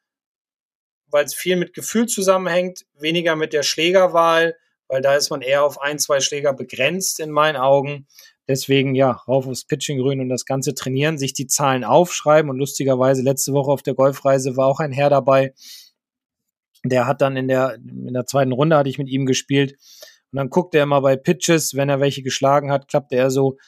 weil 1.07 1.25
es 1.25 1.35
viel 1.35 1.57
mit 1.57 1.75
Gefühl 1.75 2.07
zusammenhängt, 2.07 2.85
weniger 2.95 3.37
mit 3.37 3.53
der 3.53 3.63
Schlägerwahl, 3.63 4.57
weil 4.89 5.03
da 5.03 5.15
ist 5.15 5.31
man 5.31 5.43
eher 5.43 5.65
auf 5.65 5.81
ein, 5.81 5.99
zwei 5.99 6.21
Schläger 6.21 6.53
begrenzt 6.53 7.21
in 7.21 7.31
meinen 7.31 7.57
Augen. 7.57 8.07
Deswegen 8.49 8.95
ja, 8.95 9.13
rauf 9.13 9.47
aufs 9.47 9.65
Pitching-Grün 9.65 10.21
und 10.21 10.29
das 10.29 10.45
Ganze 10.45 10.75
trainieren, 10.75 11.19
sich 11.19 11.33
die 11.33 11.47
Zahlen 11.47 11.85
aufschreiben. 11.85 12.51
Und 12.51 12.59
lustigerweise, 12.59 13.23
letzte 13.23 13.53
Woche 13.53 13.71
auf 13.71 13.83
der 13.83 13.95
Golfreise 13.95 14.57
war 14.57 14.67
auch 14.67 14.81
ein 14.81 14.93
Herr 14.93 15.11
dabei, 15.11 15.55
der 16.85 17.07
hat 17.07 17.21
dann 17.21 17.37
in 17.37 17.49
der, 17.49 17.75
in 17.75 18.13
der 18.13 18.27
zweiten 18.27 18.53
Runde 18.53 18.77
hatte 18.77 18.89
ich 18.89 18.99
mit 18.99 19.09
ihm 19.09 19.27
gespielt. 19.27 19.73
Und 20.33 20.39
dann 20.39 20.51
guckt 20.51 20.75
er 20.75 20.85
immer 20.85 21.01
bei 21.01 21.17
Pitches, 21.17 21.75
wenn 21.75 21.89
er 21.89 22.01
welche 22.01 22.23
geschlagen 22.23 22.73
hat, 22.73 22.89
klappte 22.89 23.17
er 23.17 23.31
so 23.31 23.59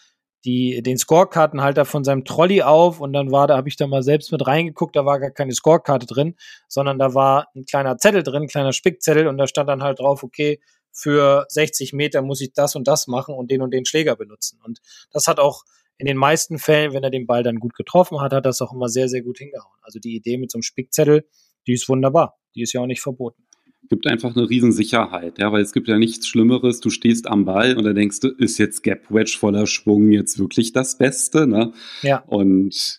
die, 0.44 0.82
den 0.82 0.98
Scorekartenhalter 0.98 1.84
von 1.84 2.04
seinem 2.04 2.24
Trolley 2.24 2.62
auf 2.62 3.00
und 3.00 3.12
dann 3.12 3.30
war, 3.30 3.46
da 3.46 3.56
habe 3.56 3.68
ich 3.68 3.76
da 3.76 3.86
mal 3.86 4.02
selbst 4.02 4.30
mit 4.30 4.46
reingeguckt, 4.46 4.94
da 4.94 5.06
war 5.06 5.18
gar 5.18 5.30
keine 5.30 5.54
Scorekarte 5.54 6.06
drin, 6.06 6.36
sondern 6.68 6.98
da 6.98 7.14
war 7.14 7.48
ein 7.54 7.64
kleiner 7.64 7.96
Zettel 7.96 8.22
drin, 8.22 8.42
ein 8.42 8.48
kleiner 8.48 8.72
Spickzettel 8.72 9.26
und 9.26 9.38
da 9.38 9.46
stand 9.46 9.68
dann 9.68 9.82
halt 9.82 10.00
drauf, 10.00 10.22
okay, 10.22 10.60
für 10.92 11.46
60 11.48 11.92
Meter 11.92 12.22
muss 12.22 12.40
ich 12.40 12.52
das 12.52 12.76
und 12.76 12.86
das 12.86 13.06
machen 13.06 13.34
und 13.34 13.50
den 13.50 13.62
und 13.62 13.72
den 13.72 13.84
Schläger 13.84 14.16
benutzen. 14.16 14.60
Und 14.62 14.80
das 15.12 15.26
hat 15.26 15.40
auch 15.40 15.64
in 15.98 16.06
den 16.06 16.16
meisten 16.16 16.58
Fällen, 16.58 16.92
wenn 16.92 17.02
er 17.02 17.10
den 17.10 17.26
Ball 17.26 17.42
dann 17.42 17.56
gut 17.56 17.74
getroffen 17.74 18.20
hat, 18.20 18.32
hat 18.32 18.46
das 18.46 18.60
auch 18.60 18.72
immer 18.72 18.88
sehr, 18.88 19.08
sehr 19.08 19.22
gut 19.22 19.38
hingehauen. 19.38 19.78
Also 19.82 19.98
die 19.98 20.14
Idee 20.14 20.38
mit 20.38 20.50
so 20.50 20.58
einem 20.58 20.62
Spickzettel, 20.62 21.26
die 21.66 21.72
ist 21.72 21.88
wunderbar. 21.88 22.36
Die 22.54 22.62
ist 22.62 22.72
ja 22.72 22.80
auch 22.80 22.86
nicht 22.86 23.00
verboten. 23.00 23.42
Gibt 23.90 24.06
einfach 24.06 24.34
eine 24.34 24.48
Riesensicherheit, 24.48 25.38
ja, 25.38 25.52
weil 25.52 25.62
es 25.62 25.72
gibt 25.72 25.88
ja 25.88 25.98
nichts 25.98 26.26
Schlimmeres. 26.26 26.80
Du 26.80 26.88
stehst 26.88 27.26
am 27.26 27.44
Ball 27.44 27.76
und 27.76 27.84
da 27.84 27.92
denkst 27.92 28.20
du, 28.20 28.28
ist 28.28 28.56
jetzt 28.58 28.82
Gap 28.82 29.10
Wedge 29.10 29.36
voller 29.38 29.66
Schwung 29.66 30.10
jetzt 30.10 30.38
wirklich 30.38 30.72
das 30.72 30.96
Beste, 30.96 31.46
ne? 31.46 31.72
Ja. 32.02 32.20
Und 32.26 32.98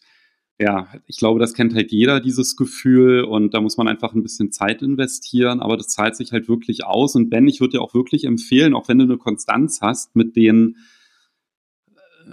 ja, 0.59 0.87
ich 1.07 1.17
glaube, 1.17 1.39
das 1.39 1.53
kennt 1.53 1.73
halt 1.73 1.91
jeder, 1.91 2.21
dieses 2.21 2.55
Gefühl. 2.55 3.23
Und 3.23 3.53
da 3.53 3.61
muss 3.61 3.77
man 3.77 3.87
einfach 3.87 4.13
ein 4.13 4.23
bisschen 4.23 4.51
Zeit 4.51 4.81
investieren. 4.81 5.59
Aber 5.59 5.75
das 5.75 5.87
zahlt 5.87 6.15
sich 6.15 6.31
halt 6.31 6.47
wirklich 6.47 6.85
aus. 6.85 7.15
Und 7.15 7.29
Ben, 7.29 7.47
ich 7.47 7.59
würde 7.59 7.77
dir 7.77 7.81
auch 7.81 7.93
wirklich 7.93 8.23
empfehlen, 8.23 8.73
auch 8.73 8.87
wenn 8.87 8.99
du 8.99 9.03
eine 9.05 9.17
Konstanz 9.17 9.81
hast 9.81 10.15
mit 10.15 10.35
den 10.35 10.77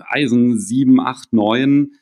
Eisen 0.08 0.58
7, 0.58 1.00
8, 1.00 1.32
9, 1.32 1.92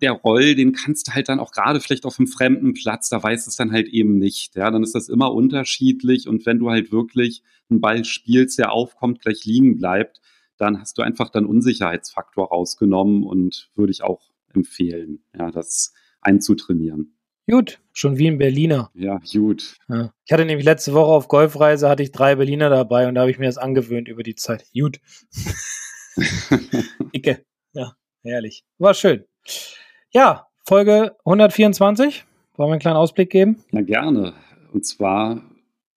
der 0.00 0.12
Roll, 0.12 0.54
den 0.54 0.72
kannst 0.72 1.08
du 1.08 1.14
halt 1.14 1.28
dann 1.28 1.40
auch 1.40 1.52
gerade 1.52 1.80
vielleicht 1.80 2.06
auf 2.06 2.18
einem 2.18 2.28
fremden 2.28 2.74
Platz, 2.74 3.08
da 3.08 3.22
weiß 3.22 3.46
es 3.46 3.56
dann 3.56 3.72
halt 3.72 3.88
eben 3.88 4.18
nicht. 4.18 4.54
Ja, 4.54 4.70
dann 4.70 4.82
ist 4.82 4.94
das 4.94 5.08
immer 5.08 5.32
unterschiedlich 5.32 6.28
und 6.28 6.46
wenn 6.46 6.58
du 6.58 6.70
halt 6.70 6.92
wirklich 6.92 7.42
einen 7.70 7.80
Ball 7.80 8.04
spielst, 8.04 8.58
der 8.58 8.72
aufkommt, 8.72 9.20
gleich 9.20 9.44
liegen 9.44 9.76
bleibt, 9.76 10.20
dann 10.56 10.80
hast 10.80 10.98
du 10.98 11.02
einfach 11.02 11.30
dann 11.30 11.46
Unsicherheitsfaktor 11.46 12.48
rausgenommen 12.48 13.22
und 13.22 13.70
würde 13.74 13.92
ich 13.92 14.02
auch 14.02 14.30
empfehlen, 14.52 15.22
ja, 15.36 15.50
das 15.50 15.92
einzutrainieren. 16.20 17.14
Gut, 17.50 17.80
schon 17.92 18.18
wie 18.18 18.26
ein 18.28 18.36
Berliner. 18.36 18.90
Ja, 18.92 19.20
gut. 19.32 19.78
Ja. 19.88 20.12
Ich 20.26 20.32
hatte 20.32 20.44
nämlich 20.44 20.66
letzte 20.66 20.92
Woche 20.92 21.12
auf 21.12 21.28
Golfreise 21.28 21.88
hatte 21.88 22.02
ich 22.02 22.12
drei 22.12 22.34
Berliner 22.34 22.68
dabei 22.68 23.08
und 23.08 23.14
da 23.14 23.22
habe 23.22 23.30
ich 23.30 23.38
mir 23.38 23.46
das 23.46 23.56
angewöhnt 23.56 24.06
über 24.06 24.22
die 24.22 24.34
Zeit. 24.34 24.66
Gut. 24.74 25.00
Icke. 27.12 27.42
Ja, 27.72 27.94
herrlich. 28.22 28.64
War 28.76 28.92
schön. 28.92 29.24
Ja, 30.10 30.46
Folge 30.66 31.16
124. 31.24 32.24
Wollen 32.56 32.68
wir 32.68 32.72
einen 32.72 32.80
kleinen 32.80 32.96
Ausblick 32.96 33.30
geben? 33.30 33.62
Ja, 33.72 33.82
gerne. 33.82 34.34
Und 34.72 34.84
zwar, 34.84 35.42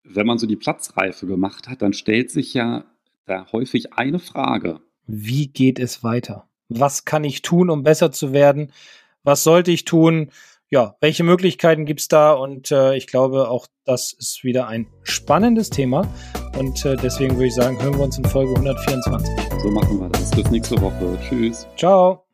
wenn 0.03 0.27
man 0.27 0.37
so 0.37 0.47
die 0.47 0.55
Platzreife 0.55 1.25
gemacht 1.25 1.67
hat, 1.67 1.81
dann 1.81 1.93
stellt 1.93 2.31
sich 2.31 2.53
ja 2.53 2.83
da 3.25 3.51
häufig 3.51 3.93
eine 3.93 4.19
Frage. 4.19 4.79
Wie 5.07 5.47
geht 5.47 5.79
es 5.79 6.03
weiter? 6.03 6.47
Was 6.69 7.05
kann 7.05 7.23
ich 7.23 7.41
tun, 7.41 7.69
um 7.69 7.83
besser 7.83 8.11
zu 8.11 8.31
werden? 8.33 8.71
Was 9.23 9.43
sollte 9.43 9.71
ich 9.71 9.85
tun? 9.85 10.31
ja, 10.71 10.95
welche 11.01 11.23
Möglichkeiten 11.23 11.85
gibt's 11.85 12.07
da? 12.07 12.31
Und 12.31 12.71
äh, 12.71 12.95
ich 12.95 13.05
glaube, 13.05 13.49
auch 13.49 13.67
das 13.85 14.13
ist 14.13 14.43
wieder 14.43 14.67
ein 14.67 14.87
spannendes 15.03 15.69
Thema. 15.69 16.07
Und 16.57 16.85
äh, 16.85 16.95
deswegen 16.95 17.35
würde 17.35 17.47
ich 17.47 17.53
sagen, 17.53 17.79
hören 17.81 17.97
wir 17.97 18.05
uns 18.05 18.17
in 18.17 18.25
Folge 18.25 18.51
124. 18.51 19.29
So 19.61 19.69
machen 19.69 19.99
wir 19.99 20.09
das. 20.09 20.31
Bis 20.31 20.49
nächste 20.49 20.81
Woche. 20.81 21.19
Tschüss. 21.27 21.67
Ciao. 21.77 22.30